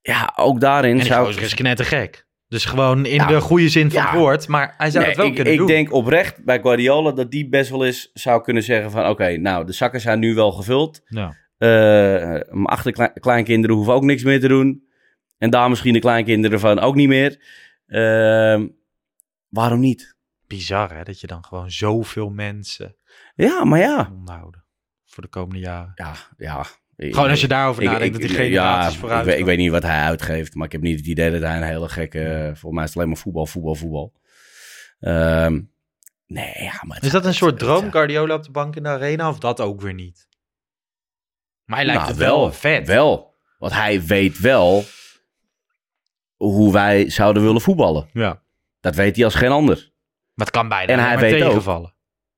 ja, 0.00 0.32
ook 0.36 0.60
daarin 0.60 0.98
En 1.00 1.06
zou 1.06 1.26
gozer 1.26 1.42
is 1.42 1.54
knettergek. 1.54 2.26
Dus 2.48 2.64
gewoon 2.64 3.06
in 3.06 3.14
Ja. 3.14 3.26
de 3.26 3.40
goede 3.40 3.68
zin 3.68 3.90
van 3.90 4.02
Ja. 4.02 4.10
het 4.10 4.18
woord. 4.20 4.48
Maar 4.48 4.74
hij 4.78 4.90
zou 4.90 4.98
Nee, 5.04 5.08
het 5.12 5.16
wel 5.16 5.26
ik, 5.28 5.34
kunnen 5.34 5.52
ik 5.52 5.58
doen. 5.58 5.66
denk 5.68 5.92
oprecht 5.92 6.44
bij 6.44 6.60
Guardiola 6.60 7.12
dat 7.12 7.30
die 7.30 7.48
best 7.48 7.70
wel 7.70 7.84
eens 7.84 8.10
zou 8.12 8.42
kunnen 8.42 8.62
zeggen 8.62 8.90
van... 8.90 9.08
Oké, 9.08 9.36
nou, 9.36 9.66
de 9.66 9.72
zakken 9.72 10.00
zijn 10.00 10.18
nu 10.18 10.34
wel 10.34 10.52
gevuld. 10.52 11.00
Ja. 11.04 11.36
Eh, 11.58 11.68
mijn 12.50 12.64
achterkleinkinderen 12.66 13.76
hoeven 13.76 13.94
ook 13.94 14.02
niks 14.04 14.22
meer 14.22 14.40
te 14.40 14.48
doen. 14.48 14.84
En 15.38 15.50
daar 15.50 15.68
misschien 15.68 15.92
de 15.92 15.98
kleinkinderen 15.98 16.60
van 16.60 16.78
ook 16.80 16.94
niet 16.94 17.08
meer. 17.08 17.38
Ehm, 17.86 18.66
waarom 19.48 19.80
niet? 19.80 20.16
Bizar 20.46 20.94
hè, 20.96 21.02
dat 21.02 21.20
je 21.20 21.26
dan 21.26 21.44
gewoon 21.44 21.70
zoveel 21.70 22.28
mensen 22.30 22.96
Ja, 23.34 23.64
maar 23.64 23.78
ja. 23.78 24.10
onderhouden. 24.12 24.64
Voor 25.04 25.22
de 25.22 25.28
komende 25.28 25.58
jaren. 25.60 25.92
Ja, 25.94 26.14
ja. 26.36 26.64
Gewoon 26.96 27.30
als 27.30 27.40
je 27.40 27.48
daarover 27.48 27.82
Ik- 27.82 27.88
nadenkt, 27.88 28.14
ik- 28.14 28.20
dat 28.20 28.30
die 28.30 28.38
generaties 28.38 28.94
ja, 28.94 28.98
vooruit 29.00 29.20
ik, 29.20 29.26
weet, 29.30 29.38
ik 29.38 29.44
weet 29.44 29.58
niet 29.58 29.70
wat 29.70 29.82
hij 29.82 30.00
uitgeeft, 30.00 30.54
maar 30.54 30.66
ik 30.66 30.72
heb 30.72 30.80
niet 30.80 30.98
het 30.98 31.06
idee 31.06 31.30
dat 31.30 31.40
hij 31.40 31.56
een 31.56 31.62
hele 31.62 31.88
gekke... 31.88 32.42
Volgens 32.44 32.72
mij 32.72 32.82
is 32.82 32.88
het 32.88 32.96
alleen 32.98 33.08
maar 33.08 33.18
voetbal, 33.18 33.46
voetbal, 33.46 33.74
voetbal. 33.74 34.12
Ehm, 35.00 35.60
nee, 36.26 36.54
ja, 36.62 36.80
maar... 36.86 36.98
Is 37.02 37.10
dat 37.10 37.24
een 37.24 37.34
soort 37.34 37.58
droom, 37.58 37.90
Guardiola 37.90 38.34
op 38.34 38.42
de 38.42 38.50
bank 38.50 38.76
in 38.76 38.82
de 38.82 38.88
arena, 38.88 39.28
of 39.28 39.38
dat 39.38 39.60
ook 39.60 39.80
weer 39.80 39.94
niet? 39.94 40.28
Maar 41.64 41.76
hij 41.76 41.86
lijkt 41.86 42.00
Nou, 42.00 42.12
het 42.12 42.22
wel, 42.22 42.52
vet. 42.52 42.86
Wel, 42.86 43.34
want 43.58 43.72
hij 43.72 44.02
weet 44.02 44.38
wel 44.38 44.84
hoe 46.36 46.72
wij 46.72 47.10
zouden 47.10 47.42
willen 47.42 47.60
voetballen. 47.60 48.08
Ja. 48.12 48.42
Dat 48.80 48.94
weet 48.94 49.16
hij 49.16 49.24
als 49.24 49.34
geen 49.34 49.50
ander. 49.50 49.76
Maar 50.34 50.46
het 50.46 50.54
kan 50.54 50.68
bijna 50.68 50.92
En 50.92 50.98
hij 50.98 51.18
weet 51.18 51.42
ook- 51.42 51.48
tegenvallen. 51.48 51.93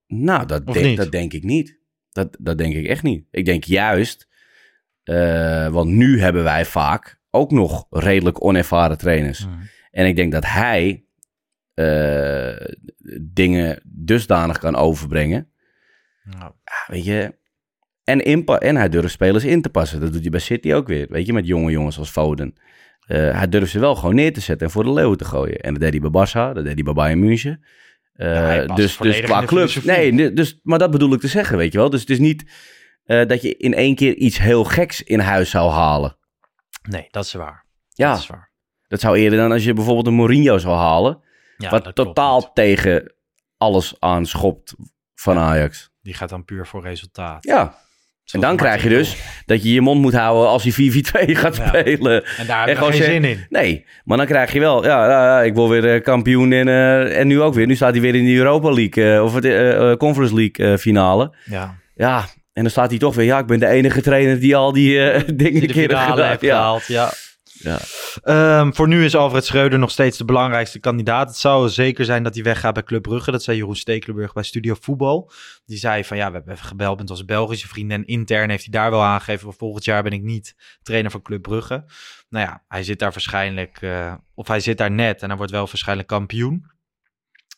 Nou, 0.07 0.47
dat, 0.47 0.66
denk, 0.66 0.97
dat 0.97 1.11
denk 1.11 1.33
ik 1.33 1.42
niet. 1.42 1.79
Dat, 2.12 2.37
dat 2.40 2.59
denk 2.59 2.75
ik 2.75 2.87
echt 2.87 3.03
niet. 3.03 3.27
Ik 3.31 3.45
denk 3.45 3.64
juist, 3.64 4.29
eh, 5.03 5.69
want 5.69 5.90
nu 5.90 6.21
hebben 6.21 6.45
wij 6.45 6.64
vaak 6.64 7.21
ook 7.31 7.51
nog 7.51 7.87
redelijk 7.90 8.45
onervaren 8.45 8.99
trainers. 8.99 9.45
Hmm. 9.45 9.69
En 9.90 10.07
ik 10.07 10.16
denk 10.16 10.33
dat 10.33 10.47
hij 10.47 11.05
eh, 11.75 12.66
dingen 13.21 13.81
dusdanig 13.85 14.59
kan 14.59 14.77
overbrengen. 14.77 15.51
Nou, 16.25 16.53
weet 16.87 17.05
je. 17.05 17.35
En, 18.05 18.25
inpa- 18.25 18.59
en 18.59 18.77
hij 18.77 18.88
durft 18.88 19.12
spelers 19.12 19.45
in 19.45 19.62
te 19.62 19.69
passen. 19.69 20.01
Dat 20.01 20.12
doet 20.12 20.21
hij 20.21 20.31
bij 20.31 20.40
City 20.40 20.73
ook 20.73 20.87
weer. 20.87 21.07
Weet 21.09 21.27
je, 21.27 21.33
met 21.33 21.47
jonge 21.47 21.71
jongens 21.71 21.99
als 21.99 22.11
Foden. 22.11 22.55
Eh, 23.07 23.38
hij 23.38 23.49
durft 23.49 23.71
ze 23.71 23.79
wel 23.79 23.95
gewoon 23.95 24.14
neer 24.14 24.33
te 24.33 24.40
zetten 24.40 24.66
en 24.66 24.73
voor 24.73 24.85
de 24.85 24.92
leeuwen 24.92 25.19
te 25.19 25.25
gooien. 25.25 25.61
En 25.61 25.73
dat 25.73 25.83
deed 25.83 26.03
hij 26.03 26.11
bij 26.11 26.27
Barça, 26.27 26.55
dat 26.55 26.64
deed 26.64 26.75
hij 26.75 26.83
bij 26.83 26.92
Bayern 26.92 27.21
München. 27.21 27.64
Eh, 28.16 28.74
dus, 28.74 28.96
dus 28.96 29.20
qua 29.20 29.44
clubs. 29.44 29.83
Nee, 29.83 30.33
dus, 30.33 30.59
maar 30.62 30.79
dat 30.79 30.90
bedoel 30.90 31.12
ik 31.12 31.20
te 31.20 31.29
zeggen, 31.29 31.57
weet 31.57 31.72
je 31.72 31.79
wel. 31.79 31.90
Dus 31.90 32.00
het 32.00 32.11
is 32.11 32.18
niet 32.18 32.44
eh, 33.05 33.26
dat 33.26 33.42
je 33.42 33.57
in 33.57 33.74
één 33.74 33.94
keer 33.94 34.14
iets 34.14 34.38
heel 34.38 34.64
geks 34.64 35.02
in 35.02 35.18
huis 35.20 35.50
zou 35.50 35.70
halen. 35.70 36.16
nee, 36.88 37.07
dat 37.11 37.24
is 37.24 37.33
waar. 37.33 37.64
Ja, 37.88 38.11
Dat 38.11 38.18
is 38.20 38.26
waar. 38.26 38.50
dat 38.88 39.00
zou 39.00 39.16
eerder 39.16 39.38
dan 39.38 39.52
als 39.52 39.64
je 39.64 39.72
bijvoorbeeld 39.72 40.07
een 40.07 40.14
Mourinho 40.14 40.59
zou 40.59 40.76
halen. 40.76 41.20
Ja, 41.57 41.70
wat 41.70 41.83
klopt 41.83 41.96
totaal 41.96 42.52
tegen 42.52 43.14
alles 43.57 43.94
aanschopt 43.98 44.74
van 45.14 45.38
Ajax. 45.38 45.90
Die 46.02 46.14
gaat 46.14 46.29
dan 46.29 46.44
puur 46.44 46.66
voor 46.66 46.83
resultaat. 46.83 47.44
Ja. 47.44 47.79
En 48.33 48.41
dan 48.41 48.57
krijg 48.57 48.83
je 48.83 48.89
dus 48.89 49.17
dat 49.47 49.62
je 49.62 49.73
je 49.73 49.81
mond 49.81 50.01
moet 50.01 50.15
houden 50.15 50.49
als 50.49 50.62
hij 50.62 50.73
4-4-2 50.73 51.37
gaat 51.37 51.57
Ja. 51.57 51.67
spelen. 51.67 52.25
En 52.39 52.47
daar 52.47 52.67
heb 52.69 52.79
je 52.79 52.85
geen 52.85 53.03
zin 53.03 53.25
in. 53.25 53.47
Nee, 53.49 53.85
maar 54.05 54.17
dan 54.17 54.27
krijg 54.27 54.53
je 54.53 54.61
wel, 54.61 54.85
ja, 54.85 55.43
ik 55.43 55.55
wil 55.55 55.69
weer 55.69 55.95
eh, 55.95 56.03
kampioen 56.03 56.53
en, 56.53 56.69
eh, 56.69 57.19
en 57.21 57.27
nu 57.27 57.41
ook 57.41 57.55
weer. 57.55 57.67
Nu 57.67 57.75
staat 57.75 57.93
hij 57.93 58.01
weer 58.01 58.15
in 58.15 58.25
de 58.25 58.35
Europa 58.35 58.71
League 58.73 59.15
eh, 59.15 59.23
of 59.25 59.35
het 59.35 59.45
eh, 59.45 59.93
Conference 59.93 60.35
League 60.35 60.79
finale. 60.79 61.35
Ja, 61.45 61.75
Ja, 61.97 62.25
en 62.53 62.62
dan 62.62 62.71
staat 62.71 62.91
hij 62.91 62.99
toch 62.99 63.15
weer, 63.15 63.25
ja, 63.27 63.39
ik 63.39 63.47
ben 63.47 63.61
de 63.61 63.67
enige 63.67 64.01
trainer 64.03 64.41
die 64.41 64.57
al 64.57 64.73
die 64.73 64.95
dingen 65.35 65.61
die 65.61 65.67
de 65.67 65.73
gedaan. 65.73 66.21
heeft 66.23 66.41
gehaald. 66.41 66.87
Ja. 66.87 67.12
Ja. 67.53 67.79
Ehm, 68.22 68.72
voor 68.72 68.88
nu 68.88 69.05
is 69.05 69.16
Alfred 69.16 69.44
Schreuder 69.44 69.79
nog 69.79 69.90
steeds 69.90 70.18
de 70.18 70.24
belangrijkste 70.24 70.79
kandidaat. 70.79 71.29
Het 71.29 71.37
zou 71.37 71.68
zeker 71.68 72.05
zijn 72.05 72.22
dat 72.22 72.35
hij 72.35 72.42
weggaat 72.42 72.74
bij 72.74 72.83
Club 72.83 73.02
Brugge. 73.02 73.31
Dat 73.31 73.42
zei 73.42 73.57
Jeroen 73.57 73.76
Stekelenburg 73.76 74.33
bij 74.33 74.42
Studio 74.42 74.74
Voetbal. 74.81 75.31
Die 75.64 75.79
zei 75.79 76.05
van 76.05 76.16
ja, 76.16 76.26
we 76.29 76.35
hebben 76.35 76.52
even 76.52 76.66
gebeld 76.66 76.98
met 76.98 77.11
onze 77.11 77.24
Belgische 77.24 77.68
vrienden. 77.68 77.96
En 77.96 78.07
intern 78.07 78.50
heeft 78.50 78.64
hij 78.64 78.72
daar 78.72 78.90
wel 78.90 79.02
aangegeven. 79.02 79.52
Volgend 79.52 79.85
jaar 79.85 80.02
ben 80.02 80.12
ik 80.12 80.22
niet 80.22 80.55
trainer 80.83 81.11
van 81.11 81.22
Club 81.22 81.42
Brugge. 81.42 81.85
Nou 82.29 82.46
ja, 82.46 82.62
hij 82.68 82.83
zit 82.83 82.98
daar 82.98 83.12
waarschijnlijk, 83.12 83.79
eh, 83.81 84.14
of 84.35 84.48
hij 84.48 84.61
zit 84.61 84.79
daar 84.79 84.90
net 84.90 85.22
en 85.22 85.29
hij 85.29 85.37
wordt 85.37 85.52
wel 85.52 85.66
waarschijnlijk 85.66 86.09
kampioen. 86.09 86.70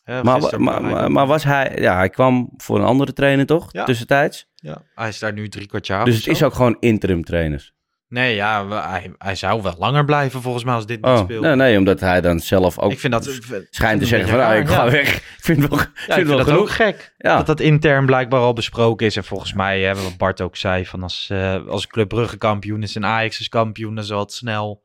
Eh, 0.03 0.21
Maar, 0.21 0.61
maar, 0.61 0.81
maar, 0.81 1.11
maar 1.11 1.27
was 1.27 1.43
hij... 1.43 1.75
Ja, 1.79 1.95
hij 1.95 2.09
kwam 2.09 2.49
voor 2.57 2.79
een 2.79 2.85
andere 2.85 3.13
trainer, 3.13 3.45
toch? 3.45 3.67
Ja. 3.71 3.83
Tussentijds. 3.83 4.49
ja, 4.55 4.81
hij 4.95 5.07
is 5.07 5.19
daar 5.19 5.33
nu 5.33 5.49
drie 5.49 5.67
kwart 5.67 5.87
jaar. 5.87 6.05
dus 6.05 6.15
het 6.15 6.27
is 6.27 6.43
ook 6.43 6.53
gewoon 6.53 6.77
interim 6.79 7.23
trainers. 7.23 7.73
Nee, 8.09 8.35
ja, 8.35 8.67
hij, 8.89 9.11
hij 9.17 9.35
zou 9.35 9.61
wel 9.61 9.75
langer 9.77 10.05
blijven 10.05 10.41
volgens 10.41 10.63
mij 10.63 10.73
als 10.73 10.85
dit 10.85 11.01
niet 11.01 11.11
Oh, 11.11 11.19
speelt. 11.19 11.41
nee, 11.41 11.55
nee, 11.55 11.77
omdat 11.77 11.99
hij 11.99 12.21
dan 12.21 12.39
zelf 12.39 12.79
ook 12.79 12.91
ik 12.91 12.99
vind 12.99 13.13
dat... 13.13 13.39
schijnt 13.69 14.01
te 14.01 14.07
zeggen 14.07 14.29
van, 14.29 14.39
ah, 14.39 14.57
ik 14.57 14.67
ga 14.67 14.83
ja. 14.85 14.91
weg. 14.91 15.15
Ik 15.39 15.55
vind 15.55 15.67
wel, 15.69 15.79
ik 15.79 15.89
Ja, 15.95 16.01
vind 16.05 16.19
ik 16.19 16.25
wel 16.25 16.37
dat 16.37 16.47
genoeg. 16.47 16.61
ook 16.61 16.69
gek. 16.69 17.13
Dat 17.17 17.45
dat 17.45 17.59
intern 17.59 18.05
blijkbaar 18.05 18.39
al 18.39 18.53
besproken 18.53 19.05
is. 19.05 19.15
En 19.15 19.23
volgens 19.23 19.53
mij, 19.53 19.81
hè, 19.81 19.95
wat 19.95 20.17
Bart 20.17 20.41
ook 20.41 20.55
zei, 20.55 20.85
van 20.85 21.03
als, 21.03 21.27
eh, 21.31 21.67
als 21.67 21.87
Club 21.87 22.07
Brugge 22.07 22.37
kampioen 22.37 22.83
is 22.83 22.95
en 22.95 23.05
Ajax 23.05 23.39
is 23.39 23.49
kampioen, 23.49 23.95
dan 23.95 24.03
zal 24.03 24.19
het 24.19 24.33
snel... 24.33 24.83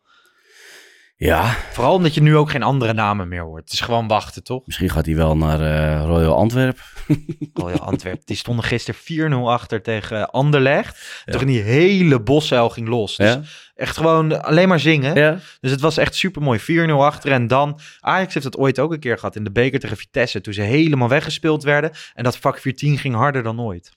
Ja, 1.16 1.56
Vooral 1.72 1.94
omdat 1.94 2.14
je 2.14 2.22
nu 2.22 2.36
ook 2.36 2.50
geen 2.50 2.62
andere 2.62 2.92
namen 2.92 3.28
meer 3.28 3.42
hoort. 3.42 3.62
Het 3.62 3.72
is 3.72 3.80
gewoon 3.80 4.08
wachten, 4.08 4.44
toch? 4.44 4.66
misschien 4.66 4.90
gaat 4.90 5.06
hij 5.06 5.14
wel 5.16 5.36
naar 5.36 5.60
eh, 5.60 6.04
Royal 6.06 6.34
Antwerp. 6.36 6.78
Royal 7.52 7.78
Antwerpen. 7.80 8.22
Die 8.24 8.36
stonden 8.36 8.64
gisteren 8.64 9.30
4-0 9.32 9.34
achter 9.34 9.82
tegen 9.82 10.30
Anderlecht. 10.30 11.22
Toen 11.24 11.38
ging 11.38 11.50
die 11.50 11.62
hele 11.62 12.20
boszuil 12.20 12.70
ging 12.70 12.88
los. 12.88 13.16
Dus 13.16 13.32
Ja? 13.32 13.42
echt 13.74 13.96
gewoon 13.96 14.44
alleen 14.44 14.68
maar 14.68 14.80
zingen. 14.80 15.14
Ja? 15.14 15.38
Dus 15.60 15.70
het 15.70 15.80
was 15.80 15.96
echt 15.96 16.14
super 16.14 16.42
mooi. 16.42 16.60
4-0 16.60 16.64
achter. 16.90 17.32
En 17.32 17.46
dan, 17.46 17.80
Ajax 18.00 18.34
heeft 18.34 18.46
dat 18.46 18.56
ooit 18.56 18.78
ook 18.78 18.92
een 18.92 19.00
keer 19.00 19.18
gehad 19.18 19.36
in 19.36 19.44
de 19.44 19.52
beker 19.52 19.80
tegen 19.80 19.96
Vitesse. 19.96 20.40
Toen 20.40 20.54
ze 20.54 20.60
helemaal 20.62 21.08
weggespeeld 21.08 21.62
werden. 21.62 21.90
En 22.14 22.24
dat 22.24 22.36
vak 22.36 22.58
14 22.58 22.98
ging 22.98 23.14
harder 23.14 23.42
dan 23.42 23.60
ooit. 23.60 23.92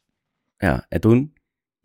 Ja, 0.57 0.85
en 0.89 0.99
toen 0.99 1.33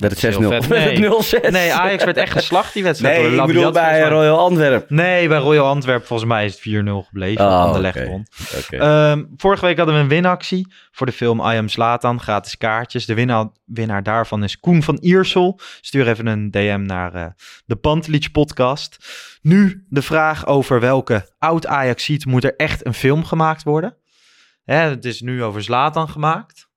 werd 0.03 0.21
het 0.21 0.35
6-0. 0.35 0.47
vet. 0.49 0.67
Werd 0.67 0.99
het 0.99 1.45
0-6. 1.47 1.51
Nee, 1.51 1.73
Ajax 1.73 2.05
werd 2.05 2.17
echt 2.17 2.33
geslacht 2.33 2.75
die 2.75 2.83
wedstrijd. 2.83 3.23
Nee, 3.23 3.41
ik 3.41 3.47
bedoel 3.47 3.71
bij. 3.71 4.09
Royal 4.09 4.39
Antwerp. 4.39 4.91
Nee, 4.91 5.29
bij 5.29 5.39
Royal 5.39 5.67
Antwerp 5.67 6.07
volgens 6.07 6.29
mij 6.29 6.45
is 6.45 6.53
het 6.53 6.85
4-0 6.85 7.07
gebleven. 7.09 7.45
Oh, 7.45 7.61
Anderlecht 7.61 7.97
oké. 7.97 8.07
won. 8.07 8.27
Oké. 8.59 8.77
Ehm, 8.77 9.25
vorige 9.37 9.67
week 9.67 9.77
hadden 9.77 9.95
we 9.95 10.01
een 10.01 10.09
winactie 10.09 10.73
voor 10.91 11.07
de 11.07 11.13
film 11.13 11.41
I 11.41 11.57
Am 11.57 11.69
Slatan. 11.69 12.21
Gratis 12.21 12.57
kaartjes. 12.57 13.07
De 13.07 13.15
winnaar, 13.15 13.49
winnaar 13.65 14.03
daarvan 14.03 14.45
is 14.45 14.61
Koen 14.61 14.83
van 14.83 14.99
Iersel. 15.01 15.61
Stuur 15.81 16.09
even 16.09 16.27
een 16.27 16.51
DM 16.51 16.83
naar 16.87 17.15
eh, 17.15 17.27
de 17.67 17.77
Pantelic 17.77 18.33
podcast. 18.33 18.97
Nu 19.43 19.85
de 19.89 20.03
vraag 20.03 20.47
over 20.47 20.81
welke 20.81 21.29
oud 21.39 21.67
Ajaxiet 21.67 22.27
moet 22.27 22.45
er 22.45 22.57
echt 22.57 22.87
een 22.87 22.95
film 22.95 23.25
gemaakt 23.25 23.63
worden. 23.63 23.97
Hè, 24.65 24.77
het 24.77 25.05
is 25.05 25.21
nu 25.21 25.43
over 25.45 25.63
Slatan 25.63 26.09
gemaakt. 26.09 26.71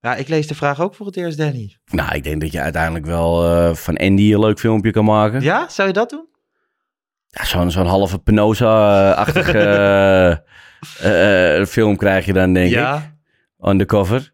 Ja, 0.00 0.14
ik 0.14 0.28
lees 0.28 0.46
de 0.46 0.54
vraag 0.54 0.80
ook 0.80 0.94
voor 0.94 1.06
het 1.06 1.16
eerst, 1.16 1.38
Danny. 1.38 1.76
Nou, 1.84 2.14
ik 2.14 2.24
denk 2.24 2.40
dat 2.40 2.52
je 2.52 2.60
uiteindelijk 2.60 3.06
wel 3.06 3.44
eh, 3.44 3.74
van 3.74 3.96
Andy 3.96 4.32
een 4.32 4.40
leuk 4.40 4.58
filmpje 4.58 4.90
kan 4.90 5.04
maken. 5.04 5.40
Ja, 5.40 5.68
zou 5.68 5.88
je 5.88 5.94
dat 5.94 6.10
doen? 6.10 6.28
Ja, 7.28 7.44
zo'n 7.44 7.70
zo'n 7.70 7.86
halve 7.86 8.18
Penosa-achtige 8.18 9.58
eh, 11.00 11.58
eh, 11.58 11.66
film 11.66 11.96
krijg 11.96 12.26
je 12.26 12.32
dan, 12.32 12.52
denk 12.52 12.66
ik. 12.66 12.72
ja. 12.72 13.16
Undercover. 13.60 14.32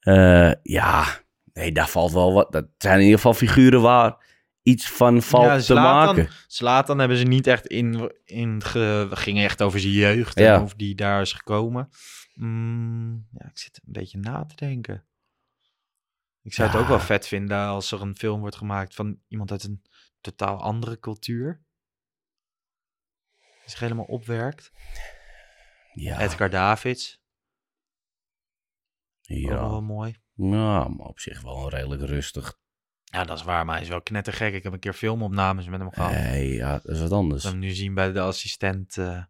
Eh, 0.00 0.52
ja, 0.62 1.04
nee, 1.52 1.72
daar 1.72 1.88
valt 1.88 2.12
wel 2.12 2.32
wat. 2.32 2.52
Dat 2.52 2.66
zijn 2.78 2.94
in 2.94 3.02
ieder 3.04 3.16
geval 3.16 3.34
figuren 3.34 3.80
waar 3.80 4.16
iets 4.62 4.90
van 4.90 5.22
valt 5.22 5.44
ja, 5.44 5.58
te 5.58 5.74
maken. 5.74 6.28
Zlatan 6.46 6.98
hebben 6.98 7.16
ze 7.16 7.24
niet 7.24 7.46
echt 7.46 7.66
in, 7.66 8.12
in 8.24 8.62
ge, 8.64 9.08
ging 9.10 9.38
echt 9.38 9.62
over 9.62 9.80
zijn 9.80 9.92
jeugd 9.92 10.36
en 10.36 10.62
of 10.62 10.74
die 10.74 10.94
daar 10.94 11.20
is 11.20 11.32
gekomen. 11.32 11.88
Mm, 12.38 13.28
ja, 13.32 13.46
ik 13.48 13.58
zit 13.58 13.80
een 13.86 13.92
beetje 13.92 14.18
na 14.18 14.44
te 14.44 14.54
denken. 14.56 15.06
Ik 16.42 16.54
zou 16.54 16.68
het 16.68 16.76
Ja. 16.76 16.82
ook 16.82 16.88
wel 16.88 17.00
vet 17.00 17.26
vinden 17.26 17.58
als 17.66 17.92
er 17.92 18.00
een 18.02 18.16
film 18.16 18.40
wordt 18.40 18.56
gemaakt 18.56 18.94
van 18.94 19.20
iemand 19.28 19.50
uit 19.50 19.64
een 19.64 19.82
totaal 20.20 20.60
andere 20.60 20.98
cultuur. 20.98 21.64
Die 23.38 23.70
zich 23.70 23.80
helemaal 23.80 24.04
opwerkt. 24.04 24.72
Ja, 25.92 26.20
Edgar 26.20 26.50
Davids, 26.50 27.20
ook 29.30 29.36
ja. 29.38 29.48
wel 29.48 29.82
mooi. 29.82 30.16
Nou, 30.34 30.94
maar 30.96 31.06
op 31.06 31.18
zich 31.20 31.40
wel 31.40 31.70
redelijk 31.70 32.02
rustig. 32.02 32.58
Ja, 33.04 33.24
dat 33.24 33.38
is 33.38 33.44
waar, 33.44 33.64
maar 33.64 33.74
hij 33.74 33.84
is 33.84 33.90
wel 33.90 34.02
knettergek. 34.02 34.54
Ik 34.54 34.62
heb 34.62 34.72
een 34.72 34.78
keer 34.78 34.92
filmopnames 34.92 35.66
met 35.66 35.80
hem 35.80 35.90
gehad. 35.92 36.10
Nee, 36.12 36.52
ja, 36.54 36.72
dat 36.72 36.84
is 36.94 37.00
wat 37.00 37.12
anders. 37.12 37.42
we 37.42 37.48
hem 37.48 37.58
nu 37.58 37.70
zien 37.70 37.94
bij 37.94 38.12
de 38.12 38.20
assistent, 38.20 38.96
eh, 38.98 39.24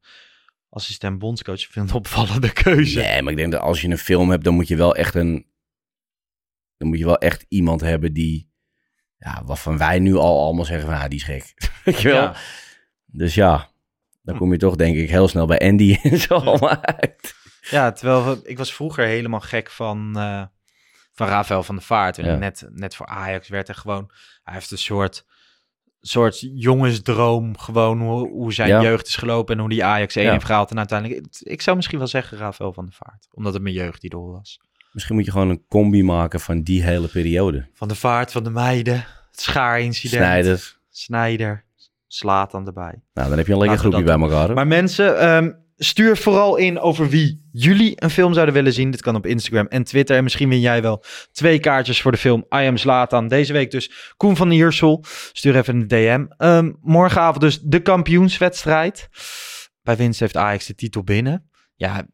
assistent 0.70 1.18
bondscoach. 1.18 1.60
Ik 1.60 1.70
vind 1.70 1.84
het 1.84 1.94
een 1.94 2.00
opvallende 2.00 2.52
keuze. 2.52 3.00
Nee, 3.00 3.22
maar 3.22 3.32
ik 3.32 3.38
denk 3.38 3.52
dat 3.52 3.60
als 3.60 3.80
je 3.80 3.88
een 3.88 3.98
film 3.98 4.30
hebt, 4.30 4.44
dan 4.44 4.54
moet 4.54 4.68
je 4.68 4.76
wel 4.76 4.94
echt 4.94 5.14
een. 5.14 5.46
Dan 6.76 6.88
moet 6.88 6.98
je 6.98 7.04
wel 7.04 7.18
echt 7.18 7.44
iemand 7.48 7.80
hebben 7.80 8.12
die. 8.12 8.50
Ja, 9.18 9.42
waarvan 9.44 9.78
wij 9.78 9.98
nu 9.98 10.14
al 10.14 10.44
allemaal 10.44 10.64
zeggen 10.64 10.88
van, 10.88 10.98
ah, 10.98 11.08
die 11.08 11.18
is 11.18 11.24
gek. 11.24 11.54
Weet 11.84 12.00
je 12.00 12.08
wel? 12.08 12.22
Ja. 12.22 12.36
Dus 13.06 13.34
ja, 13.34 13.70
dan 14.22 14.36
kom 14.36 14.52
je 14.52 14.58
toch 14.58 14.76
denk 14.76 14.96
ik 14.96 15.10
heel 15.10 15.28
snel 15.28 15.46
bij 15.46 15.58
Andy 15.58 15.98
en 16.02 16.18
zo 16.18 16.34
allemaal 16.34 16.82
uit. 16.84 17.34
Ja, 17.70 17.92
terwijl 17.92 18.40
ik 18.42 18.58
was 18.58 18.74
vroeger 18.74 19.04
helemaal 19.04 19.40
gek 19.40 19.70
van, 19.70 20.16
eh 20.16 20.44
van 21.18 21.28
Rafael 21.28 21.62
van 21.62 21.74
der 21.74 21.84
Vaart. 21.84 22.16
Ja. 22.16 22.34
net, 22.34 22.68
net 22.70 22.96
voor 22.96 23.06
Ajax 23.06 23.48
werd 23.48 23.68
er 23.68 23.74
gewoon... 23.74 24.10
Hij 24.42 24.54
heeft 24.54 24.70
een 24.70 24.78
soort, 24.78 25.26
soort 26.00 26.40
jongensdroom 26.54 27.58
gewoon 27.58 28.00
hoe, 28.00 28.28
hoe 28.28 28.52
zijn 28.52 28.68
Ja. 28.68 28.82
jeugd 28.82 29.06
is 29.06 29.16
gelopen 29.16 29.54
en 29.54 29.60
hoe 29.60 29.68
die 29.70 29.84
Ajax 29.84 30.16
1 30.16 30.24
Ja. 30.26 30.32
heeft 30.32 30.44
gehaald. 30.44 30.70
En 30.70 30.78
uiteindelijk, 30.78 31.26
ik, 31.40 31.62
zou 31.62 31.76
misschien 31.76 31.98
wel 31.98 32.06
zeggen 32.06 32.38
Rafael 32.38 32.72
van 32.72 32.84
der 32.84 32.94
Vaart. 32.94 33.28
Omdat 33.32 33.52
het 33.52 33.62
mijn 33.62 33.74
jeugdidool 33.74 34.32
was. 34.32 34.60
Misschien 34.92 35.14
moet 35.16 35.24
je 35.24 35.30
gewoon 35.30 35.48
een 35.48 35.64
combi 35.68 36.02
maken 36.02 36.40
van 36.40 36.62
die 36.62 36.82
hele 36.82 37.08
periode. 37.08 37.68
Van 37.74 37.88
der 37.88 37.96
Vaart, 37.96 38.32
van 38.32 38.44
de 38.44 38.50
meiden, 38.50 38.94
het 39.30 39.40
schaarincident. 39.40 40.22
Snijders. 40.22 40.78
Snijder, 40.90 41.64
slaat 42.06 42.50
dan 42.50 42.66
erbij. 42.66 43.02
Nou, 43.14 43.28
dan 43.28 43.38
heb 43.38 43.46
je 43.46 43.52
een 43.52 43.58
lekker 43.58 43.78
groepje 43.78 44.02
bij 44.02 44.18
elkaar. 44.18 44.46
hoor. 44.46 44.54
Maar 44.54 44.66
mensen, 44.66 45.18
ehm, 45.18 45.52
stuur 45.78 46.16
vooral 46.16 46.56
in 46.56 46.78
over 46.78 47.08
wie 47.08 47.48
jullie 47.52 47.92
een 48.02 48.10
film 48.10 48.32
zouden 48.32 48.54
willen 48.54 48.72
zien. 48.72 48.90
Dit 48.90 49.02
kan 49.02 49.14
op 49.14 49.26
Instagram 49.26 49.66
en 49.66 49.84
Twitter. 49.84 50.16
En 50.16 50.22
misschien 50.22 50.48
win 50.48 50.60
jij 50.60 50.82
wel 50.82 51.04
twee 51.32 51.58
kaartjes 51.58 52.00
voor 52.02 52.12
de 52.12 52.18
film 52.18 52.40
I 52.40 52.66
Am 52.66 52.76
Zlatan. 52.76 53.28
Deze 53.28 53.52
week 53.52 53.70
dus 53.70 54.12
Koen 54.16 54.36
van 54.36 54.50
Iersel. 54.50 55.04
Stuur 55.32 55.56
even 55.56 55.76
een 55.76 55.88
DM. 55.88 56.26
Ehm, 56.36 56.72
morgenavond 56.80 57.40
dus 57.40 57.60
de 57.60 57.80
kampioenswedstrijd. 57.82 59.08
Bij 59.82 59.96
winst 59.96 60.20
heeft 60.20 60.36
Ajax 60.36 60.66
de 60.66 60.74
titel 60.74 61.02
binnen. 61.02 61.50
Ja, 61.74 62.06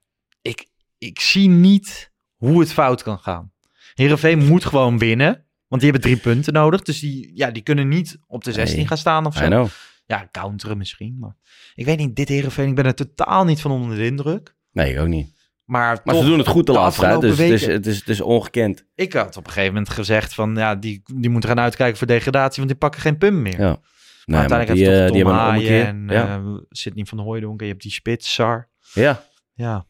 ik, 0.43 0.67
ik 0.99 1.21
zie 1.21 1.49
niet 1.49 2.13
hoe 2.37 2.61
het 2.61 2.73
fout 2.73 3.03
kan 3.03 3.19
gaan. 3.19 3.53
Heerenveen 3.95 4.45
moet 4.47 4.65
gewoon 4.65 4.99
winnen. 4.99 5.47
Want 5.69 5.83
die 5.83 5.93
hebben 5.93 6.11
drie 6.11 6.23
punten 6.23 6.53
nodig. 6.53 6.83
Dus 6.83 7.01
die, 7.01 7.31
ja, 7.35 7.51
die 7.51 7.63
kunnen 7.63 7.89
niet 7.89 8.19
op 8.27 8.45
de 8.45 8.53
16 8.53 8.77
Nee. 8.79 8.87
gaan 8.87 8.99
staan 8.99 9.27
of 9.27 9.35
zo. 9.35 9.69
Ja, 10.07 10.29
counteren 10.33 10.79
misschien. 10.79 11.17
Maar 11.19 11.37
ik 11.75 11.85
weet 11.85 11.99
niet, 11.99 12.17
dit 12.17 12.29
Heerenveen, 12.29 12.69
ik 12.69 12.75
ben 12.75 12.85
er 12.85 12.95
totaal 12.95 13.45
niet 13.45 13.61
van 13.61 13.71
onder 13.71 13.97
de 13.97 14.07
indruk. 14.07 14.57
Nee, 14.73 14.93
ik 14.93 15.01
ook 15.01 15.09
niet. 15.09 15.33
Maar, 15.65 16.01
Maar 16.05 16.15
toch, 16.15 16.23
ze 16.23 16.29
doen 16.29 16.39
het 16.39 16.47
goed 16.47 16.67
de 16.67 16.73
de 16.73 16.79
laatste 16.79 17.01
tijd. 17.01 17.21
Dus 17.21 17.31
afgelopen 17.31 17.73
het 17.75 17.87
is, 17.87 18.07
het, 18.07 18.21
ongekend. 18.21 18.87
Ik 18.95 19.13
had 19.13 19.37
op 19.37 19.47
een 19.47 19.53
gegeven 19.53 19.75
moment 19.75 19.93
gezegd 19.93 20.35
van, 20.35 20.57
ja, 20.57 20.75
die, 20.75 21.03
die 21.15 21.31
moeten 21.31 21.49
gaan 21.51 21.61
uitkijken 21.61 21.99
voor 21.99 22.07
degradatie, 22.07 22.57
want 22.57 22.69
die 22.69 22.79
pakken 22.79 23.01
geen 23.01 23.19
punt 23.19 23.37
meer. 23.37 23.61
Ja. 23.61 23.67
Nee, 23.69 23.79
maar 24.25 24.39
uiteindelijk 24.41 24.79
die, 24.79 24.89
heeft 24.89 25.01
eh, 25.01 25.07
toch 25.07 25.17
die 25.17 25.25
Tom 25.25 25.39
ommekeer. 25.49 25.87
en 25.87 26.07
Ja. 26.09 26.37
eh 26.37 26.57
Sidney 26.69 27.05
van 27.05 27.19
Hooijdonk 27.19 27.59
en 27.61 27.67
je 27.67 27.73
hebt 27.73 27.83
die 27.85 27.93
spits, 27.93 28.35
Sar. 28.35 28.69
Ja. 28.93 29.25
Ja. 29.55 29.87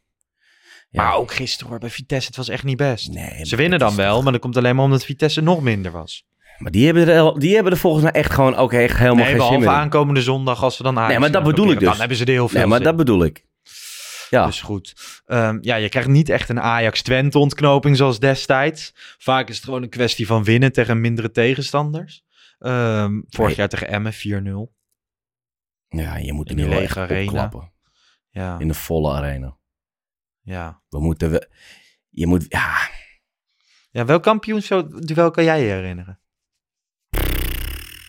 Ja. 0.88 1.02
Maar 1.02 1.14
ook 1.14 1.32
gisteren 1.32 1.70
hoor, 1.70 1.78
bij 1.80 1.90
Vitesse, 1.90 2.26
het 2.26 2.36
was 2.36 2.48
echt 2.48 2.64
niet 2.64 2.76
best. 2.76 3.08
Nee, 3.12 3.46
Ze 3.46 3.56
winnen 3.56 3.78
dan 3.78 3.96
wel, 3.96 4.22
maar 4.22 4.32
dat 4.32 4.40
komt 4.40 4.56
alleen 4.56 4.74
maar 4.76 4.84
omdat 4.84 5.04
Vitesse 5.04 5.40
nog 5.40 5.62
minder 5.62 5.92
was. 5.92 6.24
Maar 6.58 6.70
die 6.70 6.84
hebben, 6.86 7.08
er, 7.08 7.38
die 7.38 7.54
hebben 7.54 7.72
er 7.72 7.78
volgens 7.78 8.02
mij 8.02 8.12
echt 8.12 8.32
gewoon 8.32 8.54
ook 8.54 8.72
echt 8.72 8.96
helemaal 8.98 9.24
nee, 9.24 9.38
geen 9.38 9.48
zin 9.48 9.62
in. 9.62 9.68
aankomende 9.68 10.22
zondag 10.22 10.62
als 10.62 10.76
we 10.78 10.84
dan 10.84 10.96
Ajax 10.96 11.10
Nee, 11.10 11.18
maar 11.20 11.30
dat 11.32 11.42
gaan 11.42 11.50
bedoel 11.50 11.70
ik 11.72 11.78
dus. 11.78 11.88
Dan 11.88 11.98
hebben 11.98 12.16
ze 12.16 12.24
er 12.24 12.30
heel 12.30 12.48
veel 12.48 12.58
Nee, 12.58 12.68
maar 12.68 12.76
zin. 12.78 12.86
dat 12.86 12.96
bedoel 12.96 13.24
ik. 13.24 13.44
Ja. 14.30 14.46
Dus 14.46 14.60
goed. 14.60 15.20
Ehm, 15.26 15.58
ja, 15.60 15.76
je 15.76 15.88
krijgt 15.88 16.08
niet 16.08 16.28
echt 16.28 16.48
een 16.48 16.60
Ajax-Twente 16.60 17.38
ontknoping 17.38 17.96
zoals 17.96 18.18
destijds. 18.18 18.92
Vaak 19.18 19.48
is 19.48 19.56
het 19.56 19.64
gewoon 19.64 19.82
een 19.82 19.88
kwestie 19.88 20.26
van 20.26 20.44
winnen 20.44 20.72
tegen 20.72 21.00
mindere 21.00 21.30
tegenstanders. 21.30 22.24
Ehm, 22.58 23.20
vorig 23.28 23.48
Nee. 23.48 23.56
jaar 23.56 23.68
tegen 23.68 23.88
Emmen 23.88 24.12
4-0. 24.12 24.74
ja, 25.88 26.16
je 26.16 26.32
moet 26.32 26.50
In 26.50 26.56
nu 26.56 26.68
lege 26.68 27.00
arena. 27.00 27.24
opklappen. 27.30 27.72
Ja, 28.30 28.58
In 28.58 28.68
de 28.68 28.74
volle 28.74 29.12
arena. 29.12 29.56
ja. 30.42 30.82
We 30.88 31.00
moeten... 31.00 31.30
We, 31.30 31.48
je 32.08 32.26
moet... 32.26 32.44
Ja, 32.48 32.88
ja 33.90 34.04
welk 34.04 34.22
kampioensduel 34.22 35.30
kan 35.30 35.44
jij 35.44 35.60
je 35.62 35.70
herinneren? 35.72 36.18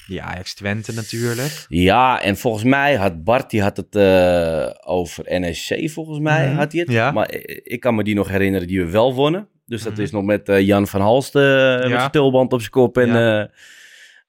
Die 0.08 0.22
Ajax-Twente 0.22 0.94
natuurlijk. 0.94 1.66
Ja, 1.68 2.22
en 2.22 2.38
volgens 2.38 2.64
mij 2.64 2.96
had 2.96 3.24
Bart, 3.24 3.50
die 3.50 3.62
had 3.62 3.78
het 3.78 3.96
eh, 3.96 4.70
over 4.86 5.40
NEC, 5.40 5.90
volgens 5.92 6.20
mij 6.20 6.48
Mhm. 6.48 6.56
had 6.58 6.72
hij 6.72 6.82
het. 6.82 6.92
Ja. 6.92 7.12
Maar 7.12 7.32
ik 7.64 7.80
kan 7.80 7.96
me 7.96 8.04
die 8.04 8.16
nog 8.16 8.28
herinneren 8.30 8.68
die 8.68 8.84
we 8.86 8.92
wel 8.92 9.14
wonnen. 9.14 9.48
Dus 9.66 9.84
dat 9.84 9.94
Mhm. 9.94 10.02
is 10.02 10.12
nog 10.12 10.24
met 10.24 10.50
eh, 10.50 10.60
Jan 10.62 10.88
van 10.88 11.02
Halst 11.02 11.36
eh, 11.36 11.42
met 11.80 11.90
Ja. 11.90 12.10
tulband 12.10 12.54
op 12.54 12.60
zijn 12.60 12.72
kop. 12.72 12.98
En 12.98 13.08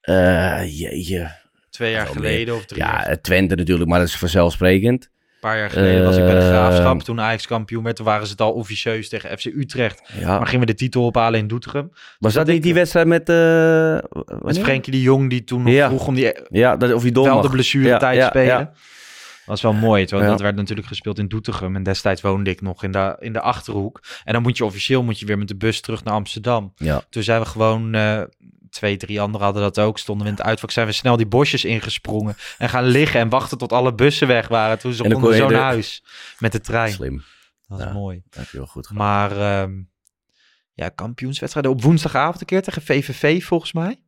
Ja. 0.02 0.64
jeetje, 0.64 1.30
Twee 1.70 1.90
jaar 1.92 2.06
geleden 2.06 2.54
of 2.54 2.64
drie 2.64 2.80
Ja, 2.82 3.04
jaar 3.06 3.20
Twente 3.20 3.54
natuurlijk, 3.54 3.90
maar 3.90 3.98
dat 3.98 4.08
is 4.08 4.16
vanzelfsprekend. 4.16 5.10
Een 5.36 5.52
paar 5.52 5.58
jaar 5.58 5.70
geleden 5.70 6.04
was 6.04 6.16
ik 6.16 6.24
bij 6.24 6.34
de 6.34 6.40
Eh, 6.40 6.46
Graafschap. 6.48 7.02
Toen 7.02 7.20
Ajax 7.20 7.46
kampioen 7.46 7.82
werd, 7.84 7.96
toen 7.96 8.04
waren 8.04 8.24
ze 8.26 8.32
het 8.32 8.40
al 8.40 8.52
officieus 8.52 9.08
tegen 9.08 9.38
FC 9.38 9.44
Utrecht. 9.44 10.02
Ja. 10.18 10.36
Maar 10.38 10.46
gingen 10.46 10.60
we 10.60 10.72
de 10.72 10.74
titel 10.78 11.04
ophalen 11.04 11.40
in 11.40 11.46
Doetinchem. 11.46 11.92
Was 12.18 12.32
dat 12.32 12.46
niet 12.46 12.62
die 12.62 12.74
wedstrijd 12.74 13.06
met... 13.06 13.28
eh 13.28 13.98
Met? 14.42 14.58
Frenkie 14.58 14.92
de 14.92 15.00
Jong, 15.00 15.30
die 15.30 15.44
toen 15.44 15.62
nog 15.62 15.72
Ja. 15.72 15.88
vroeg 15.88 16.06
om 16.06 16.14
die 16.14 16.32
Ja, 16.50 16.76
dat, 16.76 16.92
of 16.92 17.02
die 17.02 17.12
wel 17.12 17.24
mag. 17.34 17.42
de 17.42 17.48
blessuretijd 17.50 18.16
Ja, 18.16 18.22
ja, 18.22 18.28
spelen. 18.28 18.58
Dat 18.58 18.74
was 19.46 19.62
wel 19.62 19.72
mooi. 19.72 20.04
Terwijl 20.06 20.30
dat 20.30 20.40
werd 20.40 20.56
natuurlijk 20.56 20.86
gespeeld 20.88 21.18
in 21.18 21.28
Doetinchem. 21.28 21.76
En 21.76 21.82
destijds 21.82 22.20
woonde 22.20 22.50
ik 22.50 22.60
nog 22.60 22.82
in 22.82 22.90
de, 22.90 23.16
in 23.18 23.32
de 23.32 23.40
Achterhoek. 23.40 24.00
En 24.24 24.32
dan 24.32 24.42
moet 24.42 24.56
je 24.56 24.64
officieel 24.64 25.02
moet 25.02 25.18
je 25.18 25.26
weer 25.26 25.38
met 25.38 25.48
de 25.48 25.56
bus 25.56 25.80
terug 25.80 26.04
naar 26.04 26.14
Amsterdam. 26.14 26.74
Toen 27.10 27.22
zijn 27.22 27.40
we 27.40 27.46
gewoon... 27.46 27.94
eh, 27.94 28.22
twee, 28.70 28.96
drie 28.96 29.20
anderen 29.20 29.44
hadden 29.44 29.62
dat 29.62 29.78
ook. 29.78 29.98
Stonden 29.98 30.26
we 30.26 30.32
in 30.32 30.38
het 30.38 30.46
uitvak. 30.46 30.70
Zijn 30.70 30.86
we 30.86 30.92
snel 30.92 31.16
die 31.16 31.26
bosjes 31.26 31.64
ingesprongen. 31.64 32.36
En 32.58 32.68
gaan 32.68 32.84
liggen 32.84 33.20
en 33.20 33.28
wachten 33.28 33.58
tot 33.58 33.72
alle 33.72 33.94
bussen 33.94 34.26
weg 34.26 34.48
waren. 34.48 34.78
Toen 34.78 34.92
ze 34.92 35.02
konden 35.02 35.20
kon 35.20 35.32
zo 35.32 35.48
naar 35.48 35.60
huis. 35.62 36.04
Met 36.38 36.52
de 36.52 36.60
trein. 36.60 36.92
Slim. 36.92 37.24
Dat 37.68 37.78
is 37.78 37.84
Ja. 37.84 37.92
mooi. 37.92 38.22
Dat 38.30 38.38
heb 38.40 38.50
je 38.50 38.56
wel 38.56 38.66
goed 38.66 38.86
gedaan. 38.86 39.04
Maar 39.04 39.30
ehm, 39.62 39.72
ja, 40.72 40.88
kampioenswedstrijden 40.88 41.72
op 41.72 41.82
woensdagavond 41.82 42.40
een 42.40 42.46
keer 42.46 42.62
tegen 42.62 42.82
VVV 42.82 43.44
volgens 43.44 43.72
mij. 43.72 44.00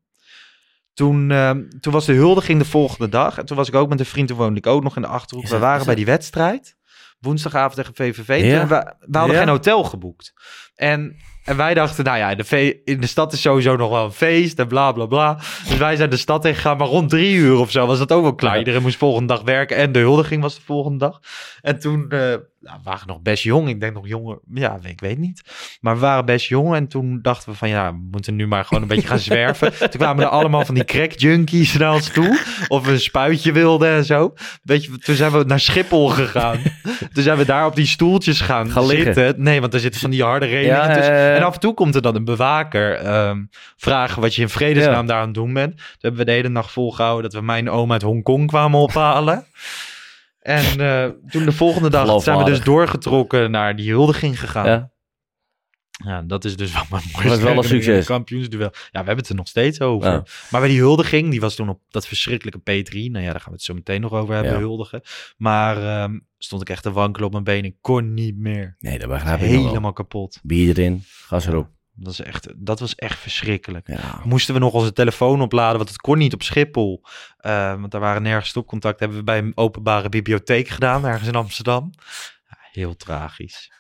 Toen, 0.95 1.31
ehm, 1.31 1.69
toen 1.81 1.93
was 1.93 2.07
de 2.07 2.13
huldiging 2.13 2.59
de 2.59 2.65
volgende 2.65 3.09
dag. 3.09 3.39
En 3.39 3.47
toen 3.47 3.57
was 3.57 3.69
ik 3.69 3.75
ook 3.75 3.89
met 3.89 4.01
een 4.01 4.07
vriend, 4.07 4.29
toen 4.29 4.37
woonde 4.37 4.59
ik 4.59 4.67
ook 4.67 4.83
nog 4.83 4.97
in 4.97 5.03
de 5.03 5.09
Achterhoek. 5.09 5.49
We 5.49 5.59
waren 5.59 5.87
bij 5.87 5.95
die 5.95 6.05
wedstrijd. 6.05 6.77
Woensdagavond 7.21 7.75
tegen 7.75 7.95
VVV. 7.95 8.45
Ja. 8.45 8.59
Toen 8.61 8.69
we, 8.69 8.95
we 9.11 9.19
hadden 9.19 9.37
Ja. 9.37 9.43
geen 9.43 9.51
hotel 9.53 9.85
geboekt. 9.85 10.33
En, 10.75 11.17
en 11.49 11.57
wij 11.57 11.75
dachten, 11.75 12.05
nou 12.05 12.19
ja, 12.19 12.35
de 12.35 12.81
in 12.85 13.01
de 13.01 13.07
stad 13.07 13.33
is 13.33 13.41
sowieso 13.41 13.77
nog 13.77 13.91
wel 13.91 14.05
een 14.05 14.13
feest 14.13 14.59
en 14.59 14.69
bla 14.69 14.93
bla 14.93 15.07
bla. 15.07 15.35
Dus 15.69 15.77
wij 15.77 15.97
zijn 15.97 16.11
de 16.11 16.17
stad 16.17 16.45
ingegaan, 16.45 16.77
maar 16.77 16.87
rond 16.87 17.11
drie 17.11 17.35
uur 17.35 17.59
of 17.59 17.71
zo 17.71 17.87
was 17.87 17.99
dat 17.99 18.13
ook 18.13 18.23
wel 18.23 18.35
klaar. 18.35 18.59
Iedereen 18.59 18.83
moest 18.83 18.97
volgende 18.97 19.35
dag 19.35 19.43
werken 19.43 19.77
en 19.77 19.93
de 19.93 19.99
huldiging 19.99 20.43
was 20.43 20.55
de 20.55 20.61
volgende 20.65 20.99
dag. 20.99 21.21
En 21.61 21.79
toen 21.79 22.11
eh, 22.11 22.35
nou, 22.61 22.77
we 22.77 22.83
waren 22.91 23.07
nog 23.07 23.21
best 23.23 23.43
jong. 23.43 23.69
Ik 23.69 23.81
denk 23.81 23.95
nog 23.95 24.09
jonger. 24.09 24.39
Ja, 24.55 24.79
ik 24.83 25.01
weet 25.01 25.19
niet. 25.19 25.43
Maar 25.81 25.95
we 25.95 26.01
waren 26.01 26.25
best 26.25 26.47
jong. 26.47 26.75
En 26.75 26.89
toen 26.89 27.19
dachten 27.23 27.51
we 27.53 27.57
van 27.57 27.69
ja, 27.69 27.93
we 27.93 28.09
moeten 28.11 28.37
nu 28.37 28.47
maar 28.47 28.65
gewoon 28.65 28.83
een 28.83 28.89
beetje 28.89 29.09
gaan 29.09 29.19
zwerven. 29.31 29.79
Toen 29.79 29.89
kwamen 30.01 30.25
er 30.25 30.31
allemaal 30.31 30.65
van 30.65 30.75
die 30.75 30.85
crack 30.85 31.13
junkies 31.13 31.73
naar 31.77 31.93
ons 31.93 32.13
toe. 32.13 32.41
Of 32.69 32.85
we 32.87 32.93
een 32.93 33.01
spuitje 33.01 33.53
wilden 33.53 33.89
en 33.91 34.05
zo. 34.05 34.35
Weet 34.63 34.85
je, 34.85 34.99
toen 34.99 35.15
zijn 35.15 35.33
we 35.33 35.45
naar 35.47 35.61
Schiphol 35.61 36.09
gegaan. 36.09 36.59
toen 37.13 37.23
zijn 37.23 37.39
we 37.39 37.45
daar 37.45 37.67
op 37.67 37.77
die 37.77 37.87
stoeltjes 37.87 38.41
gaan, 38.41 38.71
Gaan 38.71 38.87
zitten. 38.87 39.35
Nee, 39.37 39.61
want 39.61 39.75
er 39.75 39.81
zitten 39.81 40.01
van 40.01 40.11
die 40.11 40.23
harde 40.23 40.47
relingen 40.47 40.77
Ja, 40.77 40.95
tussen. 40.95 41.15
eh, 41.15 41.37
En 41.37 41.43
af 41.43 41.55
en 41.55 41.61
toe 41.61 41.75
komt 41.75 41.95
er 41.95 42.03
dan 42.03 42.15
een 42.15 42.25
bewaker 42.25 42.95
ehm, 42.95 43.45
vragen 43.77 44.21
wat 44.23 44.35
je 44.35 44.43
in 44.43 44.49
vredesnaam 44.49 45.07
daar 45.07 45.19
aan 45.21 45.25
het 45.25 45.35
doen 45.35 45.53
bent. 45.53 45.77
Toen 45.77 45.85
hebben 46.01 46.21
we 46.21 46.27
de 46.27 46.33
hele 46.33 46.49
nacht 46.49 46.71
volgehouden 46.73 47.23
dat 47.31 47.41
we 47.41 47.47
mijn 47.47 47.71
oom 47.71 47.93
uit 47.93 48.03
Hongkong 48.03 48.47
kwamen 48.47 48.81
ophalen. 48.81 49.45
En 50.49 50.81
eh, 50.81 51.31
toen 51.31 51.45
de 51.45 51.53
volgende 51.53 51.91
dag 51.91 52.23
zijn 52.23 52.39
we 52.39 52.45
dus 52.45 52.63
doorgetrokken 52.63 53.51
naar 53.51 53.77
die 53.77 53.91
huldiging 53.91 54.41
gegaan. 54.41 54.67
Ja. 54.67 54.91
Ja. 56.05 56.23
dat 56.23 56.45
is 56.45 56.57
dus 56.57 56.73
wel 56.73 56.83
mijn 56.91 57.03
mooiste 57.13 57.29
was 57.29 57.41
wel 57.41 57.57
een 57.57 57.65
succes. 57.65 58.07
Kampioensduel. 58.07 58.71
Ja, 58.73 58.89
we 58.91 58.97
hebben 58.97 59.17
het 59.17 59.29
er 59.29 59.35
nog 59.35 59.49
steeds 59.49 59.81
over. 59.81 60.11
Ja. 60.11 60.23
Maar 60.51 60.61
bij 60.61 60.71
die 60.71 60.79
huldiging, 60.79 61.31
die 61.31 61.41
was 61.41 61.55
toen 61.55 61.69
op 61.69 61.81
dat 61.89 62.07
verschrikkelijke 62.07 62.59
P3. 62.61 63.11
Nou 63.11 63.25
ja, 63.25 63.31
daar 63.31 63.41
gaan 63.41 63.51
we 63.51 63.57
het 63.57 63.63
zo 63.63 63.75
meteen 63.75 64.01
nog 64.01 64.13
over 64.13 64.35
hebben, 64.35 64.53
Ja. 64.53 64.59
huldigen. 64.59 65.03
Maar 65.37 65.77
ehm, 65.83 66.19
stond 66.39 66.63
ik 66.63 66.69
echt 66.71 66.83
te 66.83 66.93
wankelen 66.93 67.27
op 67.27 67.33
mijn 67.33 67.45
benen. 67.45 67.65
Ik 67.71 67.77
kon 67.81 68.15
niet 68.15 68.37
meer. 68.37 68.77
Nee, 68.79 68.99
dat 68.99 69.09
begrijp 69.09 69.41
ik 69.41 69.51
nog 69.51 69.57
wel. 69.57 69.67
Helemaal 69.67 69.93
kapot. 69.93 70.41
Bier 70.43 70.69
erin, 70.69 71.03
gas 71.05 71.47
erop. 71.47 71.69
Dat, 72.01 72.13
is 72.13 72.21
echt, 72.21 72.49
dat 72.57 72.81
was 72.81 72.95
echt 72.95 73.19
verschrikkelijk. 73.19 73.89
Ja. 73.89 74.21
Moesten 74.25 74.55
we 74.55 74.61
nog 74.61 74.73
onze 74.73 74.93
telefoon 74.93 75.41
opladen, 75.41 75.77
want 75.77 75.89
het 75.89 76.01
kon 76.01 76.19
niet 76.19 76.35
op 76.35 76.43
Schiphol. 76.43 77.03
Eh, 77.37 77.81
want 77.81 77.91
daar 77.91 78.01
waren 78.01 78.23
nergens 78.23 78.49
stopcontact. 78.49 79.01
Hebben 79.01 79.19
we 79.19 79.25
bij 79.25 79.39
een 79.39 79.53
openbare 79.57 80.09
bibliotheek 80.09 80.69
gedaan, 80.69 81.07
ergens 81.07 81.29
in 81.29 81.35
Amsterdam. 81.35 81.91
Ja, 82.49 82.59
heel 82.73 82.97
tragisch. 82.97 83.73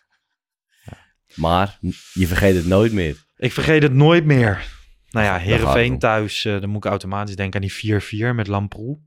Maar 1.35 1.79
je 2.13 2.27
vergeet 2.27 2.55
het 2.57 2.67
nooit 2.67 2.93
meer. 2.93 3.25
Ik 3.37 3.53
vergeet 3.53 3.83
het 3.83 3.93
nooit 3.93 4.25
meer. 4.25 4.77
Nou 5.11 5.27
ja, 5.27 5.37
Heerenveen 5.37 5.99
thuis, 5.99 6.45
eh, 6.45 6.61
dan 6.61 6.69
moet 6.69 6.85
ik 6.85 6.91
automatisch 6.91 7.37
denken 7.37 7.61
aan 7.61 7.67
die 7.67 8.01
4-4 8.31 8.35
met 8.35 8.47
Lamproe. 8.47 8.99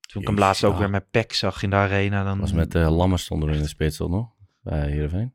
Toen 0.00 0.22
ik 0.22 0.28
hem 0.28 0.38
laatst 0.38 0.64
ook 0.64 0.78
weer 0.78 0.90
met 0.90 1.10
Peck 1.10 1.32
zag 1.32 1.62
in 1.62 1.70
de 1.70 1.76
arena. 1.76 2.24
Dan... 2.24 2.40
was 2.40 2.52
met 2.52 2.74
uh, 2.74 2.96
Lammers 2.96 3.22
stonden 3.22 3.54
in 3.54 3.62
de 3.62 3.68
spits 3.68 3.98
nog? 3.98 4.28
Bij 4.62 4.90
Heerenveen. 4.90 5.34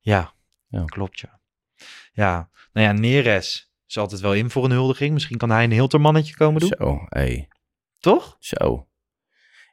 Ja, 0.00 0.32
Ja. 0.68 0.84
klopt 0.84 1.20
ja. 1.20 1.39
Ja, 2.12 2.48
nou 2.72 2.86
ja, 2.86 2.92
Neres 2.92 3.72
is 3.88 3.98
altijd 3.98 4.20
wel 4.20 4.34
in 4.34 4.50
voor 4.50 4.64
een 4.64 4.70
huldiging. 4.70 5.12
Misschien 5.12 5.38
kan 5.38 5.50
hij 5.50 5.64
een 5.64 5.72
Hiltermannetje 5.72 6.34
komen 6.36 6.60
doen. 6.60 6.72
Zo, 6.78 7.04
hé. 7.08 7.46
Toch? 7.98 8.36
Zo. 8.38 8.86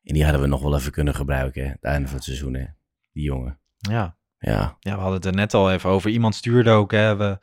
En 0.04 0.14
die 0.14 0.24
hadden 0.24 0.42
we 0.42 0.48
nog 0.48 0.62
wel 0.62 0.76
even 0.76 0.92
kunnen 0.92 1.16
gebruiken, 1.16 1.64
hè? 1.64 1.70
Het 1.70 1.84
einde 1.84 2.08
van 2.08 2.16
het 2.16 2.26
seizoen, 2.26 2.54
hè? 2.54 2.66
Die 3.12 3.24
jongen. 3.24 3.60
Ja. 3.78 4.18
Ja. 4.40 4.78
Ja, 4.80 4.94
we 4.96 5.00
hadden 5.02 5.14
het 5.16 5.26
er 5.26 5.34
net 5.34 5.54
al 5.54 5.72
even 5.72 5.90
over. 5.90 6.10
Iemand 6.10 6.36
stuurde 6.36 6.70
ook, 6.70 6.92
hè, 6.92 7.16
we, 7.16 7.38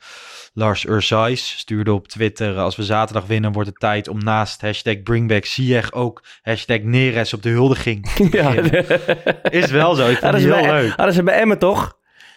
Lars 0.53 0.85
Ursais 0.85 1.57
stuurde 1.57 1.93
op 1.93 2.07
Twitter... 2.07 2.57
als 2.57 2.75
we 2.75 2.83
zaterdag 2.83 3.25
winnen, 3.25 3.51
wordt 3.51 3.69
het 3.69 3.79
tijd 3.79 4.07
om 4.07 4.23
naast 4.23 4.61
hashtag 4.61 5.03
bringback 5.03 5.45
Ziyech... 5.45 5.91
ook 5.93 6.23
hashtag 6.41 6.79
Neres 6.79 7.33
op 7.33 7.41
de 7.41 7.49
huldiging 7.49 8.09
te 8.11 8.27
ja. 8.37 8.51
Is 9.49 9.71
wel 9.71 9.95
zo, 9.95 10.07
ik 10.09 10.17
Hadden 10.17 10.41
het 10.41 10.49
ze, 10.49 10.55
heel 10.55 10.67
bij, 10.71 10.81
leuk. 10.81 10.95
hadden 10.95 11.13
ze 11.15 11.23
bij 11.23 11.39
Emmen 11.39 11.59
toch? 11.59 11.94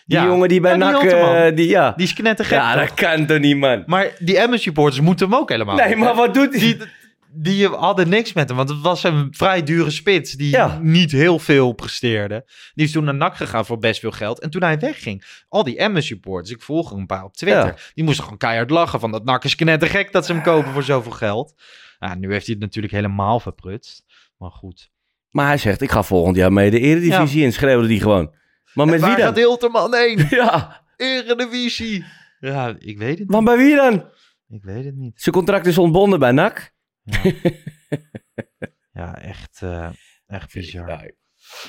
Die 0.08 0.18
Ja. 0.18 0.24
jongen 0.26 0.48
die 0.48 0.60
bij 0.60 0.76
Ja, 0.78 1.00
die 1.00 1.10
NAC... 1.10 1.12
Eh, 1.50 1.56
die, 1.56 1.68
ja. 1.68 1.92
Die 1.96 2.06
is 2.06 2.12
knettergek, 2.12 2.58
ja, 2.58 2.74
dat 2.76 2.94
kan 2.94 3.26
toch 3.26 3.38
niet, 3.38 3.56
man? 3.56 3.82
Maar 3.86 4.10
die 4.18 4.38
Emmen 4.38 4.58
supporters 4.58 5.00
moeten 5.00 5.28
hem 5.28 5.38
ook 5.38 5.48
helemaal 5.48 5.76
Nee, 5.76 5.96
maar 5.96 6.14
wat 6.14 6.34
doet 6.34 6.50
hij? 6.50 6.60
Die, 6.60 6.76
die 7.32 7.66
hadden 7.68 8.08
niks 8.08 8.32
met 8.32 8.48
hem, 8.48 8.56
want 8.56 8.68
het 8.68 8.80
was 8.80 9.02
een 9.04 9.28
vrij 9.30 9.62
dure 9.62 9.90
spits 9.90 10.32
die 10.32 10.50
Ja. 10.50 10.78
niet 10.82 11.12
heel 11.12 11.38
veel 11.38 11.72
presteerde. 11.72 12.44
Die 12.74 12.86
is 12.86 12.92
toen 12.92 13.04
naar 13.04 13.14
NAC 13.14 13.36
gegaan 13.36 13.66
voor 13.66 13.78
best 13.78 14.00
veel 14.00 14.10
geld. 14.10 14.40
En 14.40 14.50
toen 14.50 14.62
hij 14.62 14.78
wegging, 14.78 15.24
al 15.48 15.64
die 15.64 15.76
Emmen 15.78 16.02
supporters, 16.02 16.50
ik 16.54 16.62
volg 16.62 16.90
er 16.90 16.96
een 16.96 17.06
paar 17.06 17.24
op 17.24 17.36
Twitter, 17.36 17.66
Ja. 17.66 17.74
die 17.94 18.04
moesten 18.04 18.22
gewoon 18.24 18.38
keihard 18.38 18.70
lachen 18.70 19.00
van 19.00 19.10
dat 19.12 19.24
NAC 19.24 19.44
is 19.44 19.54
knettergek 19.56 20.12
dat 20.12 20.26
ze 20.26 20.32
hem 20.32 20.42
kopen 20.42 20.72
voor 20.72 20.82
zoveel 20.82 21.12
geld. 21.12 21.54
Ja, 21.98 22.14
nu 22.14 22.32
heeft 22.32 22.44
hij 22.46 22.54
het 22.54 22.64
natuurlijk 22.64 22.94
helemaal 22.94 23.40
verprutst. 23.40 24.04
Maar 24.38 24.50
goed. 24.50 24.90
Maar 25.30 25.46
hij 25.46 25.58
zegt, 25.58 25.80
ik 25.80 25.90
ga 25.90 26.02
volgend 26.02 26.36
jaar 26.36 26.52
mee 26.52 26.70
de 26.70 26.80
Eredivisie 26.80 27.42
in. 27.44 27.52
Schreeuwde 27.52 27.86
die 27.88 28.00
gewoon. 28.00 28.34
Maar 28.78 28.86
met 28.86 29.00
Waar 29.00 29.08
wie 29.08 29.18
dan? 29.18 29.26
gaat 29.26 29.36
Hilterman 29.36 29.94
heen? 29.94 30.26
Ja, 30.38 30.84
Eredivisie. 30.96 32.04
Ja, 32.40 32.74
ik 32.78 32.98
weet 32.98 33.18
het 33.18 33.28
want 33.30 33.46
niet. 33.46 33.56
bij 33.56 33.64
wie 33.66 33.76
dan? 33.76 34.10
Ik 34.48 34.62
weet 34.64 34.84
het 34.84 34.94
niet. 34.96 35.20
Zijn 35.22 35.34
contract 35.34 35.66
is 35.66 35.78
ontbonden 35.78 36.18
bij 36.18 36.32
NAC. 36.32 36.72
Ja, 37.02 37.22
ja 38.92 39.18
echt, 39.20 39.62
eh, 39.62 39.90
echt 40.26 40.52
bizar. 40.52 40.88
Ja, 40.88 41.02
ik 41.02 41.14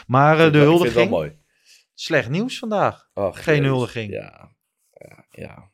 Maar 0.07 0.35
eh, 0.35 0.41
vind 0.41 0.53
de 0.53 0.59
het 0.59 0.67
wel- 0.67 0.75
ik 0.75 0.81
vind 0.81 0.93
het 0.93 0.93
wel 0.93 1.07
huldiging, 1.07 1.09
mooi. 1.09 1.45
slecht 1.93 2.29
nieuws 2.29 2.59
vandaag. 2.59 3.09
Oh, 3.13 3.35
Geen 3.35 3.63
huldiging. 3.63 4.11
Ja, 4.13 4.55
ja, 4.91 5.25
ja. 5.29 5.71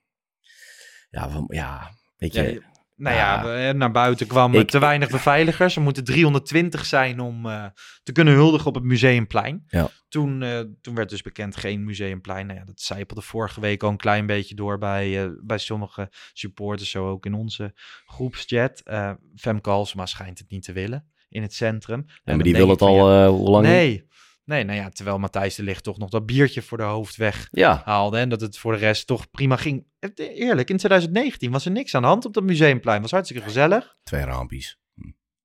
Ja, 1.10 1.30
we- 1.30 1.56
ja 1.56 1.92
weet 2.18 2.34
Ja, 2.34 2.42
je. 2.42 2.62
Nou 2.96 3.16
Ja. 3.16 3.72
naar 3.72 3.92
buiten 3.92 4.28
kwamen 4.28 4.60
Ik- 4.60 4.70
te 4.70 4.80
weinig 4.80 5.10
beveiligers. 5.10 5.76
Er 5.76 5.82
moeten 5.82 6.04
320 6.04 6.86
zijn 6.86 7.20
om 7.20 7.46
eh, 7.46 7.66
te 8.04 8.12
kunnen 8.12 8.34
huldigen 8.34 8.68
op 8.68 8.76
het 8.76 8.84
Museumplein. 8.84 9.64
Ja. 9.68 9.90
Toen, 10.10 10.42
eh, 10.44 10.60
toen 10.82 10.96
werd 10.96 11.10
dus 11.10 11.22
bekend 11.22 11.56
geen 11.58 11.84
Museumplein. 11.84 12.46
Nou 12.48 12.60
ja, 12.60 12.66
dat 12.66 12.82
zijpelde 12.82 13.22
vorige 13.22 13.60
week 13.62 13.84
al 13.84 13.90
een 13.90 13.98
klein 13.98 14.26
beetje 14.26 14.56
door 14.56 14.78
bij, 14.78 15.24
eh, 15.24 15.30
bij 15.44 15.58
sommige 15.58 16.10
supporters. 16.34 16.90
Zo 16.90 17.10
ook 17.10 17.26
in 17.26 17.34
onze 17.34 17.74
groepschat. 18.06 18.82
Femke 19.36 19.70
Halsema 19.70 20.06
schijnt 20.06 20.38
het 20.40 20.50
niet 20.50 20.64
te 20.64 20.74
willen 20.74 21.10
in 21.30 21.42
het 21.42 21.54
centrum. 21.54 22.00
En 22.00 22.14
Ja, 22.24 22.34
maar 22.36 22.44
die 22.44 22.56
wil 22.56 22.70
het 22.70 22.82
al 22.82 23.12
ja, 23.14 23.28
hoe 23.30 23.50
lang? 23.50 23.66
Nee. 23.66 24.08
Nee, 24.46 24.64
nou 24.64 24.78
ja, 24.80 24.90
terwijl 24.90 25.18
Matthijs 25.20 25.56
de 25.56 25.64
Ligt 25.64 25.84
toch 25.84 25.98
nog 25.98 26.10
dat 26.10 26.26
biertje 26.26 26.62
voor 26.62 26.78
de 26.78 26.84
hoofd 26.84 27.16
weg 27.16 27.48
Ja, 27.52 27.82
haalde. 27.86 28.18
En 28.18 28.30
dat 28.30 28.42
het 28.42 28.58
voor 28.58 28.72
de 28.72 28.78
rest 28.80 29.08
toch 29.08 29.30
prima 29.32 29.56
ging. 29.56 29.86
Het- 30.00 30.20
Eerlijk, 30.20 30.70
in 30.70 30.78
2019 30.78 31.52
was 31.52 31.66
er 31.66 31.72
niks 31.72 31.96
aan 31.96 32.02
de 32.02 32.08
hand 32.08 32.26
op 32.26 32.34
dat 32.34 32.44
museumplein. 32.44 33.02
Was 33.02 33.12
hartstikke 33.12 33.44
gezellig. 33.44 33.96
twee 34.04 34.24
rampjes. 34.26 34.80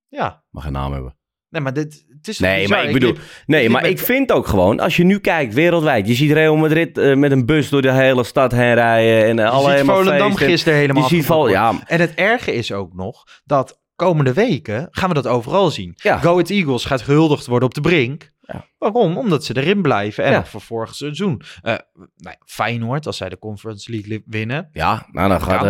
Ja. 0.08 0.42
Mag 0.50 0.62
geen 0.62 0.72
naam 0.72 0.92
hebben. 0.92 1.14
Nee, 1.48 1.62
maar 1.62 1.72
dit, 1.72 2.04
het 2.08 2.28
is 2.28 2.38
Nee, 2.38 2.60
bizar? 2.60 2.76
maar 2.76 2.86
ik 2.86 2.92
bedoel... 2.92 3.14
Nee, 3.46 3.70
maar 3.70 3.86
ik 3.86 3.98
vind 3.98 4.32
ook 4.32 4.46
gewoon, 4.46 4.80
als 4.80 4.96
je 4.96 5.04
nu 5.04 5.18
kijkt 5.18 5.54
wereldwijd, 5.54 6.06
je 6.08 6.14
ziet 6.14 6.32
Real 6.32 6.56
Madrid 6.56 6.98
eh, 6.98 7.14
met 7.16 7.30
een 7.30 7.46
bus 7.46 7.68
door 7.68 7.82
de 7.82 7.92
hele 7.92 8.24
stad 8.24 8.52
heen 8.52 8.74
rijden 8.74 9.24
en 9.24 9.36
uh, 9.38 9.44
Je 9.44 9.50
alle 9.50 9.62
ziet 9.64 9.72
helemaal 9.72 9.96
Volendam 9.96 10.28
feesten. 10.30 10.48
gisteren 10.48 10.78
helemaal 10.78 11.02
Je 11.02 11.08
ziet 11.08 11.24
Vol, 11.24 11.36
afgeboekt 11.56 11.80
ja, 11.80 11.94
En 11.94 12.00
het 12.00 12.14
erge 12.14 12.52
is 12.54 12.72
ook 12.72 12.94
nog 12.94 13.24
dat 13.44 13.80
komende 13.94 14.32
weken 14.32 14.88
gaan 14.90 15.08
we 15.08 15.14
dat 15.14 15.26
overal 15.26 15.70
zien. 15.70 15.92
Ja. 15.96 16.18
Go 16.18 16.30
Ahead 16.32 16.50
Eagles 16.50 16.84
gaat 16.84 17.02
gehuldigd 17.02 17.46
worden 17.46 17.68
op 17.68 17.74
de 17.74 17.80
brink. 17.80 18.30
Ja. 18.52 18.66
Waarom? 18.78 19.16
Omdat 19.18 19.44
ze 19.44 19.56
erin 19.56 19.82
blijven. 19.82 20.24
En 20.24 20.32
Ja. 20.32 20.44
voor 20.44 20.60
vorig 20.60 20.94
seizoen. 20.94 21.42
Eh 21.62 21.74
nou 22.16 22.36
Feyenoord, 22.44 23.06
als 23.06 23.16
zij 23.16 23.28
de 23.28 23.38
Conference 23.38 23.90
League 23.90 24.22
winnen. 24.26 24.68
ja, 24.72 25.06
nou 25.12 25.28
dan 25.28 25.42
gaat, 25.42 25.64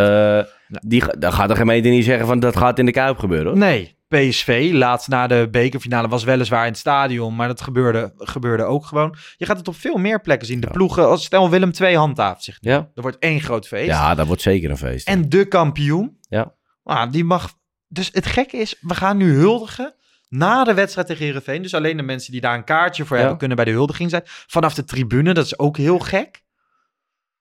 eh, 0.44 0.52
die, 0.80 1.18
dan 1.18 1.32
gaat 1.32 1.48
de 1.48 1.56
gemeente 1.56 1.88
niet 1.88 2.04
zeggen 2.04 2.26
van 2.26 2.40
dat 2.40 2.56
gaat 2.56 2.78
in 2.78 2.86
de 2.86 2.92
Kuip 2.92 3.18
gebeuren. 3.18 3.46
Hoor. 3.46 3.56
Nee, 3.58 3.98
PSV, 4.08 4.70
laatst 4.72 5.08
na 5.08 5.26
de 5.26 5.48
bekerfinale, 5.50 6.08
was 6.08 6.24
weliswaar 6.24 6.62
in 6.64 6.70
het 6.70 6.78
stadion, 6.78 7.36
maar 7.36 7.48
dat 7.48 7.60
gebeurde, 7.60 8.12
gebeurde 8.16 8.62
ook 8.62 8.84
gewoon. 8.86 9.14
Je 9.36 9.46
gaat 9.46 9.56
het 9.58 9.68
op 9.68 9.76
veel 9.76 9.96
meer 9.96 10.20
plekken 10.20 10.46
zien. 10.46 10.60
De 10.60 10.66
Ja. 10.66 10.72
ploegen, 10.72 11.06
als 11.08 11.24
stel 11.24 11.50
Willem 11.50 11.70
II 11.80 11.96
handhaaft 11.96 12.44
zich. 12.44 12.58
Ja. 12.60 12.76
Er 12.94 13.02
wordt 13.02 13.18
één 13.18 13.40
groot 13.40 13.66
feest. 13.66 13.86
ja, 13.86 14.14
dat 14.14 14.26
wordt 14.26 14.42
zeker 14.42 14.70
een 14.70 14.76
feest. 14.76 15.06
En 15.08 15.28
de 15.28 15.44
kampioen, 15.48 16.18
Ja. 16.28 16.54
ah, 16.82 17.12
die 17.12 17.24
mag... 17.24 17.58
Dus 17.88 18.10
het 18.12 18.26
gekke 18.26 18.56
is, 18.56 18.76
we 18.80 18.94
gaan 18.94 19.16
nu 19.16 19.34
huldigen 19.34 19.94
Na 20.30 20.64
de 20.64 20.74
wedstrijd 20.74 21.06
tegen 21.06 21.24
Heerenveen. 21.24 21.62
Dus 21.62 21.74
alleen 21.74 21.96
de 21.96 22.02
mensen 22.02 22.32
die 22.32 22.40
daar 22.40 22.54
een 22.54 22.64
kaartje 22.64 23.04
voor 23.04 23.14
Ja. 23.16 23.20
hebben... 23.20 23.38
kunnen 23.38 23.56
bij 23.56 23.64
de 23.66 23.70
huldiging 23.70 24.10
zijn. 24.10 24.22
Vanaf 24.26 24.74
de 24.74 24.84
tribune, 24.84 25.34
dat 25.34 25.44
is 25.44 25.58
ook 25.58 25.76
heel 25.76 25.98
gek. 25.98 26.42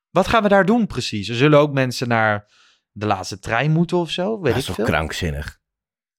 Wat 0.10 0.28
gaan 0.28 0.44
we 0.44 0.50
daar 0.50 0.66
doen 0.66 0.88
precies? 0.88 1.30
Er 1.30 1.36
zullen 1.36 1.60
ook 1.60 1.74
mensen 1.74 2.08
naar 2.08 2.48
de 2.92 3.06
laatste 3.06 3.40
trein 3.40 3.72
moeten 3.72 3.98
of 3.98 4.12
zo. 4.12 4.30
Weet 4.36 4.42
Dat 4.44 4.52
ik 4.52 4.58
is 4.58 4.66
toch 4.66 4.76
veel. 4.76 4.86
krankzinnig? 4.86 5.60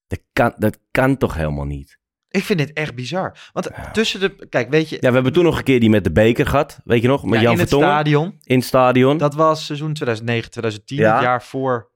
Dat 0.07 0.21
kan, 0.33 0.55
dat 0.57 0.79
kan 0.91 1.17
toch 1.17 1.35
helemaal 1.35 1.65
niet? 1.65 1.99
Ik 2.29 2.45
vind 2.45 2.59
dit 2.59 2.73
echt 2.73 2.95
bizar. 2.95 3.39
Want 3.53 3.69
tussen 3.93 4.21
de... 4.21 4.47
Kijk, 4.49 4.71
weet 4.71 4.89
je... 4.89 4.97
Ja, 5.01 5.09
we 5.09 5.15
hebben 5.15 5.33
toen 5.33 5.45
nog 5.45 5.59
een 5.59 5.65
keer 5.65 5.81
die 5.81 5.91
met 5.91 6.05
de 6.05 6.13
beker 6.13 6.47
gehad. 6.47 6.81
Weet 6.85 7.03
je 7.03 7.09
nog? 7.09 7.25
Met 7.25 7.35
Ja, 7.35 7.41
Jan 7.43 7.53
in 7.53 7.59
het 7.59 7.69
stadion. 7.69 8.39
In 8.43 8.57
het 8.59 8.67
stadion. 8.67 9.19
Dat 9.19 9.35
was 9.35 9.65
seizoen 9.67 9.93
2009, 9.93 10.51
2010. 10.51 10.99
Ja. 10.99 11.13
Het 11.15 11.23
jaar 11.23 11.43
voor... 11.43 11.91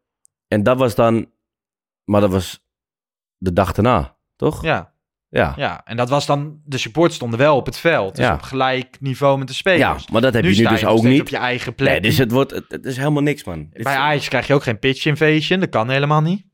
En 0.48 0.62
dat 0.62 0.78
was 0.78 0.94
dan... 0.94 1.32
Maar 2.04 2.20
dat 2.20 2.30
was 2.30 2.64
de 3.36 3.52
dag 3.52 3.72
daarna, 3.72 4.13
toch? 4.50 4.62
Ja. 4.62 4.92
Ja. 5.28 5.52
Ja, 5.56 5.80
en 5.84 5.96
dat 5.96 6.08
was 6.08 6.26
dan... 6.26 6.60
De 6.64 6.78
supporters 6.78 7.14
stonden 7.16 7.38
wel 7.38 7.56
op 7.56 7.66
het 7.66 7.78
veld. 7.78 8.16
Dus 8.16 8.24
Ja. 8.24 8.34
op 8.34 8.42
gelijk 8.42 8.96
niveau 9.00 9.38
met 9.38 9.48
de 9.48 9.54
spelers. 9.54 10.02
Ja, 10.04 10.12
maar 10.12 10.20
dat 10.20 10.34
heb 10.34 10.44
je 10.44 10.62
nu 10.62 10.68
dus 10.68 10.84
ook 10.86 11.02
niet. 11.02 11.20
op 11.20 11.28
je 11.28 11.36
eigen 11.36 11.74
plek. 11.74 11.90
Nee, 11.90 12.00
dus 12.00 12.18
het, 12.18 12.30
wordt, 12.30 12.50
het, 12.50 12.64
het 12.68 12.84
is 12.86 12.96
helemaal 12.96 13.22
niks, 13.22 13.44
man. 13.44 13.68
Bij 13.72 13.96
Ajax 13.96 14.28
krijg 14.28 14.46
je 14.46 14.54
ook 14.54 14.62
geen 14.62 14.78
pitch 14.78 15.04
invasion. 15.06 15.60
Dat 15.60 15.68
kan 15.68 15.90
helemaal 15.90 16.20
niet. 16.20 16.46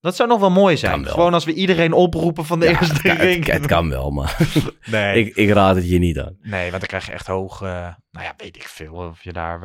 Dat 0.00 0.16
zou 0.16 0.28
nog 0.28 0.40
wel 0.40 0.50
mooi 0.50 0.76
zijn. 0.76 1.02
Wel. 1.02 1.12
Gewoon 1.12 1.34
als 1.34 1.44
we 1.44 1.52
iedereen 1.52 1.92
oproepen 1.92 2.44
van 2.44 2.60
de 2.60 2.66
Ja, 2.66 2.70
eerste 2.80 3.08
het, 3.08 3.20
ring. 3.20 3.44
het, 3.46 3.54
het 3.54 3.66
kan 3.66 3.88
wel, 3.88 4.10
maar 4.10 4.36
Nee. 4.84 5.18
ik, 5.24 5.36
ik 5.36 5.50
raad 5.50 5.76
het 5.76 5.88
je 5.88 5.98
niet 5.98 6.18
aan. 6.18 6.36
Nee, 6.42 6.68
want 6.70 6.78
dan 6.80 6.88
krijg 6.88 7.06
je 7.06 7.12
echt 7.12 7.26
hoog... 7.26 7.62
eh, 7.62 7.68
nou 8.10 8.24
ja, 8.26 8.34
weet 8.36 8.56
ik 8.56 8.62
veel 8.68 8.92
of 8.94 9.22
je 9.24 9.32
daar 9.32 9.60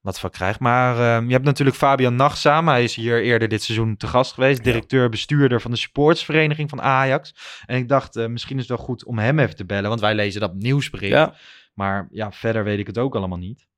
wat 0.00 0.20
van 0.20 0.30
krijgt. 0.30 0.60
Maar 0.60 0.94
eh, 0.94 1.26
je 1.26 1.32
hebt 1.32 1.44
natuurlijk 1.44 1.76
Fabian 1.76 2.14
Nachtzaam. 2.16 2.68
Hij 2.68 2.82
is 2.84 2.94
hier 2.94 3.22
eerder 3.22 3.48
dit 3.48 3.62
seizoen 3.62 3.96
te 3.96 4.06
gast 4.06 4.32
geweest. 4.32 4.64
Directeur-bestuurder 4.64 5.60
van 5.60 5.70
de 5.70 5.76
supportsvereniging 5.76 6.70
van 6.70 6.82
Ajax. 6.82 7.34
En 7.66 7.76
ik 7.76 7.88
dacht, 7.88 8.16
eh, 8.16 8.26
misschien 8.26 8.56
is 8.58 8.68
het 8.68 8.76
wel 8.76 8.86
goed 8.86 9.04
om 9.04 9.18
hem 9.18 9.38
even 9.38 9.56
te 9.56 9.64
bellen. 9.64 9.88
Want 9.88 10.00
wij 10.00 10.14
lezen 10.14 10.40
dat 10.40 10.54
nieuwsbericht. 10.54 11.12
Ja. 11.12 11.34
Maar 11.74 12.08
ja, 12.10 12.32
verder 12.32 12.64
weet 12.64 12.78
ik 12.78 12.86
het 12.86 12.98
ook 12.98 13.14
allemaal 13.14 13.38
niet. 13.38 13.68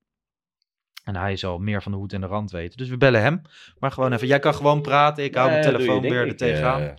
En 1.04 1.16
hij 1.16 1.36
zal 1.36 1.58
meer 1.58 1.82
van 1.82 1.92
de 1.92 1.98
hoed 1.98 2.12
en 2.12 2.20
de 2.20 2.26
rand 2.26 2.50
weten. 2.50 2.76
Dus 2.78 2.88
we 2.88 2.96
bellen 2.96 3.20
hem. 3.22 3.42
Maar 3.78 3.92
gewoon 3.92 4.12
even, 4.12 4.26
jij 4.26 4.38
kan 4.38 4.54
gewoon 4.54 4.82
praten. 4.82 5.24
Ik 5.24 5.34
hou 5.34 5.50
mijn 5.50 5.62
je 5.62 5.70
telefoon 5.70 6.00
weer 6.00 6.26
er 6.26 6.36
tegenaan. 6.36 6.80
eh, 6.80 6.94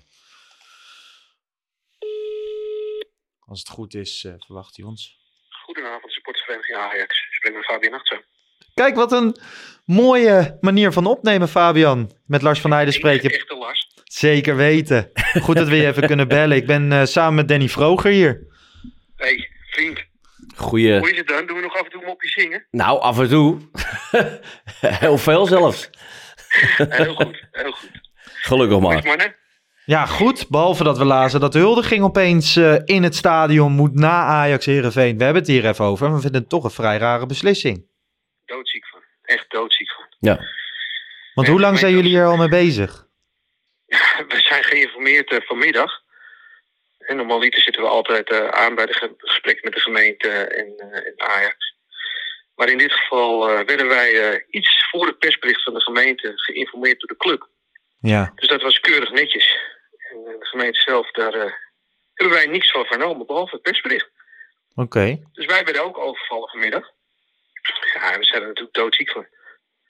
Als 3.46 3.60
het 3.60 3.70
goed 3.70 3.94
is, 3.94 4.24
eh, 4.24 4.34
verwacht 4.38 4.76
hij 4.78 4.86
ons. 4.86 5.18
Goedenavond, 5.50 6.12
supportersvereniging 6.12 6.78
Ajax. 6.78 7.18
Ik 7.28 7.34
spreek 7.34 7.54
met 7.54 7.66
Fabian 7.66 7.92
Nachtzaam. 7.92 8.22
Kijk, 8.74 8.96
wat 8.96 9.12
een 9.12 9.36
mooie 9.86 10.58
manier 10.62 10.92
van 10.92 11.06
opnemen, 11.06 11.48
Fabian. 11.48 12.12
Met 12.26 12.42
Lars 12.42 12.62
van 12.62 12.72
Heijden 12.72 12.94
spreek 12.94 13.22
je. 13.22 13.30
Echte 13.30 13.56
Lars. 13.56 13.92
Zeker 14.04 14.56
weten. 14.56 15.12
Goed 15.42 15.56
dat 15.56 15.68
we 15.68 15.76
je 15.76 15.88
even 15.88 16.08
kunnen 16.08 16.28
bellen. 16.28 16.58
Ik 16.58 16.66
ben 16.66 16.92
eh, 16.92 17.06
samen 17.06 17.36
met 17.36 17.48
Danny 17.48 17.70
Vroger 17.70 18.12
hier. 18.12 18.48
hey, 19.16 19.50
vriend. 19.72 20.04
Goeie... 20.56 21.00
Hoe 21.00 21.12
is 21.12 21.18
het 21.18 21.28
dan? 21.28 21.46
Doen 21.46 21.56
we 21.56 21.62
nog 21.62 21.74
af 21.74 21.84
en 21.84 21.92
toe 21.92 22.02
een 22.02 22.08
mopje 22.08 22.30
zingen? 22.30 22.66
Nou, 22.72 23.00
af 23.00 23.20
en 23.20 23.30
toe. 23.30 23.58
Heel 25.04 25.18
veel 25.18 25.46
zelfs. 25.46 25.90
Heel 26.78 27.14
goed, 27.14 27.48
heel 27.52 27.72
goed. 27.72 27.92
Gelukkig 28.24 28.80
maar. 28.80 29.36
Ja, 29.86 30.06
goed. 30.06 30.50
Behalve 30.50 30.84
dat 30.84 30.98
we 30.98 31.06
lazen 31.06 31.40
dat 31.40 31.52
de 31.52 31.60
huldiging 31.60 32.04
opeens 32.04 32.56
eh, 32.56 32.76
in 32.86 33.04
het 33.04 33.16
stadion 33.16 33.72
moet 33.72 33.94
na 33.94 34.24
Ajax 34.24 34.66
Herenveen. 34.66 35.18
We 35.18 35.24
hebben 35.24 35.42
het 35.42 35.52
hier 35.52 35.66
even 35.66 35.86
over. 35.86 36.14
We 36.14 36.22
vinden 36.22 36.42
het 36.42 36.50
toch 36.50 36.64
een 36.64 36.72
vrij 36.72 36.98
rare 36.98 37.26
beslissing. 37.26 37.86
Doodziek 38.46 38.88
van. 38.88 39.02
Echt 39.24 39.50
doodziek 39.50 39.92
van. 39.92 40.06
Ja. 40.20 40.40
Want 41.34 41.48
hoe 41.48 41.60
lang 41.60 41.78
zijn 41.80 41.94
jullie 41.94 42.10
hier 42.10 42.26
al 42.26 42.38
mee 42.38 42.48
bezig? 42.50 43.06
We 44.28 44.40
zijn 44.42 44.64
geïnformeerd 44.64 45.32
eh, 45.32 45.42
vanmiddag. 45.42 46.02
En 46.98 47.16
normaliter 47.16 47.62
zitten 47.62 47.82
we 47.82 47.88
altijd 47.88 48.30
eh, 48.30 48.48
aan 48.48 48.76
bij 48.76 48.86
de 48.86 48.94
ge- 48.94 49.14
gesprek 49.18 49.64
met 49.64 49.74
de 49.74 49.80
gemeente 49.80 50.30
en, 50.30 50.78
eh, 50.78 51.06
en 51.08 51.14
Ajax. 51.18 51.76
Maar 52.56 52.70
in 52.70 52.78
dit 52.78 52.94
geval 52.94 53.48
werden 53.48 53.88
wij 53.88 54.46
iets 54.50 54.88
voor 54.90 55.06
het 55.08 55.18
persbericht 55.20 55.64
van 55.64 55.74
de 55.74 55.82
gemeente 55.82 56.32
geïnformeerd 56.36 57.00
door 57.00 57.10
de 57.10 57.18
club. 57.18 57.48
Ja. 58.00 58.32
Dus 58.36 58.48
dat 58.48 58.62
was 58.62 58.80
keurig 58.80 59.12
netjes. 59.12 59.58
En 60.12 60.24
de 60.40 60.46
gemeente 60.46 60.80
zelf, 60.82 61.12
daar 61.12 61.32
hebben 62.14 62.36
wij 62.36 62.46
niks 62.46 62.72
van 62.72 62.86
vernomen, 62.86 63.26
behalve 63.28 63.54
het 63.54 63.62
persbericht. 63.62 64.10
Oké. 64.76 65.20
Dus 65.34 65.46
wij 65.46 65.64
werden 65.64 65.84
ook 65.84 65.98
overvallen 65.98 66.50
vanmiddag. 66.50 66.92
Ja, 67.94 68.18
we 68.18 68.26
zijn 68.26 68.42
er 68.42 68.48
natuurlijk 68.48 68.76
doodziek 68.76 69.12
van. 69.12 69.26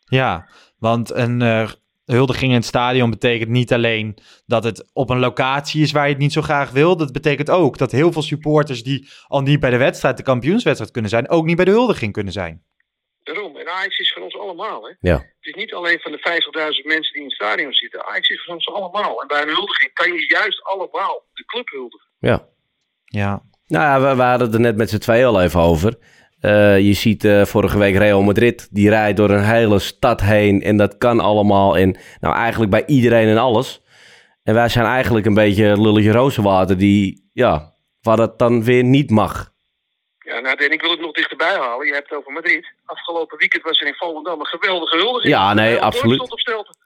Ja, 0.05 0.49
want 0.77 1.11
een 1.11 1.41
eh, 1.41 1.71
huldiging 2.05 2.51
in 2.51 2.57
het 2.57 2.65
stadion 2.65 3.09
betekent 3.09 3.49
niet 3.49 3.73
alleen 3.73 4.17
dat 4.45 4.63
het 4.63 4.89
op 4.93 5.09
een 5.09 5.19
locatie 5.19 5.81
is 5.81 5.91
waar 5.91 6.05
je 6.05 6.13
het 6.13 6.21
niet 6.21 6.33
zo 6.33 6.41
graag 6.41 6.71
wil. 6.71 6.97
Dat 6.97 7.11
betekent 7.11 7.49
ook 7.49 7.77
dat 7.77 7.91
heel 7.91 8.11
veel 8.11 8.21
supporters 8.21 8.83
die 8.83 9.09
al 9.27 9.41
niet 9.41 9.59
bij 9.59 9.69
de 9.69 9.77
wedstrijd, 9.77 10.17
de 10.17 10.23
kampioenswedstrijd 10.23 10.91
kunnen 10.91 11.11
zijn, 11.11 11.29
ook 11.29 11.45
niet 11.45 11.55
bij 11.55 11.65
de 11.65 11.71
huldiging 11.71 12.13
kunnen 12.13 12.33
zijn. 12.33 12.63
Daarom, 13.23 13.57
en 13.57 13.67
Ajax 13.67 13.99
is 13.99 14.13
van 14.13 14.21
ons 14.21 14.37
allemaal. 14.37 14.83
Hè? 14.83 14.93
Ja. 14.99 15.15
Het 15.15 15.35
is 15.39 15.53
niet 15.53 15.73
alleen 15.73 15.99
van 15.99 16.11
de 16.11 16.17
50.000 16.81 16.87
mensen 16.87 17.13
die 17.13 17.21
in 17.21 17.27
het 17.27 17.33
stadion 17.33 17.73
zitten. 17.73 18.05
Ajax 18.05 18.29
is 18.29 18.43
van 18.43 18.53
ons 18.53 18.67
allemaal. 18.67 19.21
En 19.21 19.27
bij 19.27 19.41
een 19.41 19.55
huldiging 19.55 19.93
kan 19.93 20.13
je 20.13 20.25
juist 20.27 20.63
allemaal 20.63 21.25
de 21.33 21.45
club 21.45 21.69
huldigen. 21.69 22.07
Ja. 22.19 22.47
Ja. 23.05 23.43
Nou 23.67 23.83
ja, 23.83 24.09
we, 24.09 24.15
we 24.15 24.21
hadden 24.21 24.47
het 24.47 24.55
er 24.55 24.61
net 24.61 24.75
met 24.75 24.89
z'n 24.89 24.97
tweeën 24.97 25.25
al 25.25 25.41
even 25.41 25.59
over. 25.59 25.97
Eh, 26.43 26.79
je 26.79 26.93
ziet 26.93 27.23
eh, 27.23 27.45
vorige 27.45 27.77
week 27.77 27.95
Real 27.95 28.21
Madrid, 28.21 28.67
die 28.71 28.89
rijdt 28.89 29.17
door 29.17 29.29
een 29.29 29.43
hele 29.43 29.79
stad 29.79 30.21
heen 30.21 30.61
en 30.61 30.77
dat 30.77 30.97
kan 30.97 31.19
allemaal. 31.19 31.77
En 31.77 31.97
nou 32.19 32.35
eigenlijk 32.35 32.71
bij 32.71 32.83
iedereen 32.85 33.27
en 33.27 33.37
alles. 33.37 33.81
En 34.43 34.53
wij 34.53 34.69
zijn 34.69 34.85
eigenlijk 34.85 35.25
een 35.25 35.33
beetje 35.33 35.81
lulletje 35.81 36.11
rozenwater 36.11 36.77
die, 36.77 37.29
ja, 37.33 37.73
waar 38.01 38.17
dat 38.17 38.39
dan 38.39 38.63
weer 38.63 38.83
niet 38.83 39.09
mag. 39.09 39.51
Ja, 40.19 40.39
nou, 40.39 40.57
en 40.57 40.71
ik 40.71 40.81
wil 40.81 40.91
het 40.91 40.99
nog 40.99 41.11
dichterbij 41.11 41.55
halen. 41.55 41.87
Je 41.87 41.93
hebt 41.93 42.09
het 42.09 42.19
over 42.19 42.31
Madrid. 42.31 42.73
Afgelopen 42.85 43.37
weekend 43.37 43.63
was 43.63 43.81
er 43.81 43.87
in 43.87 43.93
Volendam 43.93 44.39
een 44.39 44.45
geweldige 44.45 44.97
huldiging. 44.97 45.33
Ja, 45.33 45.53
nee, 45.53 45.81
absoluut. 45.81 46.19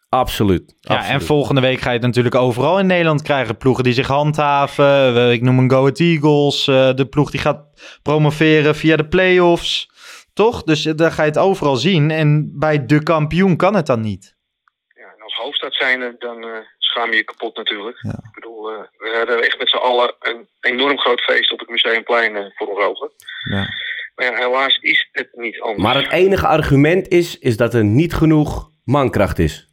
Absoluut. 0.09 0.75
Ja, 0.79 0.95
absoluut. 0.95 1.21
en 1.21 1.25
volgende 1.27 1.61
week 1.61 1.79
ga 1.79 1.89
je 1.89 1.97
het 1.97 2.05
natuurlijk 2.05 2.35
overal 2.35 2.79
in 2.79 2.85
Nederland 2.85 3.21
krijgen. 3.21 3.57
Ploegen 3.57 3.83
die 3.83 3.93
zich 3.93 4.07
handhaven. 4.07 5.13
We- 5.13 5.31
Ik 5.33 5.41
noem 5.41 5.59
een 5.59 5.69
Go 5.71 5.77
Ahead 5.79 5.99
Eagles. 5.99 6.67
eh, 6.67 6.93
de 6.93 7.05
ploeg 7.05 7.31
die 7.31 7.39
gaat 7.39 7.65
promoveren 8.01 8.75
via 8.75 8.95
de 8.95 9.07
play-offs. 9.07 9.89
Toch? 10.33 10.63
Dus 10.63 10.85
eh, 10.85 10.93
daar 10.95 11.11
ga 11.11 11.23
je 11.23 11.29
het 11.29 11.37
overal 11.39 11.75
zien. 11.75 12.11
En 12.11 12.51
bij 12.59 12.85
de 12.85 13.03
kampioen 13.03 13.55
kan 13.57 13.75
het 13.75 13.85
dan 13.85 14.01
niet. 14.01 14.35
Ja, 14.95 15.03
en 15.17 15.23
als 15.23 15.33
hoofdstad 15.35 15.73
zijnde, 15.73 16.15
dan 16.19 16.43
eh, 16.43 16.49
schaam 16.77 17.09
je 17.11 17.15
je 17.17 17.23
kapot 17.23 17.55
natuurlijk. 17.57 17.97
Ik 18.03 18.33
bedoel, 18.33 18.69
eh, 18.69 18.75
we 18.97 19.15
hadden 19.17 19.43
echt 19.43 19.57
met 19.59 19.69
z'n 19.69 19.75
allen 19.77 20.15
een 20.19 20.47
enorm 20.61 20.97
groot 20.99 21.21
feest 21.21 21.51
op 21.51 21.59
het 21.59 21.69
Museumplein 21.69 22.35
eh, 22.35 22.43
voor 22.55 22.67
ons 22.67 22.79
ogen. 22.85 23.11
Ja. 23.51 23.65
Maar 24.15 24.25
ja, 24.25 24.35
helaas 24.35 24.77
is 24.81 25.09
het 25.11 25.29
niet 25.31 25.59
anders. 25.61 25.83
Maar 25.83 25.95
het 25.95 26.11
enige 26.11 26.47
argument 26.47 27.07
is, 27.07 27.37
is 27.39 27.57
dat 27.57 27.73
er 27.73 27.83
niet 27.85 28.13
genoeg 28.13 28.69
mankracht 28.83 29.39
is. 29.39 29.66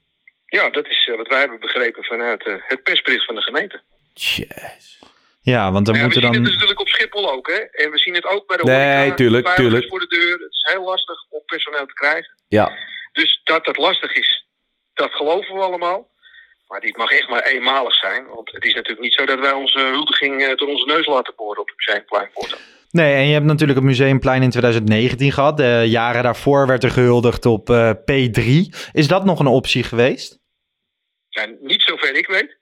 Ja, 0.58 0.70
dat 0.70 0.86
is 0.86 1.08
eh, 1.08 1.16
wat 1.16 1.28
wij 1.28 1.38
hebben 1.38 1.60
begrepen 1.60 2.04
vanuit 2.04 2.46
eh, 2.46 2.54
het 2.58 2.82
persbericht 2.82 3.24
van 3.24 3.34
de 3.34 3.40
gemeente. 3.40 3.82
Ja, 5.40 5.72
want 5.72 5.86
dan 5.86 5.94
Ja, 5.94 6.00
we 6.00 6.06
moeten 6.06 6.22
zien 6.22 6.32
dan... 6.32 6.42
het 6.42 6.52
natuurlijk 6.52 6.80
op 6.80 6.88
Schiphol 6.88 7.30
ook, 7.32 7.46
hè. 7.46 7.60
En 7.82 7.90
we 7.90 7.98
zien 7.98 8.14
het 8.14 8.26
ook 8.26 8.46
bij 8.46 8.56
de 8.56 8.64
Nee, 8.64 8.96
horeca. 8.96 9.14
tuurlijk, 9.14 9.48
tuurlijk. 9.48 9.88
voor 9.88 10.00
de 10.00 10.06
deur. 10.06 10.32
Het 10.32 10.52
is 10.52 10.72
heel 10.72 10.84
lastig 10.84 11.18
om 11.30 11.42
personeel 11.46 11.86
te 11.86 11.94
krijgen. 11.94 12.32
Ja. 12.48 12.72
Dus 13.12 13.40
dat 13.44 13.66
het 13.66 13.76
lastig 13.76 14.12
is, 14.12 14.46
dat 14.94 15.10
geloven 15.12 15.54
we 15.54 15.60
allemaal. 15.60 16.12
Maar 16.68 16.80
dit 16.80 16.96
mag 16.96 17.10
echt 17.10 17.28
maar 17.28 17.42
eenmalig 17.42 17.94
zijn. 17.94 18.26
Want 18.26 18.52
het 18.52 18.64
is 18.64 18.74
natuurlijk 18.74 19.02
niet 19.02 19.14
zo 19.14 19.24
dat 19.24 19.38
wij 19.40 19.52
onze 19.52 19.78
huldiging 19.78 20.42
eh, 20.42 20.56
door 20.56 20.68
onze 20.68 20.86
neus 20.86 21.06
laten 21.06 21.34
boren 21.36 21.60
op 21.60 21.68
het 21.68 21.76
Museumplein 21.76 22.28
voortaan. 22.32 22.58
Nee, 22.90 23.14
en 23.14 23.26
je 23.26 23.32
hebt 23.32 23.44
natuurlijk 23.44 23.78
het 23.78 23.88
Museumplein 23.88 24.42
in 24.42 24.50
2019 24.50 25.32
gehad. 25.32 25.56
De 25.56 25.84
jaren 25.86 26.22
daarvoor 26.22 26.66
werd 26.66 26.84
er 26.84 26.90
gehuldigd 26.90 27.46
op 27.46 27.70
eh, 27.70 27.90
P3. 27.90 28.44
Is 28.92 29.08
dat 29.08 29.24
nog 29.24 29.40
een 29.40 29.46
optie 29.46 29.82
geweest? 29.82 30.42
Ja, 31.34 31.46
niet 31.60 31.82
zover 31.82 32.14
ik 32.14 32.26
weet. 32.26 32.56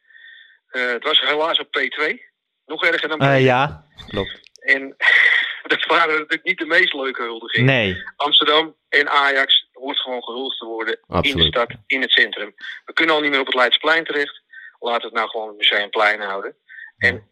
Eh, 0.69 0.93
het 0.93 1.05
was 1.05 1.21
helaas 1.21 1.59
op 1.59 1.67
P2. 1.67 2.21
Nog 2.67 2.85
erger 2.85 3.09
dan 3.09 3.19
P3. 3.19 3.23
Eh, 3.23 3.45
ja, 3.45 3.87
klopt. 4.09 4.41
En 4.61 4.97
dat 5.73 5.85
waren 5.85 6.13
natuurlijk 6.13 6.45
niet 6.45 6.59
de 6.59 6.67
meest 6.67 6.93
leuke 6.93 7.23
huldigingen. 7.23 7.67
Nee. 7.67 8.03
Amsterdam 8.17 8.75
en 8.89 9.11
Ajax 9.11 9.69
hoort 9.73 9.99
gewoon 9.99 10.23
gehuldigd 10.23 10.59
te 10.59 10.67
worden 10.67 10.99
in 11.21 11.37
de 11.37 11.45
stad, 11.45 11.71
in 11.87 12.01
het 12.01 12.11
centrum. 12.11 12.55
We 12.85 12.93
kunnen 12.93 13.15
al 13.15 13.21
niet 13.21 13.31
meer 13.31 13.41
op 13.41 13.47
het 13.47 13.55
Leidsplein 13.55 14.05
terecht. 14.05 14.43
Laten 14.81 15.01
we 15.01 15.07
het 15.07 15.15
nou 15.15 15.29
gewoon 15.29 15.49
het 15.49 15.57
Museumplein 15.57 16.21
houden. 16.21 16.55
En 16.99 17.29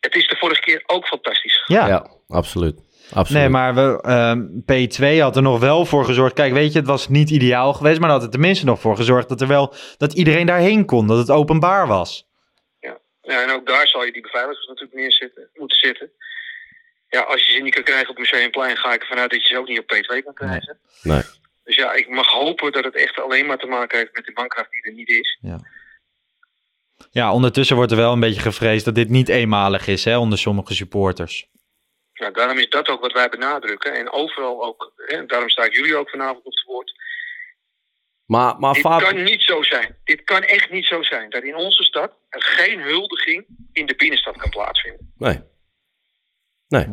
het 0.00 0.14
is 0.14 0.28
de 0.28 0.36
vorige 0.36 0.60
keer 0.60 0.82
ook 0.86 1.06
fantastisch. 1.06 1.62
Ja. 1.66 1.86
Ja, 1.88 2.10
absoluut. 2.28 2.80
Absoluut. 3.14 3.40
Nee, 3.42 3.50
maar 3.50 3.74
we, 3.74 4.00
ehm, 4.02 4.40
P2 4.60 5.20
had 5.20 5.36
er 5.36 5.42
nog 5.42 5.60
wel 5.60 5.84
voor 5.86 6.04
gezorgd. 6.04 6.34
Kijk, 6.34 6.52
weet 6.52 6.72
je, 6.72 6.78
het 6.78 6.88
was 6.88 7.08
niet 7.08 7.30
ideaal 7.30 7.72
geweest, 7.72 8.00
maar 8.00 8.08
dat 8.08 8.16
had 8.16 8.26
er 8.26 8.32
tenminste 8.32 8.64
nog 8.64 8.80
voor 8.80 8.96
gezorgd 8.96 9.28
dat 9.28 9.40
er 9.40 9.48
wel 9.48 9.74
dat 9.96 10.12
iedereen 10.12 10.46
daarheen 10.46 10.84
kon, 10.84 11.06
dat 11.06 11.18
het 11.18 11.30
openbaar 11.30 11.86
was. 11.86 12.30
Ja, 13.22 13.42
en 13.42 13.50
ook 13.50 13.66
daar 13.66 13.86
zal 13.86 14.04
je 14.04 14.12
die 14.12 14.22
beveiligers 14.22 14.66
natuurlijk 14.66 14.94
neerzetten, 14.94 15.48
moeten 15.54 15.78
zitten. 15.78 16.10
Ja, 17.08 17.20
als 17.20 17.46
je 17.46 17.52
ze 17.52 17.62
niet 17.62 17.74
kan 17.74 17.82
krijgen 17.82 18.10
op 18.10 18.18
Museumplein, 18.18 18.76
ga 18.76 18.94
ik 18.94 19.00
ervan 19.00 19.18
uit 19.18 19.30
dat 19.30 19.42
je 19.42 19.46
ze 19.48 19.58
ook 19.58 19.68
niet 19.68 19.78
op 19.78 19.94
P2 19.94 20.24
kan 20.24 20.34
krijgen. 20.34 20.78
Nee. 21.02 21.22
Dus 21.64 21.76
ja, 21.76 21.92
ik 21.92 22.08
mag 22.08 22.26
hopen 22.26 22.72
dat 22.72 22.84
het 22.84 22.94
echt 22.94 23.20
alleen 23.20 23.46
maar 23.46 23.58
te 23.58 23.66
maken 23.66 23.98
heeft 23.98 24.14
met 24.14 24.24
de 24.24 24.32
bankkracht 24.32 24.70
die 24.70 24.82
er 24.82 24.92
niet 24.92 25.08
is. 25.08 25.38
Ja, 27.10 27.32
ondertussen 27.32 27.76
wordt 27.76 27.90
er 27.90 27.96
wel 27.96 28.12
een 28.12 28.20
beetje 28.20 28.40
gevreesd 28.40 28.84
dat 28.84 28.94
dit 28.94 29.08
niet 29.08 29.28
eenmalig 29.28 29.86
is 29.86 30.04
hè, 30.04 30.18
onder 30.18 30.38
sommige 30.38 30.74
supporters. 30.74 31.46
Ja, 32.22 32.30
daarom 32.30 32.58
is 32.58 32.68
dat 32.68 32.88
ook 32.88 33.00
wat 33.00 33.12
wij 33.12 33.28
benadrukken. 33.28 33.94
En 33.94 34.12
overal 34.12 34.64
ook, 34.64 34.92
hè, 34.96 35.26
daarom 35.26 35.48
sta 35.48 35.64
ik 35.64 35.72
jullie 35.72 35.96
ook 35.96 36.10
vanavond 36.10 36.44
op 36.44 36.52
het 36.52 36.64
woord. 36.66 36.92
Maar, 38.26 38.58
maar 38.58 38.72
Dit 38.72 38.82
kan 38.82 39.22
niet 39.22 39.42
zo 39.42 39.62
zijn. 39.62 39.96
Dit 40.04 40.24
kan 40.24 40.42
echt 40.42 40.70
niet 40.70 40.84
zo 40.84 41.02
zijn. 41.02 41.30
Dat 41.30 41.42
in 41.42 41.56
onze 41.56 41.82
stad 41.82 42.12
er 42.28 42.42
geen 42.42 42.80
huldiging 42.80 43.46
in 43.72 43.86
de 43.86 43.94
binnenstad 43.96 44.36
kan 44.36 44.50
plaatsvinden. 44.50 45.12
Nee. 45.18 45.40
Nee. 46.68 46.86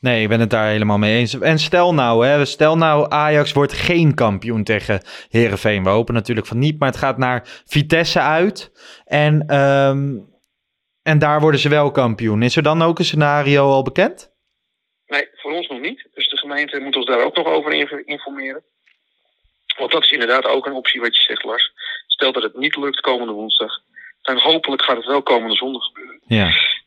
Nee, 0.00 0.22
ik 0.22 0.28
ben 0.28 0.40
het 0.40 0.50
daar 0.50 0.68
helemaal 0.68 0.98
mee 0.98 1.18
eens. 1.18 1.38
En 1.38 1.58
stel 1.58 1.94
nou, 1.94 2.26
hè, 2.26 2.44
stel 2.44 2.76
nou 2.76 3.10
Ajax 3.10 3.52
wordt 3.52 3.72
geen 3.72 4.14
kampioen 4.14 4.64
tegen 4.64 5.02
Herenveen. 5.28 5.82
We 5.82 5.88
hopen 5.88 6.14
natuurlijk 6.14 6.46
van 6.46 6.58
niet, 6.58 6.78
maar 6.78 6.88
het 6.88 6.98
gaat 6.98 7.18
naar 7.18 7.62
Vitesse 7.64 8.20
uit. 8.20 8.72
En, 9.04 9.46
ehm, 9.46 10.18
en 11.06 11.18
daar 11.18 11.40
worden 11.40 11.60
ze 11.60 11.68
wel 11.68 11.90
kampioen. 11.90 12.42
Is 12.42 12.56
er 12.56 12.62
dan 12.62 12.82
ook 12.82 12.98
een 12.98 13.04
scenario 13.04 13.70
al 13.70 13.82
bekend? 13.82 14.30
Nee, 15.06 15.28
voor 15.32 15.52
ons 15.52 15.68
nog 15.68 15.80
niet. 15.80 16.08
Dus 16.14 16.28
de 16.28 16.36
gemeente 16.36 16.80
moet 16.80 16.96
ons 16.96 17.06
daar 17.06 17.24
ook 17.24 17.36
nog 17.36 17.46
over 17.46 17.72
inf- 17.72 18.04
informeren. 18.04 18.62
Want 19.78 19.92
dat 19.92 20.02
is 20.04 20.10
inderdaad 20.10 20.44
ook 20.44 20.66
een 20.66 20.72
optie 20.72 21.00
wat 21.00 21.16
je 21.16 21.22
zegt, 21.22 21.44
Lars. 21.44 21.72
Stel 22.06 22.32
dat 22.32 22.42
het 22.42 22.56
niet 22.56 22.76
lukt 22.76 23.00
komende 23.00 23.32
woensdag. 23.32 23.72
Dan 24.22 24.38
hopelijk 24.38 24.82
gaat 24.84 24.96
het 24.96 25.06
wel 25.06 25.22
komende 25.22 25.54
zondag 25.56 25.84
gebeuren. 25.84 26.20
Ja. 26.26 26.46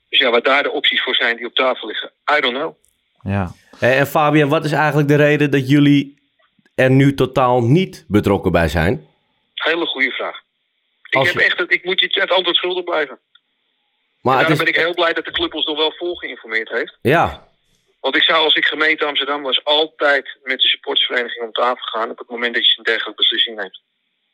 Dus 0.09 0.19
ja, 0.19 0.29
wat 0.29 0.45
daar 0.45 0.63
de 0.63 0.71
opties 0.71 1.01
voor 1.03 1.15
zijn 1.15 1.37
die 1.37 1.45
op 1.45 1.53
tafel 1.53 1.87
liggen, 1.87 2.11
I 2.37 2.41
don't 2.41 2.55
know. 2.55 2.75
Ja. 3.21 3.51
En 3.79 4.07
Fabian, 4.07 4.49
wat 4.49 4.65
is 4.65 4.71
eigenlijk 4.71 5.07
de 5.07 5.15
reden 5.15 5.51
dat 5.51 5.69
jullie 5.69 6.21
er 6.75 6.89
nu 6.91 7.13
totaal 7.13 7.61
niet 7.63 8.05
betrokken 8.07 8.51
bij 8.51 8.67
zijn? 8.67 9.07
Hele 9.53 9.85
goede 9.85 10.11
vraag. 10.11 10.37
Ik, 11.09 11.15
Als 11.15 11.27
heb 11.27 11.37
echt 11.41 11.57
het, 11.57 11.73
ik 11.73 11.85
moet 11.85 11.99
je 11.99 12.19
het 12.21 12.31
antwoord 12.31 12.55
schuldig 12.55 12.83
blijven. 12.83 13.19
Maar 14.21 14.33
daarom 14.33 14.51
is, 14.51 14.57
ben 14.57 14.67
ik 14.67 14.75
heel 14.75 14.93
blij 14.93 15.13
dat 15.13 15.25
de 15.25 15.31
club 15.31 15.53
ons 15.53 15.65
nog 15.65 15.77
wel 15.77 15.91
vol 15.97 16.15
geïnformeerd 16.15 16.69
heeft. 16.69 16.97
ja, 17.01 17.47
Want 17.99 18.15
ik 18.15 18.23
zou 18.23 18.43
als 18.43 18.55
ik 18.55 18.65
gemeente 18.65 19.05
Amsterdam 19.05 19.41
was 19.41 19.63
altijd 19.65 20.37
met 20.43 20.59
de 20.59 20.67
supportersvereniging 20.67 21.45
om 21.45 21.51
tafel 21.51 21.85
gaan 21.85 22.09
op 22.09 22.17
het 22.17 22.29
moment 22.29 22.53
dat 22.53 22.71
je 22.71 22.77
een 22.77 22.83
dergelijke 22.83 23.21
beslissing 23.21 23.57
neemt. 23.57 23.81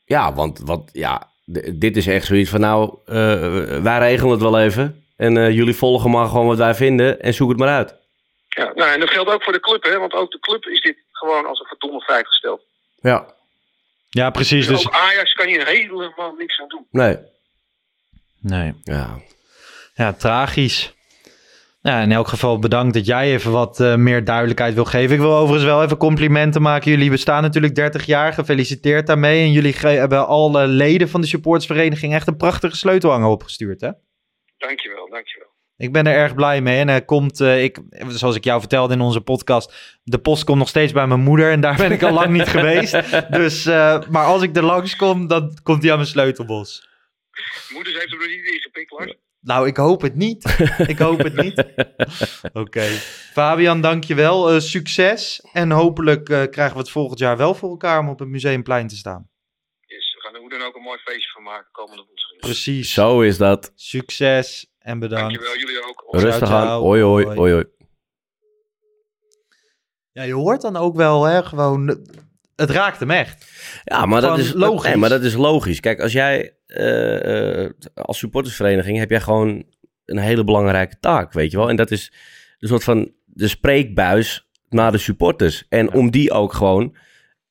ja, 0.06 0.34
want, 0.34 0.60
want 0.60 0.90
ja, 0.94 1.30
dit 1.74 1.98
is 1.98 2.08
echt 2.08 2.26
zoiets 2.26 2.50
van 2.50 2.60
nou, 2.60 2.98
eh, 3.06 3.82
wij 3.82 4.00
regelen 4.00 4.32
het 4.32 4.42
wel 4.42 4.60
even. 4.60 5.06
En 5.18 5.38
eh, 5.38 5.52
jullie 5.52 5.76
volgen 5.76 6.12
maar 6.12 6.28
gewoon 6.28 6.48
wat 6.48 6.58
wij 6.58 6.76
vinden 6.76 7.22
en 7.22 7.34
zoek 7.34 7.50
het 7.50 7.58
maar 7.58 7.76
uit. 7.76 7.96
Ja, 8.48 8.72
nou, 8.76 8.92
en 8.92 9.00
dat 9.00 9.10
geldt 9.10 9.30
ook 9.30 9.44
voor 9.44 9.54
de 9.54 9.60
club, 9.60 9.84
hè, 9.84 10.00
want 10.00 10.14
ook 10.14 10.32
de 10.32 10.40
club 10.40 10.66
is 10.66 10.82
dit 10.82 10.98
gewoon 11.12 11.46
als 11.46 11.60
een 11.60 11.66
verdomme 11.66 12.02
feit 12.02 12.28
gesteld. 12.28 12.62
Ja, 13.02 13.34
Ja, 14.10 14.30
precies. 14.30 14.68
Dus 14.68 14.78
Dus, 14.78 14.88
ook 14.88 14.94
Ajax 14.94 15.34
kan 15.34 15.48
hier 15.48 15.66
helemaal 15.68 16.34
niks 16.38 16.60
aan 16.60 16.68
doen. 16.68 16.88
nee. 16.92 17.18
nee. 18.42 18.74
Ja. 18.84 19.20
Ja, 19.96 20.14
tragisch. 20.14 20.94
Ja, 21.82 22.02
in 22.02 22.12
elk 22.12 22.28
geval 22.28 22.60
bedankt 22.60 22.94
dat 22.94 23.06
jij 23.06 23.34
even 23.34 23.52
wat 23.52 23.80
eh, 23.80 23.96
meer 23.96 24.24
duidelijkheid 24.24 24.74
wil 24.74 24.86
geven. 24.86 25.16
Ik 25.16 25.22
wil 25.22 25.36
overigens 25.36 25.64
wel 25.64 25.84
even 25.84 25.98
complimenten 25.98 26.62
maken. 26.62 26.92
Jullie 26.92 27.10
bestaan 27.10 27.42
natuurlijk 27.42 27.76
30 27.76 28.06
jaar. 28.06 28.34
Gefeliciteerd 28.34 29.08
daarmee. 29.08 29.44
En 29.44 29.52
jullie 29.52 29.76
hebben 29.76 30.28
alle 30.28 30.68
leden 30.68 31.10
van 31.10 31.22
de 31.22 31.28
supportsvereniging 31.28 32.14
echt 32.14 32.28
een 32.28 32.38
prachtige 32.38 32.76
sleutelhanger 32.76 33.28
opgestuurd, 33.28 33.82
hè? 33.82 33.90
Dankjewel, 34.58 35.10
dankjewel. 35.10 35.48
Ik 35.78 35.92
ben 35.92 36.08
er 36.08 36.14
erg 36.14 36.36
blij 36.36 36.62
mee. 36.62 36.80
En 36.80 36.90
er 36.90 37.06
komt, 37.06 37.40
eh, 37.42 37.64
ik, 37.64 37.80
zoals 38.08 38.36
ik 38.36 38.44
jou 38.44 38.60
vertelde 38.60 38.94
in 38.94 39.02
onze 39.02 39.22
podcast, 39.22 40.00
de 40.04 40.18
post 40.18 40.44
komt 40.44 40.58
nog 40.58 40.68
steeds 40.68 40.92
bij 40.94 41.08
mijn 41.08 41.20
moeder. 41.20 41.52
En 41.52 41.62
daar 41.62 41.76
ben 41.76 41.92
ik 41.92 42.04
al 42.04 42.14
lang 42.14 42.30
niet 42.30 42.48
geweest. 42.58 42.92
Dus, 43.32 43.66
eh, 43.66 44.02
maar 44.10 44.26
als 44.26 44.42
ik 44.42 44.56
er 44.56 44.64
langskom, 44.64 45.28
dan 45.28 45.58
komt 45.64 45.82
hij 45.82 45.92
aan 45.92 45.98
mijn 45.98 46.10
sleutelbos. 46.10 46.90
Moeders 47.74 47.98
heeft 47.98 48.12
er 48.12 48.18
nog 48.18 48.28
niet 48.28 48.46
ingepikt, 48.46 48.92
Lars. 48.92 49.14
Nou, 49.46 49.68
ik 49.68 49.78
hoop 49.78 50.02
het 50.02 50.16
niet. 50.16 50.58
ik 50.94 51.00
hoop 51.00 51.18
het 51.18 51.36
niet. 51.36 51.66
Oké. 52.54 52.86
Fabian, 53.32 53.82
dankjewel. 53.82 54.52
Eh 54.52 54.60
succes. 54.60 55.48
En 55.54 55.72
hopelijk 55.72 56.30
eh, 56.30 56.44
krijgen 56.50 56.74
we 56.74 56.80
het 56.80 56.90
volgend 56.90 57.20
jaar 57.20 57.38
wel 57.38 57.54
voor 57.54 57.70
elkaar 57.70 58.00
om 58.00 58.10
op 58.10 58.20
het 58.20 58.28
Museumplein 58.28 58.88
te 58.88 58.96
staan. 58.96 59.30
Yes, 59.80 60.14
we 60.14 60.22
gaan 60.22 60.34
er 60.34 60.40
hoe 60.40 60.50
dan 60.50 60.62
ook 60.62 60.76
een 60.76 60.82
mooi 60.82 60.98
feestje 60.98 61.32
van 61.32 61.44
maken 61.44 61.72
komende 61.72 62.04
woensdag. 62.08 62.40
Precies. 62.40 62.94
Zo 62.94 63.22
is 63.22 63.38
dat. 63.38 63.72
Succes 63.76 64.74
en 64.80 65.00
bedankt. 65.00 65.34
Dankjewel, 65.36 65.60
jullie 65.60 65.88
ook. 65.88 66.04
Rustig 66.08 66.50
aan. 66.50 66.80
Hoi, 66.80 67.02
hoi, 67.02 67.26
Hoi. 67.26 67.52
hoi. 67.52 67.66
Ja, 70.12 70.24
je 70.24 70.34
hoort 70.34 70.62
dan 70.62 70.76
ook 70.76 70.96
wel, 70.96 71.24
hè, 71.24 71.44
gewoon... 71.44 72.08
Het 72.56 72.70
raakt 72.70 73.00
hem 73.00 73.12
echt. 73.12 73.46
Ja, 73.84 74.06
maar 74.06 74.22
dat, 74.22 74.38
is, 74.38 74.54
logisch. 74.54 74.90
Nee, 74.90 74.98
maar 74.98 75.10
dat 75.10 75.24
is 75.24 75.34
logisch. 75.34 75.80
Kijk, 75.80 76.02
als 76.02 76.12
jij 76.12 76.55
eh, 76.66 77.64
eh, 77.66 77.72
als 77.94 78.18
supportersvereniging 78.18 78.98
heb 78.98 79.10
jij 79.10 79.22
gewoon 79.22 79.66
een 80.06 80.18
hele 80.18 80.44
belangrijke 80.44 81.00
taak, 81.00 81.34
weet 81.34 81.52
je 81.52 81.58
wel. 81.58 81.70
En 81.70 81.76
dat 81.76 81.92
is 81.92 82.12
een 82.60 82.68
soort 82.68 82.84
van 82.84 83.12
de 83.26 83.48
spreekbuis 83.48 84.50
naar 84.70 84.92
de 84.92 84.98
supporters. 84.98 85.66
En 85.70 85.94
om 85.94 86.12
die 86.12 86.32
ook 86.32 86.54
gewoon, 86.54 86.96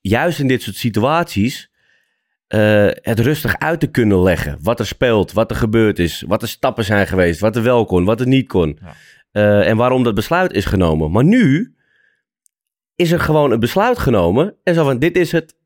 juist 0.00 0.38
in 0.38 0.48
dit 0.48 0.62
soort 0.62 0.76
situaties, 0.76 1.70
eh, 2.46 2.88
het 2.92 3.18
rustig 3.20 3.58
uit 3.58 3.80
te 3.80 3.86
kunnen 3.86 4.22
leggen. 4.22 4.58
Wat 4.62 4.78
er 4.78 4.86
speelt, 4.86 5.32
wat 5.32 5.50
er 5.50 5.56
gebeurd 5.56 5.98
is, 5.98 6.24
wat 6.26 6.42
er 6.42 6.48
stappen 6.48 6.84
zijn 6.84 7.06
geweest, 7.06 7.40
wat 7.40 7.56
er 7.56 7.62
wel 7.62 7.84
kon, 7.84 8.04
wat 8.04 8.20
er 8.20 8.26
niet 8.26 8.48
kon. 8.48 8.78
En 9.32 9.76
waarom 9.76 10.02
dat 10.02 10.14
besluit 10.14 10.52
is 10.52 10.64
genomen. 10.64 11.10
Maar 11.10 11.24
nu 11.24 11.74
is 12.94 13.12
er 13.12 13.20
gewoon 13.20 13.50
een 13.50 13.60
besluit 13.60 13.98
genomen. 13.98 14.56
En 14.62 14.74
zo 14.74 14.84
van, 14.84 14.98
dit 14.98 15.16
is 15.16 15.32
het. 15.32 15.56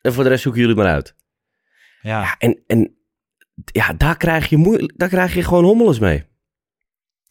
En 0.00 0.12
voor 0.12 0.22
de 0.22 0.28
rest 0.28 0.42
zoeken 0.42 0.60
jullie 0.60 0.76
maar 0.76 0.86
uit. 0.86 1.14
Ja. 2.02 2.34
En, 2.38 2.62
en 2.66 2.94
ja, 3.72 3.92
daar 3.92 4.16
krijg, 4.16 4.46
je 4.48 4.92
daar 4.96 5.08
krijg 5.08 5.34
je 5.34 5.42
gewoon 5.42 5.64
hommeles 5.64 5.98
mee. 5.98 6.28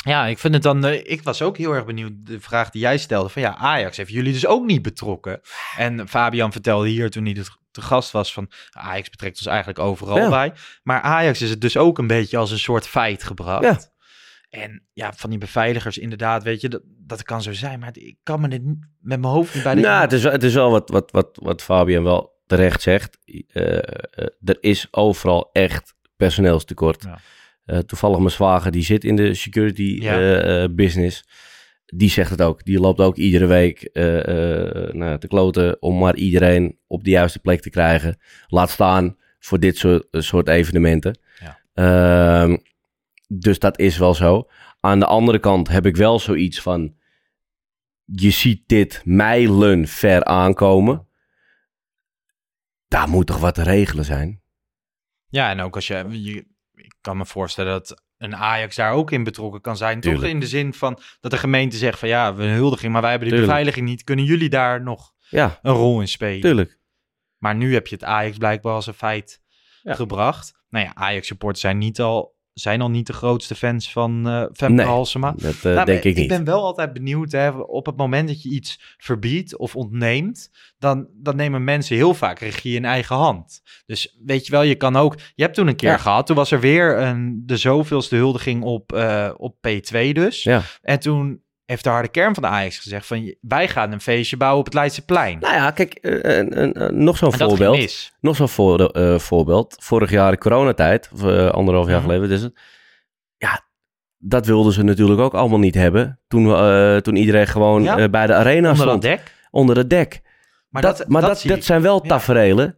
Ja, 0.04 0.26
ik 0.26 0.40
vind 0.40 0.54
het 0.54 0.64
dan. 0.64 0.86
eh, 0.86 1.12
ik 1.12 1.24
was 1.24 1.42
ook 1.42 1.58
heel 1.58 1.74
erg 1.74 1.86
benieuwd. 1.86 2.12
De 2.16 2.40
vraag 2.40 2.70
die 2.70 2.82
jij 2.82 2.98
stelde: 2.98 3.30
van 3.30 3.42
ja, 3.42 3.56
Ajax 3.56 3.98
heeft 3.98 4.12
jullie 4.12 4.34
dus 4.34 4.46
ook 4.46 4.66
niet 4.66 4.82
betrokken. 4.82 5.42
En 5.78 6.08
Fabian 6.08 6.52
vertelde 6.52 6.88
hier 6.88 7.10
toen 7.10 7.26
hij 7.26 7.34
te 7.72 7.82
gast 7.82 8.12
was: 8.12 8.34
van 8.34 8.52
Ajax 8.72 9.10
betrekt 9.10 9.38
ons 9.38 9.46
eigenlijk 9.46 9.80
overal 9.80 10.18
Ja. 10.18 10.30
bij. 10.30 10.54
Maar 10.84 11.02
Ajax 11.02 11.42
is 11.42 11.50
het 11.50 11.62
dus 11.62 11.78
ook 11.78 11.98
een 11.98 12.08
beetje 12.08 12.38
als 12.38 12.52
een 12.52 12.60
soort 12.60 12.88
feit 12.88 13.24
gebracht. 13.24 13.64
Ja. 13.64 13.80
En 14.50 14.88
ja, 14.94 15.14
van 15.16 15.30
die 15.30 15.40
beveiligers, 15.40 15.98
inderdaad, 15.98 16.44
weet 16.44 16.62
je, 16.62 16.70
dat, 16.70 16.82
dat 16.86 17.24
kan 17.24 17.42
zo 17.42 17.54
zijn. 17.54 17.80
Maar 17.80 17.90
ik 17.94 18.18
kan 18.24 18.42
me 18.42 18.48
dit 18.48 18.64
met 19.00 19.20
mijn 19.20 19.24
hoofd 19.34 19.54
niet 19.54 19.64
bij 19.64 19.76
de. 19.76 19.82
Nou, 19.82 20.02
het 20.02 20.14
is, 20.14 20.24
wel- 20.24 20.32
het 20.32 20.44
is 20.44 20.54
wel 20.54 20.72
wat, 20.72 20.90
wat, 20.90 21.12
wat, 21.12 21.40
wat 21.42 21.62
Fabian 21.64 22.04
wel 22.04 22.38
terecht 22.50 22.82
zegt. 22.82 23.18
Eh, 23.26 23.78
eh, 23.78 23.82
er 24.44 24.58
is 24.60 24.88
overal 24.92 25.50
echt 25.54 25.96
personeelstekort. 26.18 27.04
Ja. 27.04 27.20
Eh, 27.66 27.78
toevallig 27.78 28.18
mijn 28.18 28.32
zwager, 28.32 28.72
die 28.72 28.84
zit 28.84 29.04
in 29.04 29.16
de 29.16 29.34
security 29.34 29.98
Ja. 30.02 30.70
business. 30.70 31.24
Die 31.86 32.10
zegt 32.10 32.30
het 32.30 32.42
ook. 32.42 32.64
Die 32.66 32.80
loopt 32.80 33.00
ook 33.00 33.16
iedere 33.16 33.46
week 33.46 33.82
eh, 33.82 34.94
nou, 34.94 35.20
te 35.20 35.28
kloten 35.28 35.82
om 35.82 35.98
maar 35.98 36.16
iedereen 36.16 36.78
op 36.88 37.04
de 37.04 37.10
juiste 37.10 37.40
plek 37.40 37.62
te 37.62 37.70
krijgen. 37.70 38.18
Laat 38.48 38.70
staan 38.70 39.18
voor 39.40 39.60
dit 39.60 39.78
soort, 39.78 40.06
soort 40.12 40.48
evenementen. 40.48 41.20
Ja. 41.40 41.60
Ehm, 41.74 42.58
dus 43.28 43.60
dat 43.60 43.80
is 43.80 43.98
wel 43.98 44.14
zo. 44.14 44.48
Aan 44.80 45.00
de 45.00 45.06
andere 45.06 45.40
kant 45.40 45.68
heb 45.68 45.86
ik 45.86 45.96
wel 45.96 46.20
zoiets 46.20 46.62
van... 46.62 46.98
Je 48.06 48.30
ziet 48.30 48.64
dit 48.68 49.02
mijlen 49.06 49.88
ver 49.88 50.24
aankomen. 50.24 51.08
Daar 52.90 53.10
moet 53.10 53.28
toch 53.28 53.40
wat 53.40 53.56
te 53.56 53.64
regelen 53.64 54.06
zijn? 54.06 54.42
Ja, 55.28 55.50
en 55.50 55.60
ook 55.62 55.76
als 55.76 55.88
je, 55.88 56.06
je. 56.10 56.46
Ik 56.74 56.96
kan 57.02 57.18
me 57.18 57.26
voorstellen 57.26 57.72
dat 57.72 58.04
een 58.18 58.36
Ajax 58.36 58.76
daar 58.76 58.92
ook 58.94 59.12
in 59.12 59.24
betrokken 59.24 59.62
kan 59.62 59.78
zijn. 59.78 60.00
Toch 60.02 60.24
in 60.24 60.40
de 60.40 60.48
zin 60.48 60.74
van 60.74 61.00
dat 61.20 61.32
de 61.32 61.38
gemeente 61.38 61.78
zegt: 61.78 62.00
van 62.00 62.10
ja, 62.10 62.34
we 62.36 62.44
huldiging, 62.46 62.92
maar 62.94 63.02
wij 63.02 63.12
hebben 63.12 63.30
de 63.30 63.36
beveiliging 63.40 63.86
niet. 63.88 64.04
Kunnen 64.04 64.26
jullie 64.26 64.50
daar 64.50 64.82
nog 64.84 65.14
Ja, 65.30 65.60
een 65.62 65.74
rol 65.74 66.02
in 66.02 66.08
spelen? 66.08 66.42
tuurlijk. 66.42 66.80
Maar 67.38 67.56
nu 67.56 67.74
heb 67.74 67.88
je 67.88 67.96
het 67.96 68.04
Ajax 68.04 68.38
blijkbaar 68.38 68.74
als 68.74 68.88
een 68.88 68.94
feit 68.94 69.42
Ja. 69.82 69.94
gebracht. 69.96 70.64
Nou 70.70 70.86
ja, 70.86 70.96
Ajax-supporters 70.96 71.62
zijn, 71.62 71.78
niet 71.78 72.00
al, 72.02 72.38
zijn 72.60 72.82
al 72.82 72.90
niet 72.90 73.08
de 73.08 73.14
grootste 73.14 73.56
fans 73.56 73.92
van 73.92 74.28
eh 74.28 74.44
Femke 74.54 74.74
Nee, 74.74 74.86
Halsema. 74.86 75.34
Dat 75.38 75.54
eh, 75.56 75.74
Nou, 75.74 75.86
denk 75.86 76.04
ik 76.04 76.16
niet. 76.16 76.18
Ik 76.18 76.28
ben 76.28 76.44
wel 76.44 76.64
altijd 76.64 76.94
benieuwd, 76.94 77.32
hè, 77.32 77.50
op 77.50 77.86
het 77.86 77.96
moment 77.98 78.28
dat 78.28 78.42
je 78.44 78.50
iets 78.50 78.96
verbiedt 78.98 79.58
of 79.58 79.76
ontneemt, 79.76 80.50
dan, 80.80 81.08
dan 81.14 81.36
nemen 81.36 81.64
mensen 81.64 81.96
heel 81.96 82.14
vaak 82.14 82.40
regie 82.40 82.76
in 82.76 82.86
eigen 82.86 83.16
hand. 83.16 83.62
Dus 83.86 84.18
weet 84.26 84.46
je 84.46 84.52
wel, 84.52 84.62
je 84.62 84.76
kan 84.76 84.96
ook... 84.96 85.16
Je 85.36 85.44
hebt 85.44 85.56
toen 85.56 85.68
een 85.68 85.76
keer 85.76 85.90
Ja. 85.90 85.98
gehad, 85.98 86.26
toen 86.28 86.36
was 86.36 86.52
er 86.52 86.60
weer 86.60 86.98
een, 86.98 87.44
de 87.46 87.58
zoveelste 87.58 88.16
huldiging 88.16 88.64
op, 88.64 88.94
eh, 88.94 89.30
op 89.38 89.56
P2 89.68 90.12
dus. 90.12 90.44
Ja. 90.44 90.62
En 90.82 91.00
toen 91.00 91.42
heeft 91.70 91.84
de 91.84 91.90
harde 91.90 92.08
kern 92.08 92.34
van 92.34 92.44
de 92.44 92.50
Ajax 92.50 92.78
gezegd 92.80 93.06
van... 93.08 93.36
wij 93.42 93.68
gaan 93.68 93.92
een 93.92 94.02
feestje 94.02 94.38
bouwen 94.38 94.60
op 94.60 94.66
het 94.66 94.74
Leidseplein. 94.74 95.40
Nou 95.40 95.54
ja, 95.56 95.72
kijk, 95.72 95.94
eh, 95.94 96.38
een- 96.38 97.04
nog 97.04 97.18
zo'n 97.18 97.34
voorbeeld. 97.34 98.12
Nog 98.22 98.36
zo'n 98.36 98.50
voor, 98.50 98.86
eh, 98.86 99.20
voorbeeld. 99.20 99.76
Vorig 99.80 100.10
jaar 100.12 100.32
in 100.32 100.38
coronatijd, 100.38 101.10
of 101.14 101.24
eh, 101.24 101.50
anderhalf 101.50 101.88
jaar 101.88 102.02
geleden, 102.02 102.30
is 102.32 102.42
het? 102.42 102.60
Ja, 103.38 103.62
dat 104.18 104.46
wilden 104.46 104.74
ze 104.74 104.84
natuurlijk 104.84 105.20
ook 105.20 105.34
allemaal 105.34 105.60
niet 105.60 105.76
hebben. 105.76 106.20
Toen, 106.28 106.54
eh, 106.56 106.98
toen 106.98 107.16
iedereen 107.16 107.48
gewoon 107.48 107.84
Ja. 107.84 107.98
eh, 107.98 108.10
bij 108.10 108.28
de 108.28 108.34
arena 108.34 108.70
Onder 108.70 108.86
stond. 108.86 109.02
dek. 109.02 109.34
Onder 109.52 109.78
het 109.78 109.90
dek. 109.90 110.22
Maar 110.70 110.82
dat, 110.82 110.98
dat, 110.98 111.08
maar 111.08 111.22
dat, 111.22 111.44
dat, 111.48 111.64
zijn 111.64 111.82
wel 111.82 112.00
Ja. 112.04 112.10
taferelen 112.10 112.78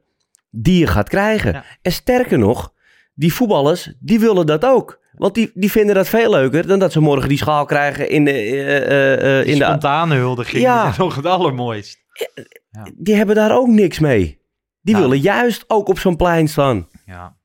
die 0.50 0.80
je 0.80 0.88
gaat 0.88 1.10
krijgen. 1.10 1.54
Ja. 1.54 1.64
En 1.82 1.92
sterker 1.92 2.38
nog, 2.38 2.74
die 3.14 3.34
voetballers, 3.34 3.94
die 4.00 4.20
willen 4.20 4.46
dat 4.46 4.66
ook. 4.66 5.00
Want 5.12 5.34
die, 5.36 5.52
die 5.54 5.72
vinden 5.72 5.96
dat 5.96 6.08
veel 6.10 6.30
leuker 6.32 6.68
dan 6.68 6.80
dat 6.80 6.92
ze 6.92 7.00
morgen 7.00 7.30
die 7.30 7.38
schaal 7.38 7.66
krijgen 7.66 8.10
in 8.10 8.26
de... 8.26 8.32
eh, 8.32 9.44
Die 9.44 9.54
in 9.54 9.60
de 9.60 9.66
spontane 9.66 10.16
huldiging 10.16 10.62
Ja. 10.64 10.90
is 10.90 10.98
nog 10.98 11.16
het 11.16 11.26
allermooist. 11.26 11.98
die 12.98 13.16
hebben 13.16 13.36
daar 13.36 13.58
ook 13.58 13.68
niks 13.68 14.00
mee. 14.00 14.40
Die 14.82 14.94
Nou. 14.96 15.08
willen 15.08 15.24
juist 15.24 15.64
ook 15.68 15.88
op 15.88 16.00
zo'n 16.00 16.16
plein 16.16 16.48
staan. 16.48 16.88
Ja. 17.06 17.38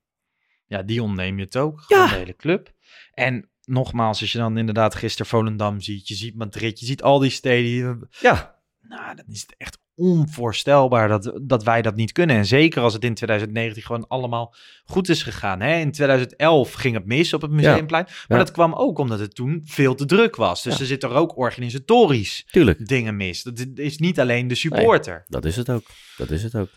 ja, 0.66 0.82
die 0.82 1.02
ontneem 1.02 1.38
je 1.38 1.44
het 1.44 1.56
ook. 1.56 1.80
Gewoon 1.86 2.08
de 2.08 2.14
hele 2.14 2.36
club. 2.36 2.72
En 3.14 3.50
nogmaals, 3.64 4.20
als 4.20 4.32
je 4.32 4.38
dan 4.38 4.58
inderdaad 4.58 4.94
gisteren 4.94 5.26
Volendam 5.26 5.80
ziet, 5.80 6.08
je 6.08 6.14
ziet 6.14 6.36
Madrid, 6.36 6.80
je 6.80 6.86
ziet 6.86 7.02
al 7.02 7.18
die 7.18 7.30
steden. 7.30 8.08
Ja. 8.20 8.58
Nou, 8.80 9.16
dan 9.16 9.24
is 9.28 9.40
het 9.40 9.54
echt 9.58 9.78
onvoorstelbaar 9.96 11.08
dat, 11.08 11.32
dat 11.42 11.64
wij 11.64 11.82
dat 11.82 11.96
niet 11.96 12.12
kunnen. 12.12 12.36
En 12.36 12.46
zeker 12.46 12.82
als 12.82 12.92
het 12.92 13.04
in 13.04 13.14
2019 13.14 13.82
gewoon 13.82 14.06
allemaal 14.08 14.54
goed 14.84 15.08
is 15.08 15.22
gegaan. 15.22 15.60
Hè? 15.60 15.78
In 15.78 15.92
2011 15.92 16.72
ging 16.72 16.94
het 16.94 17.06
mis 17.06 17.32
op 17.32 17.42
het 17.42 17.50
Museumplein. 17.50 18.04
Maar 18.04 18.24
Ja. 18.28 18.36
dat 18.44 18.50
kwam 18.50 18.74
ook 18.74 18.98
omdat 18.98 19.18
het 19.18 19.34
toen 19.34 19.60
veel 19.64 19.94
te 19.94 20.04
druk 20.04 20.36
was. 20.36 20.62
Dus 20.62 20.74
Ja. 20.74 20.80
er 20.80 20.86
zit 20.86 21.02
er 21.02 21.10
ook 21.14 21.36
organisatorisch 21.36 22.46
Tuurlijk. 22.50 22.86
dingen 22.88 23.16
mis. 23.16 23.42
Dat 23.42 23.66
is 23.74 23.98
niet 23.98 24.20
alleen 24.20 24.48
de 24.48 24.54
supporter. 24.54 25.14
Nee, 25.14 25.24
dat 25.26 25.44
is 25.44 25.56
het 25.56 25.70
ook. 25.70 25.84
Dat 26.16 26.30
is 26.30 26.42
het 26.42 26.54
ook. 26.54 26.68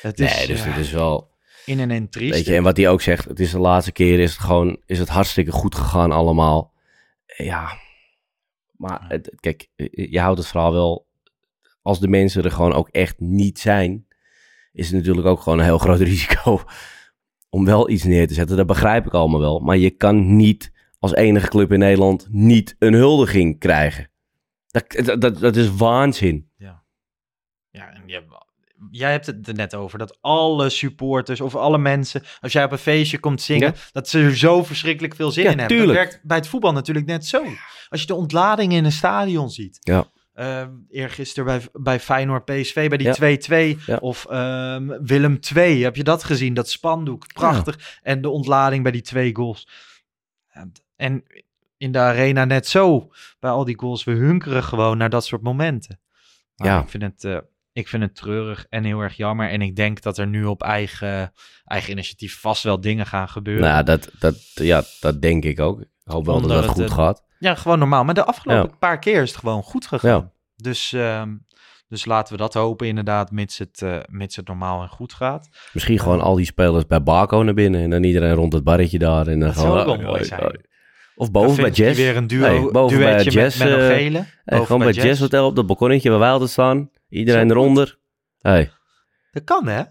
Het 0.00 0.20
is, 0.20 0.36
nee, 0.36 0.46
dus 0.46 0.64
het 0.64 0.76
is 0.76 0.90
wel... 0.92 1.36
In 1.64 1.90
en 1.90 2.08
triest. 2.08 2.34
Weet 2.34 2.46
je, 2.46 2.54
en 2.54 2.62
wat 2.62 2.76
hij 2.76 2.88
ook 2.88 3.00
zegt, 3.02 3.24
het 3.24 3.40
is 3.40 3.50
de 3.50 3.58
laatste 3.58 3.92
keer 3.92 4.18
is 4.20 4.30
het 4.30 4.40
gewoon, 4.40 4.82
is 4.86 4.98
het 4.98 5.08
hartstikke 5.08 5.50
goed 5.50 5.74
gegaan 5.74 6.12
allemaal. 6.12 6.72
Ja, 7.36 7.78
maar 8.76 9.04
het, 9.08 9.32
kijk, 9.40 9.68
je 9.90 10.20
houdt 10.20 10.38
het 10.38 10.48
verhaal 10.48 10.72
wel, 10.72 11.07
als 11.88 12.00
de 12.00 12.08
mensen 12.08 12.44
er 12.44 12.50
gewoon 12.50 12.72
ook 12.72 12.88
echt 12.88 13.20
niet 13.20 13.58
zijn, 13.58 14.06
is 14.72 14.86
het 14.86 14.96
natuurlijk 14.96 15.26
ook 15.26 15.40
gewoon 15.40 15.58
een 15.58 15.64
heel 15.64 15.78
groot 15.78 16.00
risico 16.10 16.60
om 17.48 17.64
wel 17.64 17.90
iets 17.90 18.04
neer 18.04 18.28
te 18.28 18.34
zetten. 18.34 18.56
Dat 18.56 18.66
begrijp 18.66 19.06
ik 19.06 19.12
allemaal 19.12 19.40
wel. 19.40 19.58
Maar 19.60 19.76
je 19.76 19.90
kan 19.90 20.36
niet 20.36 20.72
als 20.98 21.14
enige 21.14 21.48
club 21.48 21.72
in 21.72 21.78
Nederland 21.78 22.26
niet 22.30 22.76
een 22.78 22.92
huldiging 22.92 23.58
krijgen. 23.58 24.10
Dat, 24.66 24.84
dat, 25.04 25.20
dat, 25.20 25.38
dat 25.38 25.56
is 25.56 25.74
waanzin. 25.76 26.50
Ja, 27.70 27.92
en 27.92 28.02
je, 28.06 28.22
jij 28.90 29.10
hebt 29.10 29.26
het 29.26 29.48
er 29.48 29.54
net 29.54 29.74
over 29.74 29.98
dat 29.98 30.18
alle 30.20 30.68
supporters 30.68 31.40
of 31.40 31.54
alle 31.56 31.78
mensen, 31.78 32.22
als 32.40 32.52
jij 32.52 32.64
op 32.64 32.72
een 32.72 32.78
feestje 32.78 33.18
komt 33.18 33.40
zingen, 33.42 33.68
Ja. 33.74 33.80
dat 33.92 34.08
ze 34.08 34.18
er 34.20 34.36
zo 34.36 34.62
verschrikkelijk 34.64 35.14
veel 35.14 35.30
zin 35.30 35.44
Ja, 35.44 35.50
in 35.50 35.58
hebben. 35.58 35.76
tuurlijk. 35.76 35.98
Dat 35.98 36.08
werkt 36.08 36.24
bij 36.26 36.36
het 36.36 36.48
voetbal 36.48 36.72
natuurlijk 36.72 37.06
net 37.06 37.26
zo. 37.26 37.42
Als 37.88 38.00
je 38.00 38.06
de 38.06 38.14
ontlading 38.14 38.72
in 38.72 38.84
een 38.84 38.92
stadion 38.92 39.50
ziet. 39.50 39.78
Ja. 39.80 40.10
Ehm 40.38 40.70
eergisteren 40.90 41.44
bij, 41.44 41.68
bij 41.82 42.00
Feyenoord 42.00 42.44
PSV, 42.44 42.88
bij 42.88 42.98
die 42.98 43.06
Ja. 43.06 43.14
2-2. 43.14 43.78
Ja. 43.86 43.96
Of 43.96 44.26
ehm, 44.26 44.86
Willem 45.02 45.40
2, 45.40 45.82
heb 45.82 45.96
je 45.96 46.02
dat 46.04 46.24
gezien? 46.24 46.54
Dat 46.54 46.68
spandoek, 46.70 47.32
prachtig. 47.32 47.98
En 48.02 48.20
de 48.20 48.28
ontlading 48.28 48.82
bij 48.82 48.92
die 48.92 49.02
twee 49.02 49.34
goals. 49.34 49.68
En- 50.48 50.72
En 50.96 51.22
in 51.76 51.92
de 51.92 51.98
arena 51.98 52.44
net 52.44 52.66
zo, 52.66 53.10
bij 53.40 53.50
al 53.50 53.64
die 53.64 53.78
goals. 53.78 54.04
We 54.04 54.12
hunkeren 54.12 54.62
gewoon 54.64 54.98
naar 54.98 55.10
dat 55.10 55.24
soort 55.24 55.42
momenten. 55.42 56.00
Maar 56.56 56.66
Ja. 56.68 56.80
Ik 56.82 56.88
vind, 56.88 57.02
het, 57.02 57.24
eh, 57.24 57.38
ik 57.72 57.88
vind 57.88 58.02
het 58.02 58.14
treurig 58.14 58.66
en 58.68 58.84
heel 58.84 59.00
erg 59.00 59.16
jammer. 59.16 59.48
En 59.50 59.62
ik 59.62 59.76
denk 59.76 60.02
dat 60.02 60.18
er 60.18 60.26
nu 60.26 60.44
op 60.44 60.62
eigen, 60.62 61.32
eigen 61.64 61.90
initiatief 61.92 62.40
vast 62.40 62.62
wel 62.62 62.80
dingen 62.80 63.06
gaan 63.06 63.28
gebeuren. 63.28 63.68
Nou, 63.68 63.84
dat, 63.84 64.10
dat, 64.18 64.36
ja, 64.54 64.82
dat 65.00 65.22
denk 65.22 65.44
ik 65.44 65.60
ook. 65.60 65.80
Ik 65.80 65.86
hoop 66.04 66.26
wel 66.26 66.34
Omdat 66.34 66.50
dat 66.50 66.62
het 66.64 66.72
goed 66.72 66.90
gaat. 66.90 67.24
Ja, 67.38 67.54
gewoon 67.54 67.78
normaal. 67.78 68.04
Maar 68.04 68.14
de 68.14 68.24
afgelopen 68.24 68.70
Ja. 68.70 68.76
paar 68.78 68.98
keer 68.98 69.22
is 69.22 69.30
het 69.30 69.38
gewoon 69.38 69.62
goed 69.62 69.86
gegaan. 69.86 70.32
Dus, 70.56 70.92
ehm, 70.92 71.34
dus 71.88 72.04
laten 72.04 72.32
we 72.32 72.38
dat 72.38 72.54
hopen 72.54 72.86
inderdaad, 72.86 73.30
mits 73.30 73.58
het, 73.58 73.82
eh, 73.82 73.96
mits 74.06 74.36
het 74.36 74.46
normaal 74.46 74.82
en 74.82 74.88
goed 74.88 75.12
gaat. 75.12 75.48
Misschien 75.72 75.98
gewoon 75.98 76.20
al 76.20 76.34
die 76.36 76.44
spelers 76.44 76.86
bij 76.86 77.02
Baco 77.02 77.42
naar 77.42 77.54
binnen 77.54 77.80
en 77.82 77.90
dan 77.90 78.02
iedereen 78.04 78.34
rond 78.34 78.52
het 78.52 78.64
barretje 78.64 78.98
daar. 78.98 79.26
En 79.26 79.38
dan 79.38 79.48
Dat 79.48 79.58
zou 79.58 79.66
gewoon, 79.68 79.80
ook 79.80 79.86
wel 79.86 79.96
oh, 79.96 80.02
mooi 80.04 80.20
oh, 80.20 80.26
zijn. 80.26 80.40
oh. 80.42 80.48
Of 81.16 81.30
boven 81.30 81.54
bij 81.56 81.64
vind 81.64 81.76
je 81.76 81.82
Jazz. 81.84 81.98
weer 81.98 82.16
een 82.16 82.26
duo- 82.26 82.48
Nee, 82.48 82.70
boven 82.70 82.98
bij 82.98 83.12
duetje 83.16 83.40
met 83.40 83.54
eh, 83.54 83.86
Gele. 83.86 84.18
hey, 84.18 84.26
Boven 84.44 84.66
gewoon 84.66 84.80
bij 84.82 84.92
Jazz 84.92 85.06
Jazz. 85.06 85.20
Hotel 85.20 85.46
op 85.46 85.56
dat 85.56 85.66
balkonnetje 85.66 86.10
waar 86.10 86.18
wij 86.18 86.30
altijd 86.30 86.50
staan. 86.50 86.90
Iedereen 87.08 87.50
eronder. 87.50 87.98
Hey. 88.38 88.70
Dat 89.30 89.44
kan, 89.44 89.66
hè? 89.66 89.82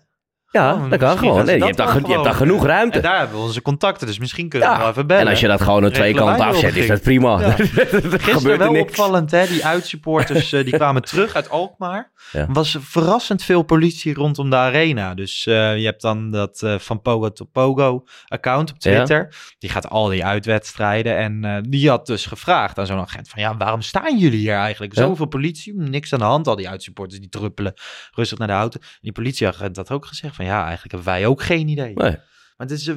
Ja, 0.58 0.74
Oh, 0.74 0.90
dat 0.90 1.00
kan 1.00 1.18
gewoon. 1.18 1.46
je, 1.46 1.52
hebt 1.52 1.78
daar, 1.78 1.86
wel 1.88 1.96
ge- 1.96 2.02
je 2.08 2.12
hebt 2.14 2.24
daar 2.24 2.34
gewoon, 2.34 2.48
genoeg 2.50 2.66
ruimte. 2.66 2.96
En 2.98 3.04
daar 3.04 3.18
hebben 3.18 3.38
we 3.38 3.44
onze 3.44 3.62
contacten, 3.62 4.08
dus 4.08 4.20
misschien 4.20 4.50
kunnen 4.50 4.72
we 4.72 4.78
wel 4.78 4.90
even 4.90 5.08
bellen. 5.08 5.24
en 5.24 5.30
als 5.30 5.40
je 5.40 5.48
dat 5.48 5.62
gewoon 5.62 5.84
aan 5.84 5.92
twee 5.92 6.14
kanten 6.14 6.46
afzet, 6.46 6.76
is 6.76 6.88
dat 6.88 7.02
prima. 7.02 7.40
Ja. 7.40 7.46
Er 7.58 8.20
Gisteren 8.20 8.52
er 8.52 8.58
wel 8.58 8.72
niks. 8.72 8.90
opvallend, 8.90 9.32
hè? 9.32 9.48
Die 9.48 9.66
uitsupporters 9.66 10.54
eh, 10.54 10.64
die 10.64 10.74
kwamen 10.82 11.02
terug 11.02 11.36
uit 11.36 11.50
Alkmaar. 11.50 12.12
Ja. 12.32 12.40
Er 12.40 12.54
was 12.54 12.78
verrassend 12.80 13.44
veel 13.44 13.64
politie 13.64 14.14
rondom 14.14 14.50
de 14.50 14.56
arena. 14.56 15.14
Dus 15.14 15.46
eh, 15.48 15.78
je 15.78 15.86
hebt 15.86 16.02
dan 16.02 16.32
dat 16.32 16.62
eh, 16.62 16.76
van 16.80 17.02
Pogo 17.02 17.32
to 17.32 17.46
Pogo 17.46 18.04
account 18.28 18.72
op 18.72 18.80
Twitter. 18.80 19.36
Die 19.60 19.70
gaat 19.70 19.90
al 19.90 20.08
die 20.08 20.26
uitwedstrijden. 20.26 21.18
En 21.18 21.64
die 21.70 21.90
had 21.90 22.06
dus 22.06 22.26
gevraagd 22.26 22.80
aan 22.80 22.86
zo'n 22.86 23.00
agent 23.00 23.30
van... 23.30 23.42
ja, 23.42 23.58
waarom 23.58 23.82
staan 23.82 24.18
jullie 24.18 24.40
hier 24.40 24.56
eigenlijk? 24.56 24.94
Zoveel 24.94 25.26
politie, 25.26 25.74
niks 25.76 26.14
aan 26.14 26.20
de 26.20 26.26
hand. 26.26 26.48
Al 26.48 26.56
die 26.56 26.70
uitsupporters 26.70 27.20
die 27.20 27.30
druppelen 27.30 27.74
rustig 28.16 28.38
naar 28.38 28.48
de 28.48 28.54
auto. 28.54 28.80
En 28.80 28.88
die 29.02 29.12
politieagent 29.12 29.76
had 29.76 29.92
ook 29.92 30.06
gezegd 30.06 30.36
van... 30.36 30.46
ja, 30.48 30.64
eigenlijk 30.64 30.92
hebben 30.92 31.12
wij 31.14 31.26
ook 31.26 31.42
geen 31.42 31.68
idee. 31.68 31.94
Nee. 31.94 32.12
Maar 32.12 32.68
het 32.68 32.72
is, 32.72 32.88
eh, 32.88 32.96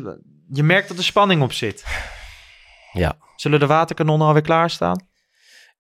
je 0.49 0.63
merkt 0.63 0.89
dat 0.89 0.99
er 0.99 1.05
spanning 1.05 1.43
op 1.43 1.53
zit. 1.53 1.85
Ja. 2.93 3.17
Zullen 3.37 3.61
de 3.61 3.67
waterkanonnen 3.67 4.27
alweer 4.27 4.43
klaarstaan? 4.43 5.09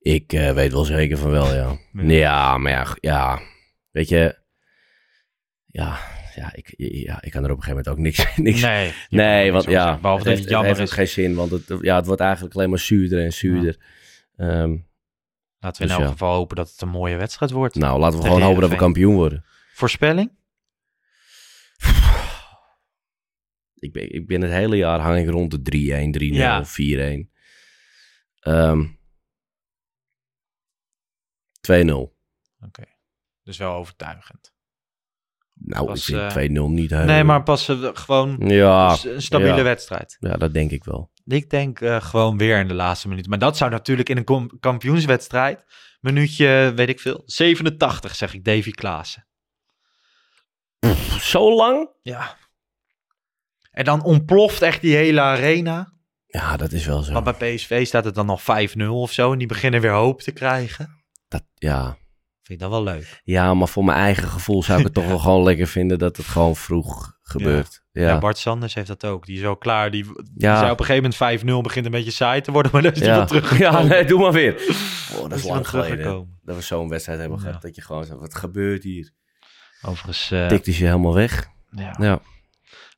Ik 0.01 0.33
eh, 0.33 0.53
weet 0.53 0.73
wel 0.73 0.85
zeker 0.85 1.19
van 1.19 1.31
wel, 1.31 1.55
ja. 1.55 1.79
Ja, 1.93 2.59
maar 2.59 2.73
ja, 2.73 2.87
ja. 3.01 3.41
Weet 3.91 4.09
je. 4.09 4.39
Ja, 5.67 5.99
ja, 6.35 6.51
ik, 6.55 6.75
ja, 6.77 7.23
ik 7.23 7.31
kan 7.31 7.45
er 7.45 7.51
op 7.51 7.57
een 7.57 7.63
gegeven 7.63 7.69
moment 7.69 7.89
ook 7.89 7.99
niks... 7.99 8.37
niks 8.37 8.61
Nee, 8.61 8.93
nee 9.11 9.53
want 9.53 9.65
ja, 9.65 9.71
zeggen, 9.83 10.01
behalve 10.01 10.23
het 10.23 10.25
dat 10.25 10.27
heeft, 10.27 10.41
het 10.41 10.51
jammer 10.51 10.69
het 10.69 10.79
heeft 10.79 10.91
is. 10.91 10.97
geen 10.97 11.09
zin. 11.09 11.35
Want 11.35 11.51
het, 11.51 11.79
ja, 11.81 11.97
het 11.97 12.07
wordt 12.07 12.21
eigenlijk 12.21 12.55
alleen 12.55 12.71
maar 12.71 12.79
zuurder 12.79 13.25
en 13.25 13.33
zuurder. 13.33 13.77
Ehm, 14.37 14.77
Laten 15.59 15.83
we 15.83 15.89
in 15.89 15.89
Dus 15.89 15.97
elk 15.97 16.01
ja. 16.01 16.11
geval 16.11 16.35
hopen 16.35 16.57
dat 16.57 16.71
het 16.71 16.81
een 16.83 16.89
mooie 16.89 17.17
wedstrijd 17.17 17.53
wordt. 17.53 17.75
nou, 17.75 17.99
laten 18.01 18.19
we 18.19 18.25
gewoon 18.25 18.43
hopen 18.43 18.61
dat 18.61 18.71
we 18.71 18.77
kampioen 18.77 19.15
worden. 19.15 19.45
Voorspelling? 19.75 20.39
Ik 23.81 23.93
ben, 23.93 24.13
ik 24.13 24.27
ben 24.27 24.41
het 24.43 24.51
hele 24.53 24.77
jaar 24.77 25.01
hang 25.01 25.19
ik 25.19 25.29
rond 25.29 25.51
de 25.51 25.59
3-1, 25.59 26.11
3-0, 26.11 26.37
Ja. 26.37 26.65
4-1. 26.65 27.31
Ehm 28.41 28.87
2-0. 31.61 32.17
Oké. 32.61 32.85
Dus 33.43 33.57
wel 33.57 33.73
overtuigend. 33.75 34.53
Nou, 35.55 35.87
Pas, 35.87 36.09
ik 36.09 36.17
eh, 36.17 36.31
vind 36.31 36.59
2-0 36.59 36.63
niet 36.63 36.91
heel... 36.91 37.05
Nee, 37.05 37.25
maar 37.25 37.43
pas 37.43 37.69
eh, 37.69 37.89
gewoon 37.93 38.37
Ja, 38.49 38.97
een 39.05 39.23
stabiele 39.23 39.55
ja. 39.57 39.63
wedstrijd. 39.63 40.17
Ja, 40.21 40.37
dat 40.37 40.55
denk 40.55 40.71
ik 40.71 40.85
wel. 40.85 41.11
Ik 41.27 41.51
denk 41.51 41.81
eh, 41.81 42.01
gewoon 42.03 42.39
weer 42.39 42.59
in 42.59 42.69
de 42.69 42.75
laatste 42.75 43.09
minuut. 43.09 43.29
Maar 43.29 43.39
dat 43.39 43.57
zou 43.57 43.71
natuurlijk 43.71 44.09
in 44.09 44.17
een 44.17 44.59
kampioenswedstrijd... 44.61 45.65
Minuutje, 46.01 46.73
weet 46.75 46.89
ik 46.89 47.01
veel, 47.01 47.23
87 47.25 48.15
zeg 48.15 48.35
ik 48.35 48.45
Davy 48.45 48.71
Klaassen. 48.71 49.27
Zo 51.21 51.55
lang? 51.55 51.91
Ja. 52.03 52.37
En 53.81 53.87
dan 53.87 54.03
ontploft 54.03 54.63
echt 54.63 54.81
die 54.81 54.97
hele 54.97 55.21
arena. 55.21 55.93
Ja, 56.27 56.57
dat 56.57 56.73
is 56.73 56.87
wel 56.87 57.03
zo. 57.03 57.13
Want 57.13 57.39
bij 57.39 57.55
PSV 57.55 57.87
staat 57.87 58.05
het 58.05 58.15
dan 58.15 58.27
nog 58.27 58.43
5-0 58.43 58.87
of 58.89 59.13
zo. 59.13 59.33
En 59.33 59.39
die 59.39 59.47
beginnen 59.47 59.81
weer 59.81 59.93
hoop 59.93 60.21
te 60.21 60.33
krijgen. 60.33 61.03
Dat, 61.29 61.43
ja. 61.55 61.85
Vind 62.43 62.49
ik 62.49 62.59
dat 62.59 62.71
wel 62.71 62.83
leuk. 62.83 63.21
ja, 63.25 63.55
maar 63.55 63.69
voor 63.69 63.85
mijn 63.85 63.99
eigen 63.99 64.29
gevoel 64.29 64.63
zou 64.63 64.79
ik 64.79 64.85
het 64.85 64.95
toch 64.95 65.07
wel 65.07 65.19
gewoon 65.29 65.43
lekker 65.43 65.67
vinden 65.67 65.99
dat 65.99 66.17
het 66.17 66.27
gewoon 66.27 66.57
vroeg 66.57 67.19
gebeurt. 67.23 67.83
Ja, 67.93 68.03
Ja. 68.03 68.19
Bart 68.19 68.39
Sanders 68.39 68.75
heeft 68.75 68.87
dat 68.87 69.05
ook. 69.05 69.27
Die 69.27 69.37
is 69.37 69.43
wel 69.43 69.57
klaar. 69.57 69.91
Die, 69.91 70.05
die 70.05 70.23
Ja. 70.37 70.59
zei 70.59 70.71
op 70.71 70.81
een 70.81 70.85
gegeven 70.87 71.13
moment 71.21 71.43
5-0 71.43 71.63
begint 71.63 71.85
een 71.85 71.91
beetje 71.91 72.11
saai 72.11 72.41
te 72.41 72.53
worden. 72.53 72.73
Maar 72.73 72.83
dan 72.83 72.93
is 72.93 72.99
hij 72.99 73.09
ja. 73.09 73.17
wel 73.17 73.27
teruggekomen. 73.27 73.83
Ja, 73.83 73.89
nee, 73.89 74.05
doe 74.05 74.21
maar 74.21 74.33
weer. 74.33 74.55
Oh, 75.15 75.23
dat 75.23 75.33
Is 75.39 75.45
is 75.45 75.51
lang 75.51 75.69
geleden 75.69 76.39
dat 76.43 76.57
we 76.57 76.63
zo'n 76.63 76.89
wedstrijd 76.89 77.19
hebben 77.21 77.41
gehad. 77.41 77.63
Dat 77.63 77.75
je 77.75 77.83
gewoon 77.83 78.05
zo, 78.05 78.19
wat 78.19 78.35
gebeurt 78.35 78.83
hier? 78.83 79.11
Overigens... 79.83 80.29
Tikt 80.49 80.67
hij 80.67 80.75
je 80.75 80.85
helemaal 80.85 81.15
weg. 81.15 81.49
Ja. 81.71 82.21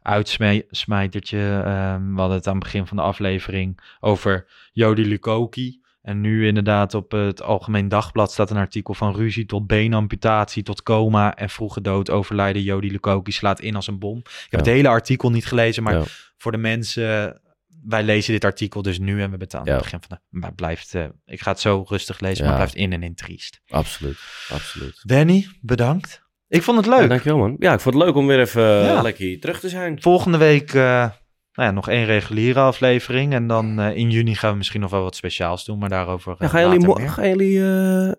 Uitsmijtertje. 0.03 1.63
ehm 1.65 2.15
we 2.15 2.21
hadden 2.21 2.37
het 2.37 2.47
aan 2.47 2.55
het 2.55 2.63
begin 2.63 2.87
van 2.87 2.97
de 2.97 3.03
aflevering 3.03 3.79
over 4.01 4.47
Jody 4.73 5.03
Lukoki. 5.03 5.81
En 6.03 6.21
nu 6.21 6.47
inderdaad 6.47 6.95
op 6.95 7.11
het 7.11 7.43
Algemeen 7.43 7.89
Dagblad 7.89 8.33
staat 8.33 8.51
een 8.51 8.57
artikel 8.57 8.95
van 8.95 9.15
ruzie 9.15 9.47
tot 9.47 9.67
beenamputatie 9.67 10.63
tot 10.63 10.83
coma 10.83 11.37
en 11.37 11.51
vroege 11.51 11.81
dood 11.81 12.11
overlijden. 12.11 12.63
Jody 12.63 12.89
Lukoki 12.89 13.33
slaat 13.33 13.61
in 13.61 13.77
als 13.77 13.87
een 13.87 13.99
bom. 13.99 14.19
Ik 14.19 14.25
heb 14.25 14.51
Ja. 14.51 14.59
het 14.59 14.67
hele 14.67 14.89
artikel 14.89 15.31
niet 15.31 15.47
gelezen, 15.47 15.83
maar 15.83 15.95
Ja. 15.95 16.05
voor 16.37 16.53
de 16.53 16.59
mensen... 16.59 17.41
Wij 17.85 18.03
lezen 18.03 18.33
dit 18.33 18.45
artikel 18.45 18.83
dus 18.83 18.99
nu 18.99 19.09
en 19.09 19.15
we 19.15 19.21
hebben 19.21 19.41
het 19.41 19.55
aan 19.55 19.65
Ja. 19.65 19.73
het 19.73 19.83
begin 19.83 19.99
van 20.01 20.09
de... 20.17 20.39
Maar 20.39 20.55
blijft, 20.55 20.95
eh, 20.95 21.05
ik 21.27 21.41
ga 21.41 21.51
het 21.51 21.61
zo 21.61 21.85
rustig 21.89 22.21
lezen, 22.21 22.45
maar 22.45 22.53
het 22.59 22.71
blijft 22.71 22.75
in 22.75 22.93
en 22.93 23.03
in 23.03 23.15
triest. 23.15 23.61
Absoluut, 23.69 24.19
absoluut. 24.51 25.01
Danny, 25.07 25.49
bedankt. 25.61 26.22
Ik 26.53 26.63
vond 26.63 26.77
het 26.77 26.87
leuk. 26.87 27.01
Ja, 27.01 27.07
dankjewel 27.07 27.39
man. 27.39 27.57
Ja, 27.59 27.73
ik 27.73 27.81
vond 27.81 27.95
het 27.95 28.05
leuk 28.05 28.15
om 28.15 28.27
weer 28.27 28.41
even 28.41 28.63
eh, 28.81 28.85
Ja. 28.87 29.03
lekker 29.03 29.25
hier 29.25 29.41
terug 29.41 29.61
te 29.61 29.69
zijn. 29.69 30.03
Volgende 30.03 30.39
week 30.39 30.75
eh, 30.75 30.83
nou 30.83 31.69
ja, 31.69 31.71
nog 31.71 31.89
één 31.89 32.05
reguliere 32.05 32.61
aflevering. 32.61 33.33
En 33.33 33.47
dan 33.47 33.81
eh, 33.81 33.97
in 33.97 34.11
juni 34.11 34.35
gaan 34.35 34.51
we 34.51 34.57
misschien 34.57 34.81
nog 34.81 34.91
wel 34.91 35.03
wat 35.03 35.17
speciaals 35.17 35.65
doen. 35.65 35.79
Maar 35.79 35.89
daarover 35.89 36.35
Ja, 36.39 36.49
gaan 36.49 36.61
jullie, 36.71 37.09
gaan 37.09 37.29
jullie 37.29 37.61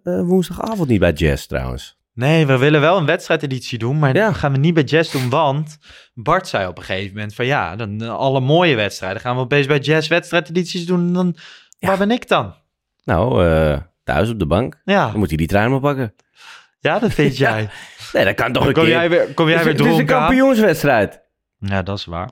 woensdagavond 0.03 0.89
niet 0.89 0.99
bij 0.99 1.11
Jazz 1.11 1.45
trouwens? 1.45 1.97
Nee, 2.13 2.45
we 2.45 2.57
willen 2.57 2.81
wel 2.81 2.97
een 2.97 3.05
wedstrijdeditie 3.05 3.77
doen, 3.77 3.99
maar 3.99 4.13
dat 4.13 4.35
gaan 4.35 4.51
we 4.51 4.57
niet 4.57 4.73
bij 4.73 4.83
Jazz 4.83 5.11
doen, 5.11 5.29
want 5.29 5.77
Bart 6.13 6.47
zei 6.47 6.67
op 6.67 6.77
een 6.77 6.83
gegeven 6.83 7.13
moment 7.13 7.33
van 7.35 7.45
ja, 7.45 7.75
dan 7.75 8.01
alle 8.01 8.39
mooie 8.39 8.75
wedstrijden 8.75 9.21
gaan 9.21 9.35
we 9.35 9.41
opeens 9.41 9.67
bij 9.67 9.79
Jazz 9.79 10.07
wedstrijdedities 10.07 10.85
doen. 10.85 11.13
Dan, 11.13 11.35
Waar 11.79 11.97
ben 11.97 12.11
ik 12.11 12.27
dan? 12.27 12.53
Nou, 13.03 13.43
thuis 14.03 14.29
op 14.29 14.39
de 14.39 14.45
bank. 14.45 14.81
Ja. 14.85 15.09
Dan 15.09 15.19
moet 15.19 15.27
hij 15.27 15.37
die 15.37 15.47
trein 15.47 15.69
maar 15.71 15.79
pakken. 15.79 16.13
Ja, 16.79 16.99
dat 16.99 17.11
vind 17.13 17.37
jij. 17.47 17.69
Nee, 18.13 18.25
dat 18.25 18.35
kan 18.35 18.51
toch 18.53 18.65
een 18.67 18.73
kom 18.73 18.83
keer. 18.83 18.91
jij 18.91 19.09
weer, 19.09 19.33
kom 19.33 19.49
jij 19.49 19.63
weer 19.63 19.73
is- 19.73 19.79
Het 19.79 19.79
is 19.79 19.85
een 19.85 19.93
dronken 20.05 20.15
kampioenswedstrijd. 20.15 21.21
Ja, 21.59 21.81
dat 21.81 21.97
is 21.97 22.05
waar. 22.05 22.29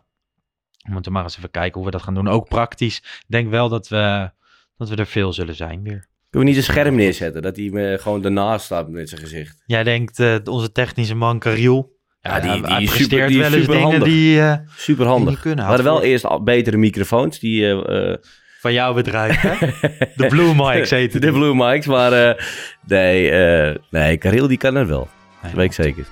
We 0.78 0.92
moeten 0.92 1.12
maar 1.12 1.24
eens 1.24 1.38
even 1.38 1.52
kijken 1.52 1.74
hoe 1.76 1.86
we 1.86 1.92
dat 1.92 2.02
gaan 2.02 2.14
doen. 2.14 2.28
Ook 2.28 2.48
praktisch. 2.50 2.98
Ik 2.98 3.24
denk 3.28 3.50
wel 3.50 3.70
dat 3.70 3.88
we, 3.88 4.30
dat 4.78 4.90
we 4.90 4.96
er 4.96 5.06
veel 5.06 5.34
zullen 5.34 5.56
zijn 5.56 5.84
weer. 5.84 6.08
Kunnen 6.30 6.50
we 6.50 6.56
niet 6.56 6.68
een 6.68 6.74
scherm 6.74 6.96
neerzetten? 6.96 7.42
Dat 7.42 7.56
hij 7.56 7.72
eh, 7.94 8.00
gewoon 8.00 8.24
ernaast 8.26 8.66
staat 8.66 8.90
met 8.90 9.10
zijn 9.10 9.22
gezicht. 9.22 9.64
Jij 9.66 9.84
denkt, 9.84 10.20
eh, 10.20 10.36
onze 10.44 10.72
technische 10.72 11.16
man 11.16 11.40
Kariel. 11.40 12.00
Ja, 12.22 12.40
die, 12.40 12.78
die, 12.78 12.88
super, 12.90 13.28
die 13.28 13.38
wel 13.38 13.46
eens 13.54 13.54
dingen 13.54 13.62
superhandig. 13.66 14.04
die... 14.04 14.42
eh, 14.42 14.54
superhandig. 14.76 15.24
die 15.24 15.30
niet 15.30 15.40
kunnen. 15.40 15.60
We 15.66 15.70
hadden 15.70 15.86
wel 15.86 16.02
eerst 16.04 16.26
al 16.26 16.44
betere 16.44 16.78
microfoons. 16.78 17.40
Die, 17.40 17.64
eh, 17.66 18.12
eh, 18.12 18.18
Van 18.60 18.74
jouw 18.74 18.94
bedrijf, 18.94 19.42
hè? 19.42 19.56
De 20.16 20.28
Blue 20.28 20.56
Mics 20.56 20.90
heette 20.90 21.20
De 21.20 21.32
Blue 21.32 21.56
Mics, 21.56 21.86
maar 21.86 22.14
eh, 22.14 22.44
nee, 22.88 23.30
eh 23.32 23.76
nee, 23.90 24.18
Karel 24.18 24.48
die 24.48 24.58
kan 24.58 24.76
het 24.76 24.88
wel. 24.88 25.10
Dat 25.42 25.52
weet 25.52 25.66
ik 25.66 25.74
zeker. 25.74 26.06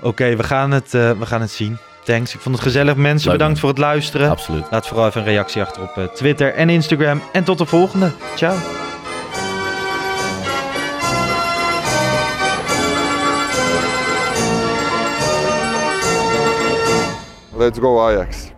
Oké, 0.00 0.36
we, 0.36 0.42
gaan 0.42 0.70
het, 0.70 0.94
eh, 0.94 1.10
we 1.10 1.26
gaan 1.26 1.40
het 1.40 1.50
zien. 1.50 1.78
Thanks. 2.04 2.34
Ik 2.34 2.40
vond 2.40 2.54
het 2.54 2.64
gezellig. 2.64 2.96
Mensen, 2.96 3.28
Leuk, 3.28 3.38
bedankt 3.38 3.60
voor 3.60 3.68
het 3.68 3.78
luisteren. 3.78 4.30
Absoluut. 4.30 4.64
Laat 4.70 4.86
vooral 4.86 5.06
even 5.06 5.20
een 5.20 5.26
reactie 5.26 5.62
achter 5.62 5.82
op 5.82 5.96
eh, 5.96 6.04
Twitter 6.04 6.54
en 6.54 6.70
Instagram. 6.70 7.22
En 7.32 7.44
tot 7.44 7.58
de 7.58 7.66
volgende. 7.66 8.12
Ciao. 8.36 8.56
Let's 17.56 17.78
go 17.78 18.00
Ajax. 18.00 18.50